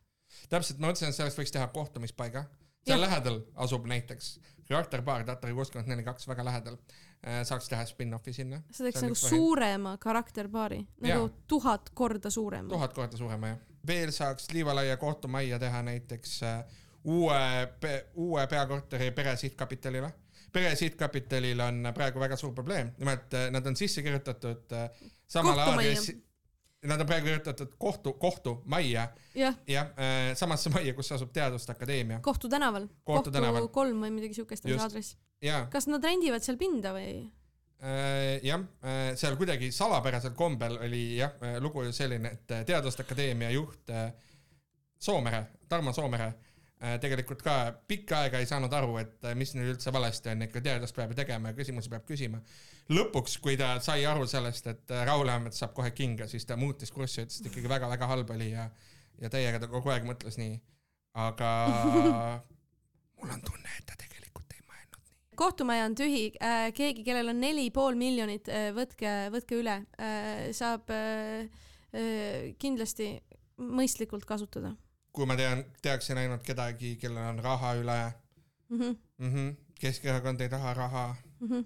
täpselt, 0.53 0.77
ma 0.77 0.91
mõtlesin, 0.91 1.15
et 1.15 1.17
sellest 1.17 1.41
võiks 1.41 1.57
teha 1.57 1.71
kohtumispaiga. 1.73 2.45
seal 2.85 3.01
ja. 3.01 3.07
lähedal 3.07 3.41
asub 3.65 3.89
näiteks 3.89 4.35
Reaktor 4.69 5.01
baar 5.07 5.25
Tatari 5.25 5.57
kuuskümmend 5.57 5.89
neli 5.89 6.05
kaks 6.05 6.29
väga 6.29 6.45
lähedal 6.45 6.77
Äh, 6.77 7.06
saaks 7.43 7.69
teha 7.69 7.85
spin-offi 7.87 8.33
sinna. 8.33 8.61
sa 8.71 8.85
teeks 8.85 9.03
nagu 9.03 9.15
suurema 9.19 9.97
karakterpaari, 10.03 10.83
nagu 11.01 11.27
ja. 11.27 11.33
tuhat 11.49 11.91
korda 11.95 12.31
suurema. 12.31 12.69
tuhat 12.69 12.95
korda 12.95 13.17
suurema 13.17 13.55
jah. 13.55 13.59
veel 13.87 14.13
saaks 14.15 14.51
Liivalaia 14.53 14.97
kohtumajja 14.97 15.59
teha 15.59 15.83
näiteks 15.83 16.37
äh, 16.43 16.61
uue, 17.05 17.41
uue 18.15 18.47
peakorteri 18.47 19.11
Pere 19.11 19.37
Sihtkapitalile. 19.37 20.13
Pere 20.53 20.75
Sihtkapitalil 20.77 21.61
on 21.61 21.91
praegu 21.95 22.21
väga 22.21 22.37
suur 22.37 22.55
probleem, 22.55 22.93
nimelt 22.99 23.35
äh, 23.35 23.51
nad 23.51 23.67
on 23.67 23.77
sisse 23.77 24.03
kirjutatud 24.03 24.79
samal 25.29 25.59
ajal 25.59 26.23
Nad 26.87 27.01
on 27.01 27.07
praegu 27.09 27.27
kirjutatud 27.27 27.73
kohtu, 27.79 28.13
kohtumajja. 28.21 29.09
jah 29.35 29.55
ja, 29.67 29.87
äh,, 29.97 30.35
samasse 30.37 30.71
majja, 30.71 30.93
kus 30.95 31.13
asub 31.13 31.33
Teaduste 31.33 31.73
Akadeemia. 31.73 32.21
Kohtu 32.23 32.49
tänaval. 32.49 32.89
kohtu 33.05 33.31
tänaval. 33.31 33.69
kolm 33.69 34.05
või 34.05 34.13
midagi 34.19 34.35
siukest 34.35 34.65
on 34.65 34.71
see 34.71 34.85
aadress. 34.85 35.17
kas 35.73 35.89
nad 35.89 36.05
rendivad 36.05 36.45
seal 36.45 36.61
pinda 36.61 36.93
või? 36.95 37.27
Äh, 37.77 38.41
jah, 38.43 38.63
äh, 38.85 39.15
seal 39.17 39.37
kuidagi 39.37 39.69
salapärasel 39.73 40.33
kombel 40.37 40.79
oli 40.81 41.19
jah, 41.19 41.35
äh, 41.45 41.59
lugu 41.61 41.85
selline, 41.93 42.33
et 42.33 42.55
Teaduste 42.67 43.05
Akadeemia 43.05 43.51
juht 43.53 43.93
Soomere, 44.99 45.43
Tarmo 45.69 45.93
Soomere 45.93 46.33
tegelikult 46.77 47.41
ka 47.41 47.55
pikka 47.89 48.19
aega 48.27 48.41
ei 48.41 48.49
saanud 48.49 48.73
aru, 48.77 48.99
et 49.01 49.25
äh, 49.25 49.35
mis 49.39 49.55
nüüd 49.57 49.73
üldse 49.73 49.93
valesti 49.95 50.29
on, 50.33 50.45
ikka 50.45 50.61
teadust 50.65 50.97
peab 50.97 51.15
ju 51.15 51.17
tegema 51.17 51.53
ja 51.53 51.57
küsimusi 51.57 51.93
peab 51.93 52.05
küsima. 52.09 52.43
lõpuks, 52.93 53.39
kui 53.43 53.57
ta 53.57 53.79
sai 53.83 54.05
aru 54.07 54.27
sellest, 54.29 54.69
et 54.69 54.93
äh, 54.93 55.05
Raul 55.09 55.29
Ämmet 55.33 55.57
saab 55.57 55.73
kohe 55.77 55.91
kinga, 55.97 56.29
siis 56.29 56.45
ta 56.47 56.59
muutis 56.61 56.93
kurssi, 56.93 57.25
ütles, 57.25 57.41
et 57.41 57.49
ikkagi 57.49 57.73
väga-väga 57.73 58.11
halb 58.13 58.31
oli 58.37 58.51
ja, 58.53 58.69
ja 59.23 59.33
täiega 59.33 59.63
ta 59.63 59.71
kogu 59.73 59.95
aeg 59.95 60.05
mõtles 60.09 60.37
nii. 60.41 60.61
aga 61.17 61.51
mul 63.17 63.33
on 63.33 63.41
tunne, 63.41 63.73
et 63.79 63.89
ta 63.89 63.97
tegelikult 63.97 64.53
ei 64.53 64.61
mõelnud 64.69 65.01
nii. 65.01 65.37
kohtumaja 65.41 65.89
on 65.89 65.97
tühi, 65.97 66.25
keegi, 66.77 67.07
kellel 67.09 67.33
on 67.33 67.41
neli 67.41 67.71
pool 67.73 67.97
miljonit, 67.97 68.53
võtke, 68.77 69.19
võtke 69.33 69.63
üle, 69.65 69.81
saab 70.53 70.93
kindlasti 72.61 73.15
mõistlikult 73.57 74.29
kasutada 74.29 74.77
kui 75.17 75.29
ma 75.29 75.37
tean, 75.39 75.63
teaksin 75.85 76.21
ainult 76.21 76.45
kedagi, 76.45 76.97
kellel 77.01 77.31
on 77.31 77.39
raha 77.45 77.73
üle 77.81 78.01
mm. 78.69 78.81
-hmm. 78.81 78.97
Mm 79.19 79.33
-hmm. 79.33 79.55
Keskerakond 79.81 80.41
ei 80.41 80.49
taha 80.49 80.75
raha 80.75 81.07
mm. 81.41 81.49
-hmm. 81.49 81.65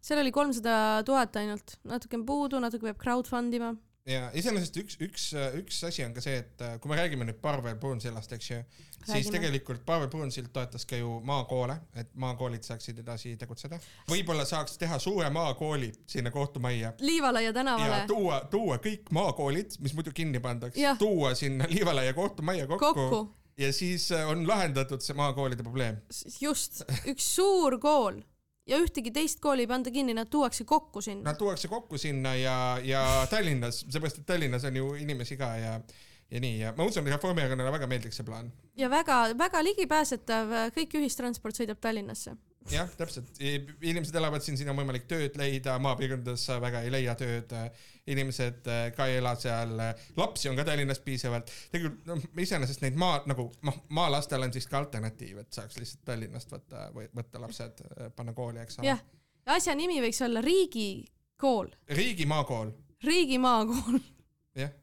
seal 0.00 0.20
oli 0.20 0.32
kolmsada 0.32 1.02
tuhat 1.04 1.36
ainult, 1.36 1.76
natuke 1.84 2.16
on 2.16 2.26
puudu, 2.26 2.60
natuke 2.60 2.86
peab 2.86 3.02
crowdfund 3.04 3.54
ima 3.54 3.74
ja 4.06 4.26
iseenesest 4.38 4.76
üks, 4.80 4.96
üks, 5.02 5.24
üks 5.58 5.78
asi 5.88 6.04
on 6.06 6.14
ka 6.16 6.22
see, 6.24 6.38
et 6.42 6.62
äh, 6.64 6.76
kui 6.82 6.90
me 6.92 6.98
räägime 6.98 7.26
nüüd 7.26 7.38
Parvel 7.42 7.78
Pruunsillast, 7.80 8.32
eks 8.36 8.50
ju, 8.50 8.58
siis 9.04 9.30
tegelikult 9.34 9.82
Parvel 9.86 10.10
Pruunsild 10.12 10.52
toetas 10.54 10.86
ka 10.88 10.98
ju 11.00 11.16
maakoole, 11.26 11.78
et 11.98 12.12
maakoolid 12.22 12.66
saaksid 12.66 13.00
edasi 13.02 13.34
tegutseda. 13.40 13.80
võib-olla 14.10 14.46
saaks 14.48 14.78
teha 14.80 14.98
suure 15.02 15.30
maakooli 15.34 15.90
sinna 16.06 16.30
kohtumajja. 16.34 16.94
Liivalaia 17.00 17.52
tänavale. 17.56 18.04
tuua, 18.10 18.40
tuua 18.50 18.78
kõik 18.82 19.10
maakoolid, 19.16 19.80
mis 19.82 19.96
muidu 19.96 20.14
kinni 20.14 20.42
pandaks, 20.42 20.78
tuua 21.02 21.34
sinna 21.34 21.66
Liivalaia 21.70 22.14
kohtumajja 22.14 22.70
kokku, 22.70 22.92
kokku 22.94 23.24
ja 23.58 23.72
siis 23.72 24.10
äh, 24.12 24.28
on 24.28 24.46
lahendatud 24.48 25.02
see 25.02 25.16
maakoolide 25.16 25.66
probleem. 25.66 26.00
just, 26.40 26.84
üks 27.08 27.34
suur 27.34 27.80
kool 27.82 28.22
ja 28.66 28.80
ühtegi 28.82 29.12
teist 29.14 29.40
kooli 29.40 29.66
ei 29.66 29.70
panda 29.70 29.90
kinni, 29.90 30.14
nad 30.14 30.30
tuuakse 30.30 30.64
kokku 30.64 31.00
sinna. 31.00 31.30
Nad 31.30 31.38
tuuakse 31.38 31.68
kokku 31.68 31.98
sinna 31.98 32.34
ja, 32.34 32.56
ja 32.84 33.26
Tallinnas, 33.30 33.84
seepärast 33.88 34.22
et 34.22 34.26
Tallinnas 34.26 34.64
on 34.64 34.76
ju 34.76 34.94
inimesi 34.94 35.36
ka 35.36 35.56
ja 35.56 35.78
ja 36.30 36.40
nii 36.42 36.58
ja 36.58 36.72
ma 36.76 36.84
usun, 36.84 37.06
Reformierakonnale 37.06 37.70
väga 37.72 37.86
meeldiks 37.86 38.18
see 38.18 38.26
plaan. 38.26 38.50
ja 38.76 38.90
väga-väga 38.90 39.62
ligipääsetav, 39.62 40.54
kõik 40.74 40.98
ühistransport 40.98 41.58
sõidab 41.58 41.78
Tallinnasse 41.80 42.34
jah, 42.70 42.88
täpselt, 42.98 43.28
inimesed 43.82 44.14
elavad 44.18 44.44
siin, 44.44 44.56
siin 44.58 44.70
on 44.70 44.78
võimalik 44.78 45.06
tööd 45.10 45.36
leida, 45.38 45.76
maapiirkondades 45.82 46.46
väga 46.62 46.82
ei 46.86 46.92
leia 46.92 47.14
tööd. 47.18 47.52
inimesed 48.06 48.68
äh, 48.70 48.82
ka 48.94 49.08
ei 49.10 49.16
ela 49.18 49.32
seal, 49.34 49.72
lapsi 50.16 50.48
on 50.48 50.56
ka 50.56 50.64
Tallinnas 50.64 51.00
piisavalt. 51.02 51.50
tegelikult 51.72 52.06
noh, 52.06 52.22
iseenesest 52.38 52.84
neid 52.84 52.98
maa 52.98 53.18
nagu 53.26 53.48
noh, 53.66 53.80
maalastel 53.88 54.46
on 54.46 54.52
siis 54.54 54.66
ka 54.70 54.78
alternatiiv, 54.78 55.40
et 55.42 55.52
saaks 55.52 55.78
lihtsalt 55.80 56.04
Tallinnast 56.06 56.52
võtta 56.52 56.88
või 56.94 57.08
võtta 57.14 57.42
lapsed, 57.42 57.82
äh, 57.90 58.10
panna 58.16 58.34
kooli, 58.36 58.62
eks 58.62 58.78
ole. 58.78 58.92
jah, 58.92 59.02
asja 59.58 59.74
nimi 59.74 60.00
võiks 60.04 60.22
olla 60.26 60.42
riigikool. 60.44 61.70
riigimaakool. 61.90 62.72
riigimaakool. 63.04 64.00
jah. 64.62 64.74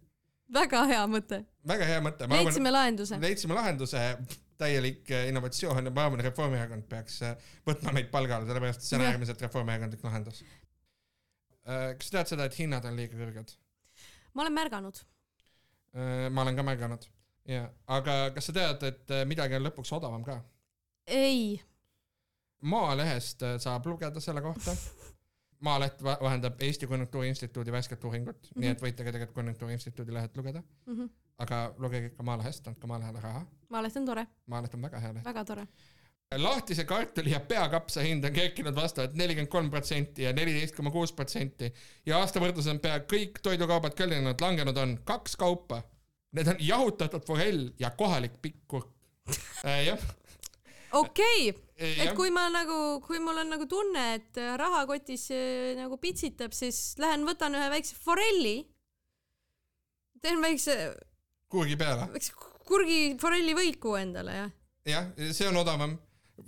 väga 0.54 0.86
hea 0.92 1.04
mõte. 1.08 1.44
väga 1.68 1.92
hea 1.92 2.02
mõte. 2.04 2.30
leidsime 2.30 2.72
lahenduse. 2.76 3.20
leidsime 3.24 3.60
lahenduse 3.60 4.08
täielik 4.64 5.12
äh, 5.12 5.28
innovatsioon 5.30 5.90
ja 5.90 5.94
et 5.94 6.26
Reformierakond 6.28 6.86
peaks 6.90 7.22
äh, 7.28 7.50
võtma 7.68 7.94
meid 7.96 8.10
palgale, 8.14 8.48
sellepärast 8.50 8.82
et 8.82 8.88
see 8.88 9.00
on 9.00 9.06
äärmiselt 9.08 9.42
reformierakondlik 9.46 10.06
lahendus. 10.08 10.44
Äh, 11.64 11.92
kas 12.00 12.10
sa 12.10 12.18
tead 12.18 12.34
seda, 12.34 12.48
et 12.50 12.58
hinnad 12.60 12.88
on 12.90 12.98
liiga 13.00 13.20
kõrged? 13.20 13.58
ma 14.34 14.42
olen 14.42 14.56
märganud. 14.56 15.04
ma 16.34 16.42
olen 16.42 16.56
ka 16.58 16.64
märganud, 16.66 17.04
jah, 17.46 17.68
aga 17.94 18.16
kas 18.34 18.50
sa 18.50 18.56
tead, 18.56 18.88
et 18.90 19.14
midagi 19.30 19.60
on 19.60 19.68
lõpuks 19.68 19.94
odavam 20.00 20.26
ka? 20.26 20.40
ei. 21.08 21.62
Maalehest 22.64 23.44
saab 23.60 23.86
lugeda 23.92 24.22
selle 24.24 24.42
kohta 24.42 24.72
Maaleht 25.64 26.02
vahendab 26.04 26.62
Eesti 26.64 26.88
Konjunktuuriinstituudi 26.88 27.72
värsket 27.72 28.04
uuringut 28.04 28.36
mm, 28.36 28.48
-hmm. 28.50 28.62
nii 28.62 28.72
et 28.72 28.82
võite 28.84 29.04
ka 29.04 29.12
tegelikult 29.16 29.36
Konjunktuuriinstituudi 29.36 30.14
lehelt 30.14 30.38
lugeda 30.38 30.62
mm. 30.62 30.96
-hmm. 30.96 31.10
Aga 31.42 31.64
lugege 31.82 32.12
ikka 32.12 32.24
Maalehest, 32.24 32.68
andke 32.68 32.88
Maalehele 32.88 33.22
raha. 33.24 33.44
Maaleht 33.74 33.98
on 33.98 34.06
tore. 34.06 34.28
Maaleht 34.54 34.74
on 34.78 34.86
väga 34.86 35.02
hea 35.02 35.14
leht. 35.14 35.26
väga 35.26 35.46
tore. 35.46 35.68
lahtise 36.34 36.84
kartuli 36.90 37.30
ja 37.30 37.40
peakapsa 37.40 38.02
hind 38.02 38.26
on 38.26 38.34
kerkinud 38.34 38.76
vastavalt 38.76 39.14
nelikümmend 39.14 39.52
kolm 39.54 39.70
protsenti 39.70 40.24
ja 40.24 40.32
neliteist 40.34 40.76
koma 40.76 40.90
kuus 40.92 41.12
protsenti 41.14 41.70
ja 42.06 42.18
aasta 42.18 42.42
võrdluses 42.42 42.72
on 42.72 42.80
pea 42.82 42.96
kõik 43.06 43.38
toidukaubad 43.44 43.94
kallinenud, 43.94 44.42
langenud 44.42 44.78
on 44.78 44.96
kaks 45.06 45.36
kaupa. 45.38 45.84
Need 46.34 46.50
on 46.50 46.58
jahutatud 46.60 47.26
forell 47.28 47.68
ja 47.80 47.92
kohalik 47.94 48.42
pikk 48.42 48.64
kurk 48.68 48.90
äh,. 49.66 49.86
jah 49.86 50.08
okei 50.94 51.50
okay., 51.52 51.64
Eh, 51.84 52.04
et 52.06 52.14
kui 52.14 52.30
ma 52.30 52.46
nagu, 52.54 53.00
kui 53.02 53.18
mul 53.22 53.40
on 53.42 53.50
nagu 53.50 53.66
tunne, 53.70 54.04
et 54.20 54.38
äh, 54.38 54.54
rahakotis 54.60 55.26
äh, 55.34 55.74
nagu 55.80 55.98
pitsitab, 56.02 56.54
siis 56.54 56.94
lähen 57.02 57.26
võtan 57.26 57.58
ühe 57.58 57.70
väikse 57.74 57.98
forelli, 57.98 58.60
teen 60.22 60.44
väikse, 60.44 60.76
kurgi 61.54 61.78
peale. 61.80 62.10
väikse 62.16 62.34
kurgi 62.68 62.98
forelli 63.22 63.54
võiku 63.58 63.94
endale 64.00 64.40
ja 64.40 64.50
jah, 64.98 65.14
see 65.32 65.48
on 65.52 65.62
odavam. 65.64 65.94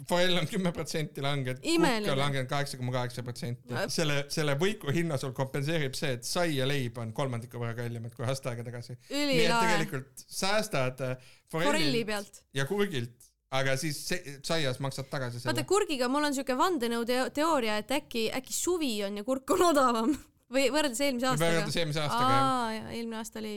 Forell 0.10 0.40
on 0.40 0.48
kümme 0.50 0.72
protsenti 0.74 1.22
langenud, 1.22 1.60
kukk 1.62 2.08
on 2.10 2.18
langenud 2.18 2.48
kaheksa 2.50 2.78
koma 2.80 2.90
kaheksa 2.96 3.22
protsenti 3.24 3.84
selle, 3.94 4.16
selle 4.34 4.56
võiku 4.58 4.90
hinna 4.92 5.20
sul 5.22 5.30
kompenseerib 5.38 5.94
see, 5.96 6.16
et 6.18 6.26
sai 6.26 6.56
ja 6.56 6.66
leib 6.68 6.98
on 7.04 7.12
kolmandiku 7.16 7.62
võrra 7.62 7.76
kallimad 7.78 8.16
kui 8.18 8.26
aasta 8.26 8.50
aega 8.52 8.66
tagasi. 8.66 8.96
nii 9.12 9.38
et 9.44 9.54
tegelikult 9.54 10.26
säästad 10.26 11.04
äh, 11.06 11.30
forelli 11.54 12.02
pealt. 12.10 12.42
ja 12.58 12.66
kurgilt, 12.66 13.30
aga 13.54 13.78
siis 13.78 14.02
se- 14.10 14.24
saias 14.44 14.82
maksad 14.84 15.06
tagasi 15.14 15.38
vaata 15.44 15.52
selle. 15.54 15.68
kurgiga 15.70 16.10
mul 16.10 16.26
on 16.32 16.36
siuke 16.36 16.58
vandenõuteooria, 16.58 17.78
et 17.86 17.94
äkki, 18.02 18.26
äkki 18.42 18.58
suvi 18.58 18.96
on 19.06 19.22
ja 19.22 19.28
kurk 19.28 19.54
on 19.54 19.68
odavam 19.70 20.16
või 20.56 20.66
võrreldes 20.74 21.06
eelmise 21.06 21.30
aastaga 21.30 21.52
võrreldes. 21.54 21.78
eelmise 21.84 22.02
aastaga 22.08 22.42
aa, 22.42 22.74
eelmine 22.90 23.22
aasta 23.22 23.40
oli 23.46 23.56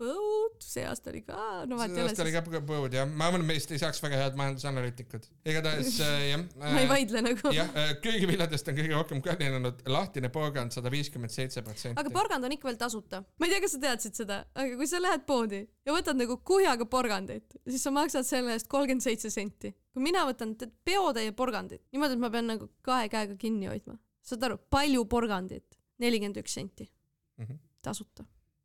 põud, 0.00 0.56
see 0.64 0.82
aasta 0.88 1.10
oli 1.12 1.20
ka, 1.22 1.36
no 1.70 1.76
vaat 1.78 1.92
ei 1.92 1.94
see 1.94 2.02
ole 2.02 2.10
aasta 2.10 2.22
oli 2.24 2.32
siis. 2.32 2.40
ka 2.40 2.50
põ- 2.50 2.62
põud 2.66 2.94
jah, 2.96 3.06
ma 3.06 3.28
arvan, 3.28 3.44
et 3.44 3.48
meist 3.52 3.70
ei 3.74 3.78
saaks 3.78 4.00
väga 4.02 4.18
head 4.18 4.38
majandusanalüütikud. 4.40 5.28
igatahes 5.52 5.92
äh, 6.06 6.24
jah. 6.32 6.42
ma 6.58 6.80
ei 6.82 6.88
vaidle 6.90 7.22
nagu. 7.22 7.52
jah, 7.54 7.70
köögiviljadest 8.02 8.70
on 8.72 8.78
kõige 8.80 8.90
rohkem 8.96 9.22
kallinenud 9.24 9.84
lahtine 9.94 10.30
porgand 10.34 10.74
sada 10.74 10.90
viiskümmend 10.94 11.30
seitse 11.34 11.60
aga 11.62 11.68
protsenti. 11.70 12.14
porgand 12.16 12.48
on 12.48 12.56
ikka 12.56 12.68
veel 12.70 12.80
tasuta. 12.80 13.22
ma 13.38 13.46
ei 13.48 13.54
tea, 13.54 13.62
kas 13.66 13.76
sa 13.76 13.82
teadsid 13.86 14.18
seda, 14.22 14.40
aga 14.54 14.80
kui 14.80 14.88
sa 14.90 15.00
lähed 15.04 15.24
poodi 15.30 15.62
ja 15.86 15.94
võtad 15.94 16.18
nagu 16.18 16.38
kuhjaga 16.52 16.88
porgandit, 16.90 17.54
siis 17.68 17.86
sa 17.86 17.94
maksad 17.94 18.26
selle 18.26 18.56
eest 18.58 18.66
kolmkümmend 18.72 19.04
seitse 19.06 19.30
senti. 19.30 19.70
kui 19.94 20.02
mina 20.02 20.24
võtan 20.26 20.56
peotäie 20.84 21.30
porgandit, 21.38 21.84
niimoodi, 21.94 22.18
et 22.18 22.24
ma 22.26 22.32
pean 22.34 22.50
nagu 22.50 22.66
kahe 22.82 23.06
käega 23.12 23.38
kinni 23.38 23.70
hoidma, 23.70 23.94
saad 24.26 24.42
aru, 24.50 24.58
palju 24.74 25.04
porgandit, 25.06 25.78
nelikümmend 26.02 26.42
üks 26.42 26.58
senti 26.58 26.90
Mhm. 27.38 27.56
tasuta. 27.82 28.24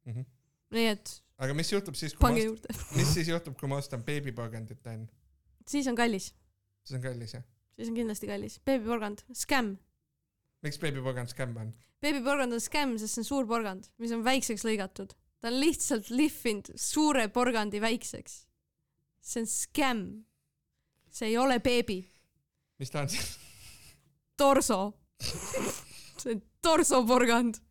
Mhm. 0.09 0.25
Nii 0.75 0.87
et 0.93 1.13
aga 1.39 1.55
mis 1.55 1.71
juhtub 1.71 1.97
siis, 1.97 2.15
kui 2.15 2.25
pange 2.27 2.43
juurde, 2.43 2.73
ostan, 2.73 2.97
mis 2.99 3.13
siis 3.15 3.29
juhtub, 3.31 3.55
kui 3.59 3.69
ma 3.71 3.79
ostan 3.81 4.03
beebiporgandit 4.05 4.89
enne? 4.91 5.07
siis 5.69 5.87
on 5.91 5.97
kallis, 5.97 6.31
see 6.87 6.99
on 6.99 7.05
kallis 7.05 7.35
jah? 7.37 7.45
siis 7.77 7.91
on 7.91 7.99
kindlasti 7.99 8.29
kallis. 8.29 8.59
beebiporgand, 8.67 9.23
skämm. 9.33 9.77
miks 10.65 10.81
beebiporgand 10.81 11.31
skämm 11.31 11.57
on? 11.63 11.73
beebiporgand 12.03 12.55
on 12.57 12.63
skämm, 12.63 12.97
sest 12.99 13.15
see 13.17 13.23
on 13.23 13.29
suur 13.31 13.49
porgand, 13.49 13.89
mis 14.03 14.13
on 14.15 14.23
väikseks 14.27 14.67
lõigatud. 14.67 15.15
ta 15.39 15.51
on 15.51 15.59
lihtsalt 15.63 16.11
lihvinud 16.11 16.73
suure 16.75 17.27
porgandi 17.33 17.81
väikseks. 17.81 18.41
see 19.21 19.43
on 19.45 19.51
skämm. 19.53 20.07
see 21.09 21.31
ei 21.31 21.37
ole 21.39 21.59
beebi, 21.63 22.01
mis 22.79 22.91
ta 22.91 23.05
on 23.05 23.09
siis? 23.15 23.37
torso. 24.39 24.81
see 26.19 26.35
on 26.35 26.43
torsoporgand. 26.61 27.63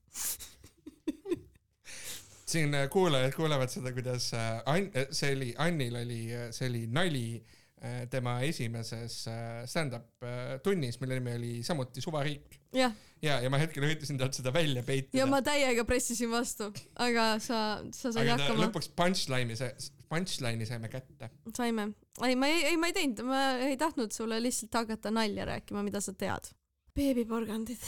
Siin 2.49 2.75
äh, 2.75 2.89
kuulajad 2.93 3.37
kuulevad 3.37 3.73
seda, 3.73 3.93
kuidas 3.97 4.33
äh, 4.37 4.59
Ann-, 4.67 4.91
see 5.15 5.33
oli, 5.37 5.55
Annil 5.59 5.97
oli, 6.01 6.21
see 6.55 6.69
oli 6.71 6.87
nali 6.93 7.27
äh, 7.37 8.07
tema 8.11 8.39
esimeses 8.47 9.21
äh, 9.31 9.67
stand-up 9.67 10.25
äh, 10.25 10.57
tunnis, 10.65 11.01
mille 11.01 11.19
nimi 11.21 11.35
oli 11.37 11.53
samuti 11.63 12.03
Suvariik. 12.05 12.59
jah, 12.75 12.93
ja, 13.23 13.39
ja 13.41 13.51
ma 13.51 13.61
hetkel 13.61 13.85
üritasin 13.87 14.19
talt 14.21 14.37
seda 14.39 14.53
välja 14.55 14.83
peita. 14.87 15.17
ja 15.17 15.27
ma 15.31 15.41
täiega 15.45 15.85
pressisin 15.89 16.31
vastu, 16.33 16.71
aga 16.99 17.31
sa, 17.43 17.63
sa 17.93 18.13
said 18.13 18.25
aga 18.25 18.37
hakkama. 18.39 18.67
lõpuks 18.67 18.93
punchline'i, 18.99 19.73
punchline'i 20.11 20.69
saime 20.69 20.93
kätte. 20.93 21.31
saime. 21.57 21.91
ei, 22.27 22.37
ma 22.37 22.53
ei, 22.53 22.65
ei, 22.73 22.79
ma 22.81 22.91
ei 22.91 22.97
teinud, 22.97 23.25
ma 23.29 23.43
ei 23.69 23.77
tahtnud 23.81 24.15
sulle 24.15 24.41
lihtsalt 24.43 24.81
hakata 24.83 25.13
nalja 25.15 25.49
rääkima, 25.53 25.85
mida 25.87 26.03
sa 26.05 26.15
tead. 26.17 26.53
beebiporgandid, 26.99 27.85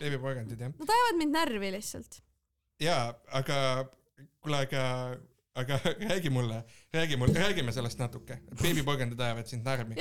beebiporgandid 0.00 0.66
jah. 0.66 0.74
nad 0.82 0.96
ajavad 0.96 1.22
mind 1.22 1.38
närvi 1.38 1.72
lihtsalt. 1.78 2.20
jaa, 2.80 3.10
aga 3.40 3.58
kuule, 4.40 4.56
aga, 4.64 4.82
aga 5.60 5.78
räägi 6.08 6.30
mulle, 6.30 6.64
räägi 6.92 7.16
mulle, 7.16 7.34
räägime 7.40 7.72
sellest 7.72 7.98
natuke. 7.98 8.38
beebiporgandid 8.62 9.20
ajavad 9.20 9.46
sind 9.46 9.66
närvi. 9.66 9.96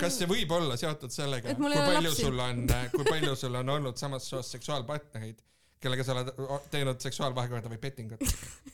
kas 0.00 0.18
see 0.18 0.30
võib 0.30 0.52
olla 0.54 0.76
seotud 0.80 1.12
sellega, 1.14 1.54
kui 1.54 1.70
palju 1.74 2.08
lapsi. 2.08 2.24
sul 2.24 2.42
on, 2.46 2.66
kui 2.94 3.06
palju 3.08 3.36
sul 3.36 3.60
on 3.60 3.76
olnud 3.76 4.00
samast 4.00 4.30
soost 4.30 4.56
seksuaalpartnereid, 4.56 5.40
kellega 5.80 6.04
sa 6.06 6.16
oled 6.16 6.68
teinud 6.72 7.00
seksuaalvahekorda 7.02 7.72
või 7.72 7.80
pettingut? 7.82 8.22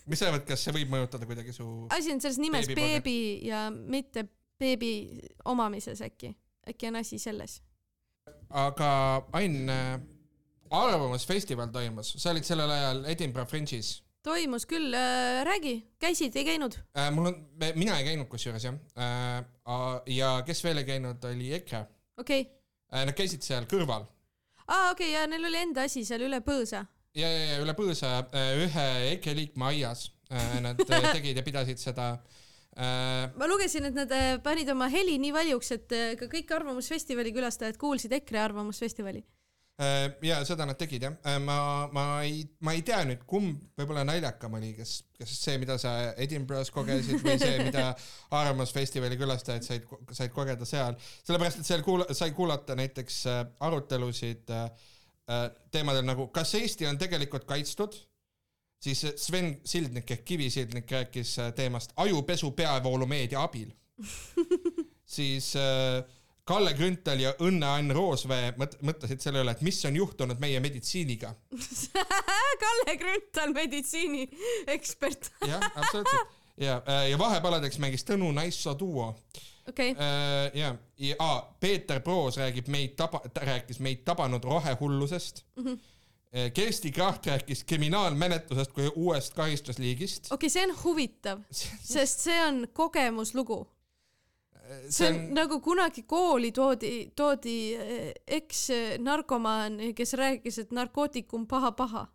mis 0.06 0.20
sa 0.20 0.30
arvad, 0.30 0.46
kas 0.48 0.66
see 0.66 0.74
võib 0.76 0.92
mõjutada 0.92 1.28
kuidagi 1.28 1.54
su, 1.56 1.68
asi 1.96 2.12
on 2.14 2.20
selles 2.24 2.40
nimes 2.42 2.68
beebi 2.74 3.18
ja 3.48 3.68
mitte 3.70 4.26
beebi 4.60 4.92
omamises 5.44 6.02
äkki, 6.04 6.34
äkki 6.68 6.90
on 6.90 7.00
asi 7.02 7.18
selles. 7.22 7.60
aga 8.50 8.90
Ain, 9.36 9.64
arvamusfestival 10.70 11.70
toimus, 11.74 12.14
sa 12.18 12.30
olid 12.30 12.44
sellel 12.44 12.70
ajal 12.70 13.04
Edinburgh 13.12 13.50
Fringe'is 13.50 13.96
toimus 14.26 14.66
küll 14.66 14.94
äh,, 14.94 15.44
räägi, 15.46 15.76
käisid, 16.02 16.36
ei 16.36 16.44
käinud? 16.44 16.78
äh,. 16.98 17.10
mul 17.14 17.30
on, 17.30 17.38
mina 17.78 17.98
ei 17.98 18.08
käinud 18.10 18.28
kusjuures 18.30 18.64
jah 18.66 18.74
äh,. 18.98 19.44
ja 20.16 20.32
kes 20.46 20.64
veel 20.64 20.82
ei 20.82 20.88
käinud, 20.88 21.24
oli 21.30 21.52
EKRE 21.60 21.84
okei 22.18 22.40
okay., 22.40 22.52
äh,. 22.92 23.06
Nad 23.06 23.14
käisid 23.18 23.46
seal 23.46 23.68
kõrval 23.70 24.06
aa 24.66 24.90
okei 24.90 25.12
okay, 25.12 25.14
ja 25.14 25.26
neil 25.30 25.46
oli 25.46 25.62
enda 25.68 25.86
asi 25.86 26.04
seal 26.06 26.26
üle 26.26 26.40
põõsa. 26.46 26.84
ja, 27.14 27.28
ja, 27.28 27.44
ja 27.52 27.60
üle 27.62 27.76
põõsa 27.78 28.16
äh, 28.26 28.50
ühe 28.64 28.88
EKRE 29.12 29.36
liikme 29.42 29.70
aias 29.70 30.08
äh, 30.30 30.58
nad 30.64 30.82
äh, 30.82 31.08
tegid 31.16 31.38
ja 31.38 31.46
pidasid 31.46 31.82
seda 31.82 32.16
ma 32.76 33.46
lugesin, 33.48 33.86
et 33.88 33.94
nad 33.96 34.10
panid 34.44 34.68
oma 34.68 34.84
heli 34.92 35.14
nii 35.16 35.30
valjuks, 35.32 35.70
et 35.72 35.92
ka 36.20 36.26
kõik 36.28 36.50
Arvamusfestivali 36.52 37.30
külastajad 37.32 37.78
kuulsid 37.80 38.12
EKRE 38.12 38.42
Arvamusfestivali. 38.42 39.22
Äh, 39.76 40.06
ja 40.24 40.38
seda 40.48 40.64
nad 40.64 40.78
tegid 40.80 41.02
jah, 41.04 41.16
ma, 41.44 41.56
ma 41.92 42.04
ei, 42.24 42.46
ma 42.64 42.72
ei 42.72 42.80
tea 42.86 43.02
nüüd, 43.04 43.26
kumb 43.28 43.60
võib-olla 43.76 44.06
naljakam 44.08 44.54
oli, 44.56 44.70
kas, 44.78 45.02
kas 45.18 45.34
see, 45.36 45.58
mida 45.60 45.76
sa 45.76 46.14
Edinburgh's 46.16 46.70
kogesid 46.72 47.20
või 47.20 47.34
see, 47.42 47.58
mida 47.60 47.90
Arvamusfestivali 48.38 49.18
külastajad 49.20 49.66
said, 49.68 49.84
said 50.16 50.32
kogeda 50.32 50.64
seal, 50.64 50.96
sellepärast 51.28 51.60
et 51.60 51.68
seal 51.68 51.84
kuula-, 51.84 52.08
sai 52.16 52.32
kuulata 52.36 52.78
näiteks 52.78 53.18
äh, 53.28 53.42
arutelusid 53.68 54.54
äh, 54.56 54.64
äh, 55.28 55.44
teemadel 55.76 56.08
nagu, 56.08 56.30
kas 56.32 56.56
Eesti 56.56 56.88
on 56.88 56.96
tegelikult 56.96 57.44
kaitstud, 57.44 58.00
siis 58.80 59.04
Sven 59.20 59.58
Sildnik 59.60 60.10
ehk 60.16 60.24
Kivi 60.24 60.48
Sildnik 60.56 60.88
rääkis 60.96 61.36
äh, 61.42 61.52
teemast 61.52 61.92
ajupesu 62.00 62.54
peavoolumeedia 62.56 63.44
abil. 63.44 63.76
Siis 65.06 65.52
äh, 65.56 66.00
Kalle 66.46 66.74
Grünthal 66.78 67.20
ja 67.20 67.32
Õnne-Ann 67.42 67.90
Roosvee 67.94 68.52
mõt-, 68.60 68.76
mõtlesid 68.86 69.22
selle 69.24 69.42
üle, 69.42 69.50
et 69.56 69.62
mis 69.66 69.80
on 69.88 69.96
juhtunud 69.98 70.38
meie 70.42 70.60
meditsiiniga. 70.62 71.32
Kalle 72.62 72.94
Grünthal, 73.00 73.54
meditsiiniekspert. 73.56 75.32
jah, 75.42 75.66
absoluutselt. 75.74 76.36
ja, 76.62 76.78
ja 77.10 77.18
vahepaladeks 77.18 77.80
mängis 77.82 78.06
Tõnu 78.06 78.30
Naissoo 78.36 78.76
duo. 78.78 79.08
okei, 79.68 79.96
ja, 80.54 80.70
ja 81.02 81.18
aa, 81.18 81.42
Peeter 81.60 82.00
Proos 82.00 82.38
räägib 82.38 82.70
meid 82.70 82.94
taba-, 83.00 83.24
ta 83.34 83.42
rääkis 83.42 83.82
meid 83.82 84.06
tabanud 84.06 84.44
rohehullusest 84.44 85.44
mm. 85.56 85.66
-hmm. 85.66 85.78
Kersti 86.54 86.92
Kracht 86.92 87.26
rääkis 87.26 87.64
kriminaalmenetlusest 87.64 88.72
kui 88.72 88.90
uuest 88.94 89.34
karistusliigist. 89.34 90.32
okei, 90.32 90.50
see 90.50 90.62
on 90.62 90.74
huvitav, 90.84 91.40
sest 91.50 92.20
see 92.20 92.42
on 92.46 92.68
kogemuslugu. 92.72 93.64
See 94.90 95.08
on 95.08 95.18
nagu 95.36 95.58
kunagi 95.64 96.04
kooli 96.08 96.50
toodi, 96.54 96.92
toodi 97.16 97.56
eh, 97.74 98.10
eks-narkomaan, 98.38 99.78
kes 99.96 100.14
rääkis, 100.18 100.60
et 100.64 100.74
narkootikum 100.76 101.46
paha-paha. 101.50 102.06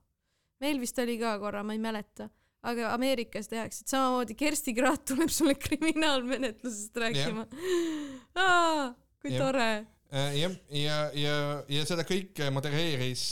meil 0.61 0.79
vist 0.79 0.99
oli 1.01 1.17
ka 1.17 1.37
korra, 1.41 1.63
ma 1.65 1.73
ei 1.73 1.81
mäleta, 1.81 2.29
aga 2.69 2.91
Ameerikas 2.93 3.49
tehakse, 3.49 3.81
et 3.81 3.93
samamoodi 3.93 4.35
Kersti 4.37 4.75
Kraat 4.77 5.05
tuleb 5.09 5.31
sulle 5.33 5.55
kriminaalmenetlusest 5.65 6.97
rääkima. 6.97 7.47
kui 9.21 9.31
Jah. 9.33 9.39
tore. 9.39 9.71
jah, 10.11 10.35
ja, 10.37 10.51
ja, 10.69 10.99
ja, 11.13 11.39
ja 11.69 11.87
seda 11.87 12.05
kõike 12.07 12.51
modereeris 12.53 13.31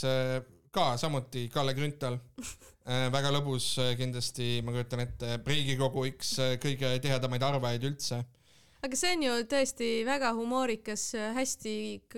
ka 0.70 0.96
samuti 0.96 1.48
Kalle 1.52 1.74
Grünthal. 1.74 2.18
väga 3.14 3.30
lõbus 3.30 3.76
kindlasti, 3.98 4.62
ma 4.66 4.72
kujutan 4.74 5.04
ette, 5.04 5.36
Riigikogu 5.46 6.06
üks 6.08 6.32
kõige 6.62 6.96
tihedamaid 7.04 7.44
arvajaid 7.46 7.84
üldse. 7.86 8.24
Aga 8.84 8.96
see 8.96 9.12
on 9.16 9.24
ju 9.26 9.36
tõesti 9.50 9.90
väga 10.08 10.32
humoorikas, 10.36 11.10
hästi 11.36 11.74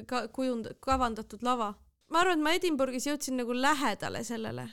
ka- 0.06 0.28
kujund-, 0.34 0.72
kavandatud 0.82 1.42
lava. 1.46 1.72
ma 2.12 2.20
arvan, 2.20 2.38
et 2.38 2.44
ma 2.44 2.54
Edinburghis 2.58 3.06
jõudsin 3.08 3.38
nagu 3.40 3.54
lähedale 3.56 4.22
sellele. 4.24 4.68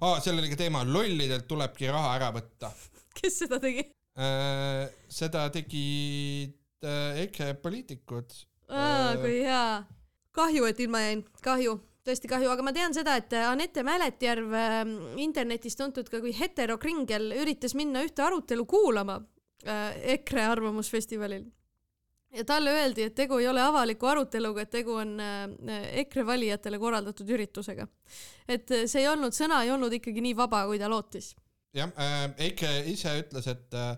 aa, 0.00 0.20
seal 0.20 0.38
oli 0.38 0.50
ka 0.52 0.60
teema, 0.64 0.84
lollidelt 0.84 1.46
tulebki 1.48 1.90
raha 1.92 2.16
ära 2.18 2.32
võtta. 2.34 2.72
kes 3.20 3.42
seda 3.44 3.60
tegi? 3.62 3.86
seda 5.08 5.46
tegid 5.54 6.84
äh, 6.84 7.22
EKRE 7.26 7.54
poliitikud. 7.62 8.34
Äh. 8.70 9.14
kui 9.20 9.38
hea. 9.46 9.84
kahju, 10.36 10.66
et 10.66 10.80
ilma 10.82 11.00
jäin, 11.02 11.22
kahju, 11.42 11.72
tõesti 12.06 12.28
kahju, 12.30 12.50
aga 12.52 12.62
ma 12.62 12.72
tean 12.74 12.94
seda, 12.94 13.16
et 13.18 13.32
Anette 13.34 13.82
Mäletjärv, 13.86 14.52
internetis 15.18 15.78
tuntud 15.78 16.10
ka 16.10 16.20
kui 16.22 16.34
heterokringel, 16.36 17.32
üritas 17.40 17.74
minna 17.78 18.04
ühte 18.06 18.22
arutelu 18.22 18.66
kuulama 18.68 19.18
äh, 19.18 19.39
EKRE 19.64 20.44
Arvamusfestivalil 20.46 21.44
ja 22.34 22.44
talle 22.44 22.70
öeldi, 22.70 23.02
et 23.08 23.14
tegu 23.14 23.38
ei 23.40 23.48
ole 23.48 23.62
avaliku 23.62 24.06
aruteluga, 24.10 24.64
et 24.64 24.72
tegu 24.72 24.94
on 25.02 25.18
äh, 25.20 25.90
EKRE 26.04 26.26
valijatele 26.26 26.78
korraldatud 26.78 27.28
üritusega. 27.34 27.86
et 28.48 28.70
äh, 28.70 28.86
see 28.86 29.02
ei 29.02 29.08
olnud, 29.10 29.34
sõna 29.36 29.62
ei 29.64 29.70
olnud 29.74 29.92
ikkagi 29.98 30.22
nii 30.24 30.36
vaba, 30.38 30.64
kui 30.70 30.78
ta 30.78 30.90
lootis. 30.90 31.34
jah 31.74 31.90
äh,, 31.98 32.26
EKRE 32.50 32.74
ise 32.92 33.16
ütles, 33.24 33.48
et 33.50 33.78
äh, 33.78 33.96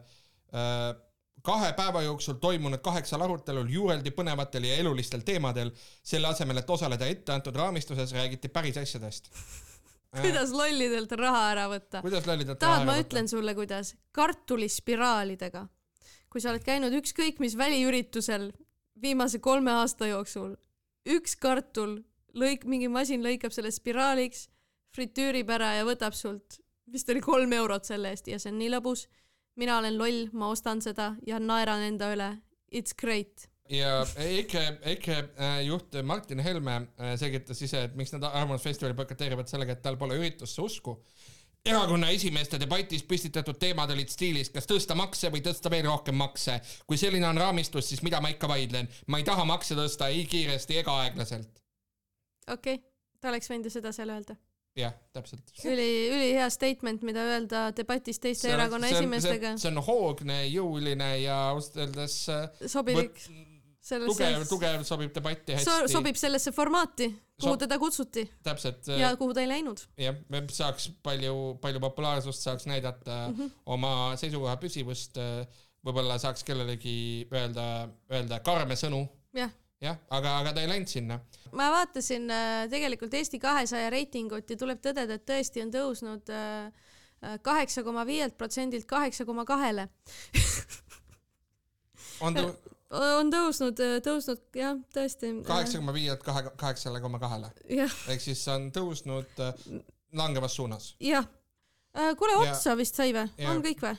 kahe 1.42 1.72
päeva 1.76 2.02
jooksul 2.06 2.38
toimunud 2.40 2.80
kaheksal 2.84 3.24
arutelul 3.26 3.68
juureldi 3.68 4.14
põnevatel 4.16 4.68
ja 4.70 4.78
elulistel 4.80 5.24
teemadel, 5.26 5.72
selle 6.02 6.30
asemel, 6.30 6.62
et 6.62 6.70
osaleda 6.70 7.08
etteantud 7.10 7.56
raamistuses, 7.56 8.14
räägiti 8.16 8.48
päris 8.48 8.78
asjadest 8.80 9.32
kuidas 10.20 10.52
lollidelt 10.56 11.12
raha 11.18 11.44
ära 11.50 11.68
võtta? 11.72 12.02
tahad, 12.02 12.86
ma 12.88 12.98
ütlen 13.00 13.30
sulle, 13.30 13.54
kuidas? 13.58 13.94
kartulispiraalidega 14.12 15.66
kui 16.32 16.40
sa 16.40 16.52
oled 16.52 16.64
käinud 16.64 16.94
ükskõik 16.96 17.42
mis 17.44 17.56
väliüritusel 17.60 18.50
viimase 19.02 19.40
kolme 19.42 19.72
aasta 19.82 20.08
jooksul, 20.08 20.54
üks 21.04 21.36
kartul 21.36 21.98
lõik, 22.32 22.64
mingi 22.64 22.88
masin 22.88 23.24
lõikab 23.24 23.52
selle 23.52 23.72
spiraaliks, 23.74 24.46
fritüürib 24.96 25.50
ära 25.52 25.74
ja 25.76 25.88
võtab 25.88 26.16
sult 26.16 26.62
vist 26.92 27.08
oli 27.12 27.20
kolm 27.24 27.52
eurot 27.56 27.88
selle 27.88 28.12
eest 28.12 28.28
ja 28.28 28.38
see 28.40 28.52
on 28.52 28.58
nii 28.60 28.72
lõbus. 28.74 29.06
mina 29.56 29.78
olen 29.78 29.98
loll, 29.98 30.28
ma 30.32 30.48
ostan 30.48 30.80
seda 30.80 31.14
ja 31.26 31.38
naeran 31.38 31.82
enda 31.84 32.12
üle. 32.14 32.30
It's 32.72 32.94
great 32.96 33.51
ja 33.70 33.92
EKRE, 34.16 34.64
EKRE 34.94 35.18
äh, 35.18 35.60
juht 35.66 35.94
Martin 36.02 36.42
Helme 36.42 36.80
äh, 36.98 37.14
selgitas 37.20 37.62
ise, 37.62 37.86
et 37.86 37.94
miks 37.96 38.12
nad 38.16 38.26
Arvamusfestivali 38.30 38.96
boikoteerivad 38.98 39.48
sellega, 39.48 39.76
et 39.76 39.84
tal 39.84 39.96
pole 40.00 40.18
üritusse 40.18 40.62
usku 40.62 40.98
erakonna 41.66 42.10
esimeeste 42.10 42.58
debatis 42.60 43.04
püstitatud 43.06 43.58
teemad 43.60 43.90
olid 43.94 44.10
stiilis, 44.10 44.50
kas 44.50 44.66
tõsta 44.66 44.96
makse 44.98 45.30
või 45.32 45.42
tõsta 45.46 45.70
veel 45.70 45.86
rohkem 45.86 46.16
makse. 46.18 46.58
kui 46.86 46.98
selline 46.98 47.26
on 47.28 47.38
raamistus, 47.38 47.88
siis 47.88 48.02
mida 48.02 48.20
ma 48.20 48.32
ikka 48.32 48.48
vaidlen, 48.50 48.88
ma 49.06 49.20
ei 49.20 49.26
taha 49.26 49.44
makse 49.46 49.78
tõsta 49.78 50.10
ei 50.10 50.24
kiiresti 50.26 50.80
ega 50.82 50.96
aeglaselt. 51.04 51.62
okei 52.48 52.74
okay., 52.74 52.82
ta 53.20 53.30
oleks 53.30 53.50
võinud 53.50 53.70
ju 53.70 53.76
seda 53.76 53.92
seal 53.94 54.10
öelda. 54.10 54.36
jah, 54.76 54.94
täpselt. 55.14 55.54
üli, 55.64 55.88
ülihea 56.10 56.50
statement, 56.50 57.06
mida 57.06 57.28
öelda 57.30 57.68
debatis 57.76 58.18
teiste 58.18 58.48
see, 58.48 58.56
erakonna 58.58 58.90
on, 58.90 58.98
esimeestega. 58.98 59.56
see 59.56 59.70
on 59.70 59.82
hoogne, 59.86 60.42
jõuline 60.48 61.14
ja 61.22 61.38
ausalt 61.52 61.84
öeldes 61.86 62.18
äh, 62.32 62.66
sobilik 62.66 63.14
võt 63.14 63.51
tugev, 63.82 64.44
tugev 64.48 64.84
sobib 64.86 65.14
debatti 65.14 65.56
hästi 65.56 65.70
so,. 65.70 65.88
sobib 65.90 66.18
sellesse 66.18 66.52
formaati, 66.54 67.08
kuhu 67.40 67.54
so, 67.54 67.62
teda 67.64 67.78
kutsuti. 67.82 68.26
täpselt. 68.42 68.92
ja 68.98 69.14
kuhu 69.16 69.34
ta 69.34 69.42
ei 69.42 69.50
läinud. 69.50 69.82
jah, 69.98 70.18
me 70.32 70.44
saaks 70.50 70.90
palju, 71.02 71.56
palju 71.62 71.82
populaarsust, 71.82 72.44
saaks 72.46 72.68
näidata 72.70 73.28
mm 73.28 73.38
-hmm. 73.38 73.50
oma 73.66 73.94
seisukoha 74.16 74.56
püsivust. 74.62 75.18
võib-olla 75.82 76.18
saaks 76.18 76.44
kellelegi 76.46 77.26
öelda, 77.32 77.88
öelda 78.10 78.38
karme 78.40 78.74
sõnu. 78.78 79.08
jah 79.34 79.50
jah, 79.82 79.98
aga, 80.14 80.36
aga 80.42 80.54
ta 80.54 80.62
ei 80.62 80.70
läinud 80.70 80.90
sinna. 80.90 81.18
ma 81.58 81.68
vaatasin 81.74 82.30
äh, 82.30 82.68
tegelikult 82.70 83.14
Eesti 83.14 83.38
kahesaja 83.42 83.90
reitingut 83.90 84.50
ja 84.50 84.56
tuleb 84.58 84.80
tõdeda, 84.84 85.18
et 85.18 85.26
tõesti 85.28 85.62
on 85.64 85.72
tõusnud 85.74 86.30
äh, 86.32 86.70
äh, 87.24 87.38
kaheksa 87.42 87.82
koma 87.86 88.06
viielt 88.06 88.38
protsendilt 88.38 88.86
kaheksa 88.86 89.26
koma 89.28 89.44
kahele 89.48 89.88
on 92.22 92.38
tõu-, 92.38 92.54
on 92.92 93.30
tõusnud, 93.32 93.80
tõusnud 94.04 94.40
jah, 94.56 94.76
tõesti. 94.94 95.32
kaheksa 95.46 95.80
koma 95.80 95.94
viielt 95.96 96.22
kahe, 96.24 96.44
kaheksale 96.60 97.00
koma 97.00 97.20
kahele. 97.22 97.52
ehk 97.72 98.20
siis 98.20 98.42
on 98.52 98.70
tõusnud 98.74 99.40
äh, 99.40 99.68
langevas 100.18 100.56
suunas. 100.56 100.94
jah. 101.00 101.28
Äh, 101.96 102.14
kuule, 102.16 102.36
otsa 102.44 102.76
vist 102.76 102.98
sai 102.98 103.12
või? 103.16 103.28
on 103.48 103.62
kõik 103.64 103.84
või? 103.84 103.94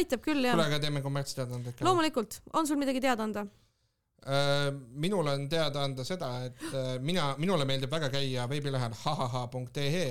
aitab 0.00 0.22
küll, 0.22 0.44
jah. 0.44 0.54
kuule, 0.54 0.68
aga 0.70 0.82
teeme 0.82 1.02
kommertsteadaanded 1.02 1.78
ka. 1.78 1.86
loomulikult, 1.86 2.40
on 2.54 2.70
sul 2.70 2.78
midagi 2.80 3.02
teada 3.02 3.26
anda? 3.26 3.46
Äh, 4.20 4.70
minul 5.00 5.26
on 5.32 5.48
teada 5.48 5.84
anda 5.88 6.04
seda, 6.04 6.30
et 6.46 6.64
mina, 7.02 7.32
minule 7.40 7.64
meeldib 7.66 7.90
väga 7.90 8.10
käia 8.12 8.46
veebilehel 8.50 8.94
hahaha.ee. 9.04 10.10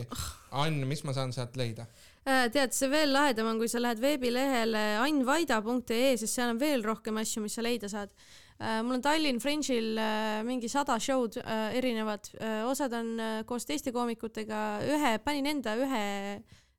Ann, 0.59 0.88
mis 0.89 1.03
ma 1.05 1.13
saan 1.13 1.32
sealt 1.36 1.55
leida? 1.59 1.86
Äh, 2.28 2.49
tead, 2.51 2.76
see 2.76 2.89
veel 2.91 3.13
lahedam 3.15 3.47
on, 3.47 3.57
kui 3.61 3.70
sa 3.72 3.80
lähed 3.80 4.01
veebilehele 4.03 4.84
annvaida.ee, 5.05 6.13
sest 6.20 6.36
seal 6.36 6.51
on 6.51 6.59
veel 6.59 6.84
rohkem 6.86 7.17
asju, 7.22 7.43
mis 7.45 7.55
sa 7.55 7.63
leida 7.63 7.89
saad. 7.91 8.11
Äh, 8.59 8.82
mul 8.84 8.97
on 8.97 9.03
Tallinn 9.05 9.39
Fringe'il 9.39 9.95
äh, 9.95 10.41
mingi 10.45 10.70
sada 10.72 10.99
show'd 10.99 11.39
erinevad, 11.39 12.28
osad 12.67 12.95
on 12.97 13.13
koos 13.47 13.67
teiste 13.70 13.95
koomikutega, 13.95 14.63
ühe, 14.97 15.13
panin 15.24 15.47
enda 15.55 15.78
ühe 15.80 16.03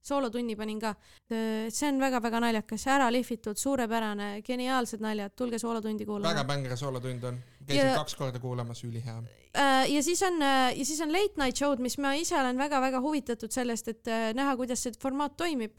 soolotunni 0.04 0.56
panin 0.56 0.78
ka. 0.80 0.94
see 1.28 1.88
on 1.88 2.00
väga-väga 2.00 2.40
naljakas, 2.40 2.86
ära 2.88 3.10
lihvitud, 3.12 3.58
suurepärane, 3.60 4.30
geniaalsed 4.44 5.02
naljad, 5.04 5.34
tulge 5.36 5.60
soolotundi 5.60 6.06
kuulama. 6.08 6.34
väga 6.34 6.46
bänger 6.48 6.76
soolotund 6.76 7.24
on, 7.32 7.42
käisin 7.66 7.92
ja... 7.92 7.96
kaks 8.00 8.16
korda 8.16 8.40
kuulamas, 8.40 8.84
ülihea. 8.84 9.20
Äh, 9.58 9.90
ja 9.90 10.02
siis 10.02 10.22
on, 10.22 10.42
äh, 10.42 10.78
ja 10.78 10.84
siis 10.84 11.00
on 11.00 11.12
late 11.12 11.34
night 11.42 11.58
show'd, 11.58 11.80
mis 11.82 11.96
ma 11.98 12.12
ise 12.14 12.36
olen 12.38 12.58
väga-väga 12.58 13.00
huvitatud 13.02 13.50
sellest, 13.50 13.88
et 13.90 14.06
äh, 14.06 14.28
näha, 14.34 14.54
kuidas 14.56 14.82
see 14.84 14.94
formaat 15.02 15.36
toimib. 15.36 15.78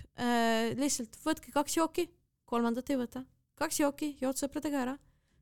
lihtsalt 0.76 1.16
võtke 1.24 1.54
kaks 1.54 1.78
jooki, 1.78 2.10
kolmandat 2.46 2.90
ei 2.92 2.98
võta, 3.00 3.24
kaks 3.56 3.80
jooki, 3.80 4.18
jood 4.22 4.36
sõpradega 4.36 4.82
ära, 4.82 4.96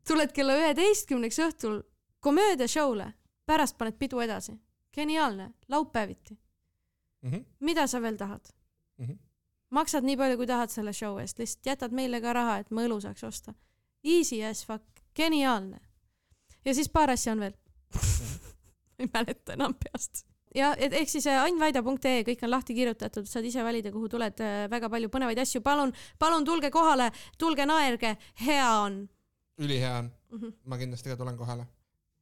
tuled 0.07 0.33
kella 0.35 0.59
üheteistkümneks 0.59 1.39
õhtul 1.47 1.79
komöödiashow'le, 2.21 3.07
pärast 3.49 3.77
paned 3.77 3.97
pidu 3.97 4.21
edasi. 4.21 4.59
geniaalne, 4.93 5.53
laupäeviti 5.67 6.37
mm. 7.21 7.31
-hmm. 7.31 7.45
mida 7.59 7.87
sa 7.87 8.01
veel 8.01 8.17
tahad? 8.17 8.45
mm. 8.97 9.05
-hmm. 9.05 9.17
maksad 9.69 10.03
nii 10.03 10.17
palju, 10.17 10.37
kui 10.37 10.47
tahad 10.47 10.69
selle 10.69 10.93
show 10.93 11.19
eest, 11.19 11.39
lihtsalt 11.39 11.65
jätad 11.65 11.91
meile 11.91 12.21
ka 12.21 12.33
raha, 12.33 12.57
et 12.57 12.71
me 12.71 12.85
õlu 12.85 13.01
saaks 13.01 13.23
osta. 13.23 13.53
Easy 14.03 14.43
as 14.43 14.65
fuck, 14.65 15.01
geniaalne. 15.15 15.79
ja 16.65 16.73
siis 16.73 16.89
paar 16.89 17.09
asja 17.09 17.31
on 17.31 17.39
veel 17.39 17.53
ei 18.99 19.07
mäleta 19.13 19.53
enam 19.53 19.75
peast 19.83 20.25
ja 20.55 20.71
et 20.77 20.93
ehk 20.97 21.11
siis 21.11 21.27
äh, 21.29 21.41
annvaida.ee, 21.45 22.23
kõik 22.27 22.43
on 22.45 22.53
lahti 22.53 22.75
kirjutatud, 22.77 23.27
saad 23.29 23.45
ise 23.45 23.63
valida, 23.65 23.91
kuhu 23.93 24.09
tuled, 24.11 24.41
äh, 24.43 24.63
väga 24.71 24.89
palju 24.91 25.11
põnevaid 25.13 25.41
asju, 25.43 25.61
palun, 25.65 25.93
palun 26.19 26.47
tulge 26.47 26.71
kohale, 26.73 27.09
tulge 27.37 27.65
naerge, 27.69 28.15
hea 28.45 28.69
on. 28.81 29.01
ülihea 29.59 29.97
on 29.99 30.11
mm, 30.31 30.39
-hmm. 30.39 30.53
ma 30.65 30.77
kindlasti 30.77 31.09
ka 31.09 31.17
tulen 31.17 31.37
kohale. 31.37 31.67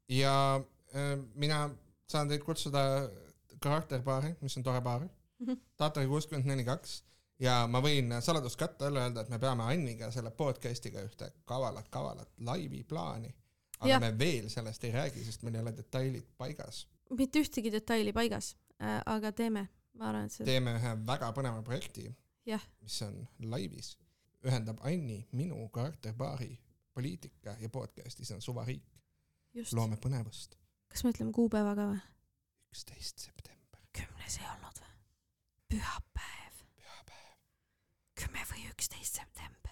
ja 0.10 0.62
äh, 0.96 1.20
mina 1.36 1.70
saan 2.08 2.30
teid 2.30 2.44
kutsuda 2.44 3.10
karakterbaari, 3.60 4.36
mis 4.42 4.58
on 4.58 4.64
tore 4.64 4.82
baar 4.82 5.02
mm 5.02 5.46
-hmm. 5.48 5.58
Tatari 5.78 6.08
kuuskümmend 6.08 6.48
neli 6.48 6.64
kaks 6.66 7.04
ja 7.40 7.68
ma 7.68 7.82
võin 7.82 8.22
saladuskatte 8.22 8.86
alla 8.86 9.00
öelda, 9.00 9.22
et 9.22 9.30
me 9.30 9.40
peame 9.40 9.64
Anniga 9.64 10.12
selle 10.12 10.32
podcast'iga 10.32 11.02
ühte 11.02 11.32
kavalat, 11.46 11.90
kavalat 11.90 12.30
laivi 12.40 12.84
plaani. 12.84 13.36
Aga 13.80 13.92
ja. 13.92 14.00
me 14.04 14.12
veel 14.20 14.50
sellest 14.50 14.84
ei 14.88 14.94
räägi, 14.96 15.24
sest 15.26 15.44
meil 15.46 15.58
ei 15.58 15.62
ole 15.66 15.74
detailid 15.78 16.28
paigas. 16.38 16.86
mitte 17.18 17.42
ühtegi 17.44 17.72
detaili 17.72 18.14
paigas 18.14 18.56
äh,, 18.82 19.02
aga 19.06 19.32
teeme, 19.32 19.68
ma 19.94 20.10
arvan, 20.12 20.30
et 20.30 20.38
see. 20.38 20.46
teeme 20.48 20.76
ühe 20.80 20.94
väga 21.08 21.32
põneva 21.38 21.64
projekti, 21.66 22.10
mis 22.82 23.02
on 23.06 23.20
laivis, 23.54 23.96
ühendab 24.48 24.80
Anni, 24.88 25.24
minu 25.32 25.70
karakterbaari, 25.74 26.54
poliitika 26.94 27.58
ja 27.62 27.70
podcast'i, 27.70 28.26
see 28.26 28.36
on 28.36 28.42
Suvariik. 28.42 28.86
loome 29.74 29.98
põnevust. 30.02 30.58
kas 30.88 31.04
me 31.04 31.14
ütleme 31.16 31.34
kuupäeva 31.36 31.76
ka 31.76 31.92
või? 31.92 32.02
üksteist 32.72 33.20
september 33.30 33.58
kümnes 33.98 34.38
ei 34.42 34.50
olnud 34.54 34.82
või? 34.82 34.94
pühapäev. 35.74 36.62
pühapäev. 36.80 37.38
kümme 38.22 38.44
või 38.52 38.68
üksteist 38.72 39.22
september. 39.22 39.67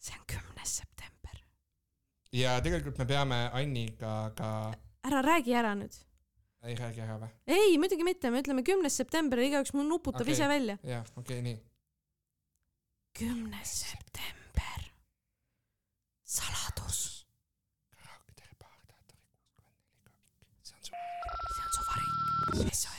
See 0.00 0.16
on 0.18 0.24
kümnes 0.26 0.76
september. 0.80 1.42
ja 2.32 2.60
tegelikult 2.64 2.98
me 2.98 3.06
peame 3.06 3.40
Anniga 3.52 4.14
ka. 4.36 4.50
ära 5.04 5.22
räägi 5.26 5.54
ära 5.62 5.74
nüüd. 5.78 5.96
ei 6.64 6.76
räägi 6.78 7.04
ära 7.04 7.18
või? 7.20 7.30
ei, 7.46 7.78
muidugi 7.78 8.06
mitte, 8.06 8.30
me 8.30 8.42
ütleme 8.44 8.64
kümnes 8.66 8.96
september 8.96 9.42
ja 9.42 9.50
igaüks 9.52 9.74
nuputab 9.76 10.26
okay. 10.26 10.36
ise 10.36 10.48
välja. 10.48 10.78
jah, 10.82 11.06
okei 11.16 11.40
okay,, 11.40 11.46
nii. 11.48 11.58
kümnes 13.20 13.78
september. 13.84 14.90
saladus 16.24 17.20
Eso 22.58 22.89